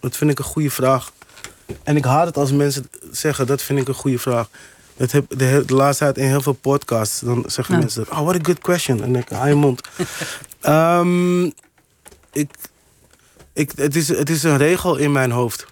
Dat 0.00 0.16
vind 0.16 0.30
ik 0.30 0.38
een 0.38 0.44
goede 0.44 0.70
vraag. 0.70 1.12
En 1.82 1.96
ik 1.96 2.04
haat 2.04 2.26
het 2.26 2.36
als 2.36 2.52
mensen 2.52 2.90
zeggen, 3.10 3.46
dat 3.46 3.62
vind 3.62 3.78
ik 3.78 3.88
een 3.88 3.94
goede 3.94 4.18
vraag. 4.18 4.48
Dat 4.96 5.12
heb 5.12 5.24
de, 5.38 5.64
laatste 5.66 6.04
tijd 6.04 6.18
in 6.18 6.24
heel 6.26 6.40
veel 6.40 6.52
podcasts. 6.52 7.20
Dan 7.20 7.44
zeggen 7.46 7.72
Nou. 7.74 7.84
mensen, 7.84 8.06
oh, 8.10 8.20
what 8.22 8.34
a 8.34 8.38
good 8.42 8.58
question. 8.58 9.02
En 9.02 9.16
ik, 9.16 9.28
je 9.28 9.54
mond. 9.54 9.80
Ehm, 10.60 11.44
ik, 12.32 12.50
ik, 13.52 13.72
het, 13.76 13.96
is, 13.96 14.08
het 14.08 14.30
is 14.30 14.42
een 14.42 14.56
regel 14.56 14.96
in 14.96 15.12
mijn 15.12 15.30
hoofd. 15.30 15.66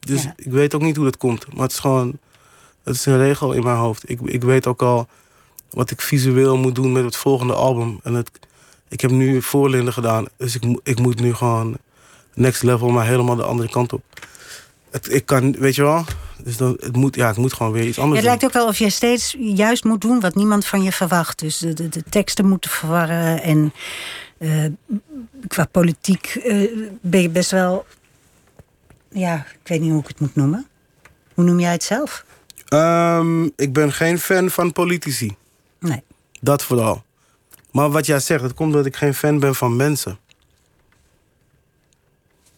Dus 0.00 0.22
Ja. 0.22 0.32
ik 0.36 0.50
weet 0.52 0.74
ook 0.74 0.80
niet 0.82 0.96
hoe 0.96 1.04
dat 1.04 1.16
komt. 1.16 1.52
Maar 1.52 1.62
het 1.62 1.72
is 1.72 1.78
gewoon, 1.78 2.18
het 2.84 2.94
is 2.94 3.06
een 3.06 3.18
regel 3.18 3.52
in 3.52 3.62
mijn 3.62 3.76
hoofd. 3.76 4.10
Ik, 4.10 4.20
ik 4.24 4.42
weet 4.42 4.66
ook 4.66 4.82
al 4.82 5.08
wat 5.70 5.90
ik 5.90 6.00
visueel 6.00 6.56
moet 6.56 6.74
doen 6.74 6.92
met 6.92 7.04
het 7.04 7.16
volgende 7.16 7.54
album. 7.54 8.00
En 8.02 8.14
het, 8.14 8.30
ik 8.88 9.00
heb 9.00 9.10
nu 9.10 9.42
voorlinden 9.42 9.92
gedaan. 9.92 10.26
Dus 10.36 10.54
ik, 10.54 10.78
ik 10.82 10.98
moet 10.98 11.20
nu 11.20 11.34
gewoon 11.34 11.76
next 12.34 12.62
level, 12.62 12.88
maar 12.88 13.06
helemaal 13.06 13.36
de 13.36 13.42
andere 13.42 13.68
kant 13.68 13.92
op. 13.92 14.02
Het, 14.90 15.12
ik 15.12 15.26
kan, 15.26 15.52
weet 15.52 15.74
je 15.74 15.82
wel? 15.82 16.04
Dus 16.44 16.56
dan, 16.56 16.76
het 16.80 16.96
moet, 16.96 17.14
ja, 17.14 17.30
ik 17.30 17.36
moet 17.36 17.52
gewoon 17.52 17.72
weer 17.72 17.86
iets 17.86 17.98
anders 17.98 18.20
het 18.20 18.28
lijkt 18.28 18.44
ook 18.44 18.52
wel 18.52 18.66
of 18.66 18.78
je 18.78 18.90
steeds 18.90 19.36
juist 19.38 19.84
moet 19.84 20.00
doen 20.00 20.20
wat 20.20 20.34
niemand 20.34 20.66
van 20.66 20.82
je 20.82 20.92
verwacht. 20.92 21.38
Dus 21.38 21.58
de, 21.58 21.72
de, 21.72 21.88
de 21.88 22.02
teksten 22.08 22.48
moeten 22.48 22.70
verwarren. 22.70 23.42
En 23.42 23.72
eh, 24.38 24.64
qua 25.46 25.64
politiek 25.64 26.26
eh, 26.26 26.70
ben 27.00 27.22
je 27.22 27.28
best 27.28 27.50
wel. 27.50 27.86
Ja, 29.08 29.46
ik 29.62 29.68
weet 29.68 29.80
niet 29.80 29.90
hoe 29.90 30.00
ik 30.00 30.08
het 30.08 30.20
moet 30.20 30.34
noemen. 30.34 30.66
Hoe 31.34 31.44
noem 31.44 31.60
jij 31.60 31.72
het 31.72 31.82
zelf? 31.82 32.24
Ehm, 32.68 33.44
ik 33.44 33.72
ben 33.72 33.92
geen 33.92 34.18
fan 34.18 34.50
van 34.50 34.72
politici. 34.72 35.36
Nee. 35.80 36.02
Dat 36.40 36.62
vooral. 36.62 37.02
Maar 37.70 37.90
wat 37.90 38.06
jij 38.06 38.20
zegt, 38.20 38.42
het 38.42 38.54
komt 38.54 38.70
omdat 38.70 38.86
ik 38.86 38.96
geen 38.96 39.14
fan 39.14 39.38
ben 39.38 39.54
van 39.54 39.76
mensen. 39.76 40.18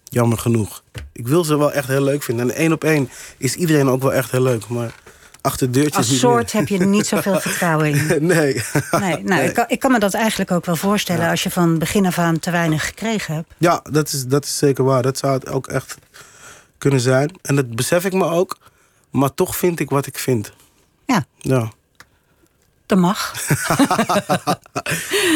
Jammer 0.05 0.39
genoeg. 0.39 0.83
Ik 1.13 1.29
wil 1.29 1.45
ze 1.45 1.59
wel 1.59 1.73
echt 1.73 1.89
heel 1.89 2.03
leuk 2.03 2.23
vinden. 2.23 2.51
En 2.51 2.57
één 2.57 2.73
op 2.73 2.85
één 2.85 3.11
is 3.39 3.55
iedereen 3.55 3.89
ook 3.89 4.03
wel 4.03 4.13
echt 4.13 4.31
heel 4.31 4.43
leuk. 4.43 4.69
Maar 4.69 4.95
achter 5.41 5.73
deurtjes 5.73 5.97
Als 5.97 6.11
niet 6.11 6.19
soort 6.19 6.53
heb 6.53 6.69
je 6.69 6.79
niet 6.79 7.07
zoveel 7.07 7.41
vertrouwen 7.49 7.87
in. 7.89 8.27
nee. 8.27 8.63
Nee, 8.91 9.23
nou, 9.23 9.43
Ik, 9.43 9.55
kan, 9.55 9.65
ik 9.69 9.79
kan 9.81 9.93
me 9.93 9.99
dat 9.99 10.15
eigenlijk 10.15 10.51
ook 10.51 10.67
wel 10.67 10.77
voorstellen 10.77 11.29
als 11.29 11.43
je 11.43 11.51
van 11.51 11.79
begin 11.79 12.07
af 12.07 12.19
aan 12.19 12.39
te 12.39 12.51
weinig 12.51 12.87
gekregen 12.87 13.35
hebt. 13.35 13.53
Ja, 13.59 13.83
dat 13.91 14.13
is, 14.13 14.27
dat 14.27 14.45
is 14.45 14.57
zeker 14.59 14.85
waar. 14.85 15.03
Dat 15.03 15.19
zou 15.19 15.33
het 15.33 15.49
ook 15.49 15.67
echt 15.67 15.97
kunnen 16.79 17.01
zijn. 17.01 17.39
En 17.43 17.57
dat 17.57 17.75
besef 17.77 18.05
ik 18.05 18.13
me 18.13 18.25
ook. 18.25 18.59
Maar 19.11 19.35
toch 19.35 19.57
vind 19.57 19.81
ik 19.81 19.91
wat 19.91 20.07
ik 20.07 20.19
vind. 20.19 20.53
Ja. 21.07 21.25
Ja. 21.39 21.73
Dat 22.93 23.01
mag. 23.01 23.33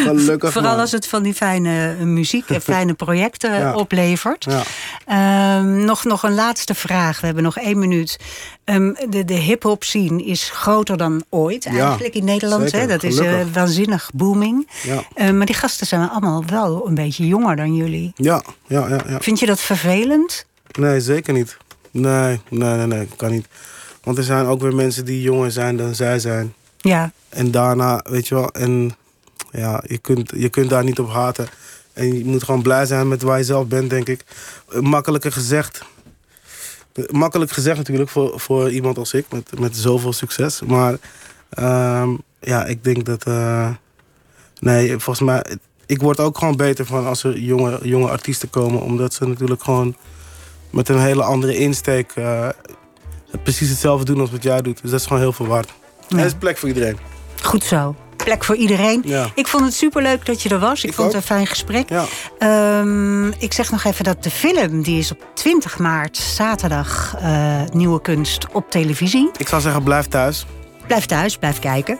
Gelukkig 0.05 0.53
Vooral 0.53 0.71
maar. 0.71 0.81
als 0.81 0.93
het 0.93 1.07
van 1.09 1.23
die 1.23 1.35
fijne 1.35 1.95
eh, 1.99 2.05
muziek 2.05 2.49
en 2.51 2.61
fijne 2.61 2.95
projecten 2.95 3.59
Ja. 3.59 3.75
oplevert. 3.75 4.45
Ja. 4.49 4.63
Ehm, 5.07 5.85
nog, 5.85 6.05
nog 6.05 6.23
een 6.23 6.35
laatste 6.35 6.75
vraag. 6.75 7.21
We 7.21 7.27
hebben 7.27 7.45
nog 7.45 7.59
één 7.59 7.79
minuut. 7.79 8.19
Ehm, 8.65 8.93
de 9.09 9.25
de 9.25 9.35
hip-hop 9.35 9.85
scene 9.85 10.25
is 10.25 10.51
groter 10.53 10.97
dan 10.97 11.25
ooit 11.29 11.65
Ja, 11.65 11.71
eigenlijk 11.87 12.15
in 12.15 12.25
Nederland. 12.25 12.73
Hè? 12.73 12.87
Dat 12.87 13.03
is 13.03 13.19
eh, 13.19 13.35
waanzinnig 13.53 14.11
booming. 14.15 14.69
Ja. 14.83 15.03
Ehm, 15.15 15.37
maar 15.37 15.47
die 15.47 15.55
gasten 15.55 15.87
zijn 15.87 16.11
allemaal 16.11 16.45
wel 16.47 16.87
een 16.89 16.95
beetje 16.95 17.27
jonger 17.27 17.57
dan 17.57 17.75
jullie. 17.75 18.13
Ja, 18.17 18.43
ja, 18.67 18.89
ja, 18.89 19.01
ja. 19.09 19.21
Vind 19.21 19.41
je 19.41 19.47
dat 19.47 19.61
vervelend? 19.61 20.47
Nee, 20.79 21.01
zeker 21.01 21.33
niet. 21.33 21.57
Nee, 21.91 22.41
nee, 22.51 22.77
nee, 22.77 22.87
nee, 22.87 23.09
kan 23.17 23.31
niet. 23.31 23.47
Want 24.03 24.19
er 24.19 24.25
zijn 24.25 24.47
ook 24.47 24.61
weer 24.61 24.75
mensen 24.75 25.05
die 25.05 25.23
jonger 25.23 25.51
zijn 25.53 25.77
dan 25.77 25.95
zij 25.95 26.19
zijn. 26.19 26.55
Ja. 26.87 27.13
En 27.29 27.51
daarna, 27.51 28.01
weet 28.09 28.29
je 28.29 28.35
wel, 28.35 28.51
en 28.51 28.97
ja, 29.51 29.83
je 29.87 29.99
kunt, 29.99 30.33
je 30.37 30.49
kunt 30.49 30.71
daar 30.71 30.85
niet 30.85 30.99
op 30.99 31.11
haten. 31.11 31.49
En 31.93 32.19
je 32.19 32.25
moet 32.25 32.45
gewoon 32.45 32.63
blij 32.63 32.87
zijn 32.87 33.09
met 33.09 33.23
waar 33.23 33.39
je 33.39 33.45
zelf 33.45 33.67
bent, 33.67 33.91
denk 33.91 34.09
ik. 34.09 34.25
Makkelijker 34.81 35.33
gezegd. 35.33 35.83
Makkelijk 37.11 37.51
gezegd 37.51 37.77
natuurlijk 37.77 38.11
voor, 38.11 38.41
voor 38.41 38.71
iemand 38.71 38.99
als 38.99 39.13
ik, 39.13 39.27
met, 39.31 39.59
met 39.59 39.77
zoveel 39.77 40.13
succes. 40.13 40.61
Maar 40.63 40.97
ehm, 41.49 42.11
ja, 42.41 42.65
ik 42.65 42.85
denk 42.85 43.05
dat... 43.05 43.25
eh, 43.25 43.69
nee, 44.61 44.91
volgens 44.91 45.21
mij... 45.21 45.45
Ik 45.87 46.01
word 46.01 46.21
ook 46.21 46.39
gewoon 46.39 46.57
beter 46.57 46.87
van 46.87 47.07
als 47.07 47.23
er 47.25 47.39
jonge, 47.39 47.79
jonge 47.83 48.09
artiesten 48.09 48.51
komen. 48.51 48.81
Omdat 48.81 49.15
ze 49.15 49.27
natuurlijk 49.27 49.63
gewoon 49.63 49.97
met 50.71 50.89
een 50.89 51.01
hele 51.01 51.23
andere 51.23 51.57
insteek... 51.57 52.13
eh, 52.15 52.49
precies 53.43 53.69
hetzelfde 53.69 54.05
doen 54.05 54.21
als 54.21 54.31
wat 54.31 54.43
jij 54.43 54.63
doet. 54.63 54.83
Dus 54.83 54.91
dat 54.91 55.01
is 55.01 55.07
gewoon 55.07 55.23
heel 55.23 55.33
veel 55.33 55.47
waard. 55.47 55.73
En 56.09 56.19
er 56.19 56.25
is 56.25 56.35
plek 56.39 56.59
voor 56.59 56.69
iedereen. 56.69 56.99
Goed 57.43 57.65
zo. 57.65 57.95
plek 58.17 58.45
voor 58.45 58.57
iedereen. 58.57 59.03
Ja. 59.05 59.27
Ik 59.35 59.47
vond 59.47 59.65
het 59.65 59.75
superleuk 59.75 60.27
dat 60.27 60.43
je 60.43 60.49
er 60.49 60.59
was. 60.59 60.83
Ik, 60.85 60.91
Ik 60.91 60.95
vond 60.95 61.07
het 61.07 61.17
een 61.17 61.23
fijn 61.27 61.47
gesprek. 61.47 61.89
Ja. 61.89 62.05
Ehm, 62.39 63.27
ik 63.29 63.53
zeg 63.53 63.71
nog 63.71 63.85
even 63.85 64.05
dat 64.05 64.23
de 64.23 64.31
film, 64.31 64.83
die 64.83 64.99
is 64.99 65.13
op 65.13 65.27
20 65.35 65.79
maart, 65.79 66.17
zaterdag, 66.17 67.15
eh, 67.21 67.61
Nieuwe 67.73 68.01
Kunst 68.01 68.47
op 68.53 68.71
televisie. 68.71 69.31
Ik 69.37 69.49
zou 69.49 69.61
zeggen, 69.63 69.83
blijf 69.83 70.07
thuis. 70.07 70.47
Blijf 70.87 71.07
thuis, 71.07 71.37
blijf 71.37 71.59
kijken. 71.59 71.99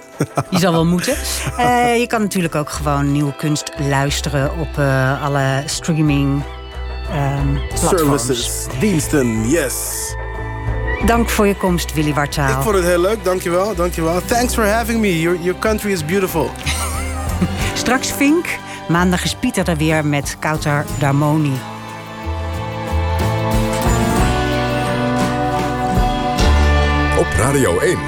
Je 0.51 0.59
zal 0.59 0.73
wel 0.73 0.87
moeten. 0.87 1.15
Eh, 1.57 1.99
je 1.99 2.07
kan 2.07 2.21
natuurlijk 2.21 2.55
ook 2.55 2.71
gewoon 2.71 3.13
nieuwe 3.13 3.37
kunst 3.37 3.71
luisteren 3.79 4.51
op 4.59 4.79
eh, 4.79 5.23
alle 5.25 5.63
streaming 5.67 6.43
platforms. 7.69 8.23
Services, 8.23 8.67
diensten, 8.81 9.49
yes. 9.49 9.75
Dank 11.05 11.29
voor 11.31 11.47
je 11.47 11.57
komst, 11.57 11.95
Willy 11.95 12.09
Ik 12.09 12.15
Wartaal. 12.15 12.63
vond 12.63 12.75
het 12.75 12.85
heel 12.85 12.99
leuk, 13.01 13.25
dankjewel, 13.25 13.75
dankjewel. 13.75 14.21
Thanks 14.25 14.55
for 14.55 14.65
having 14.67 15.01
me. 15.01 15.21
Your, 15.21 15.39
your 15.41 15.59
country 15.59 15.93
is 15.93 16.05
beautiful. 16.05 16.51
Straks 17.75 18.11
Fink. 18.11 18.47
Maandag 18.89 19.25
is 19.25 19.35
Pieter 19.35 19.69
er 19.69 19.77
weer 19.77 20.05
met 20.07 20.37
Kouter 20.39 20.85
Darmoni. 20.99 21.53
Op 27.19 27.27
Radio 27.39 27.79
1. 27.79 27.99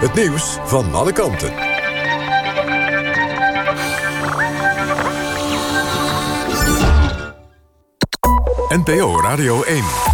Het 0.00 0.14
nieuws 0.14 0.58
van 0.64 0.94
alle 0.94 1.12
kanten. 1.12 1.52
NPO 8.68 9.20
Radio 9.20 9.62
1. 9.62 10.07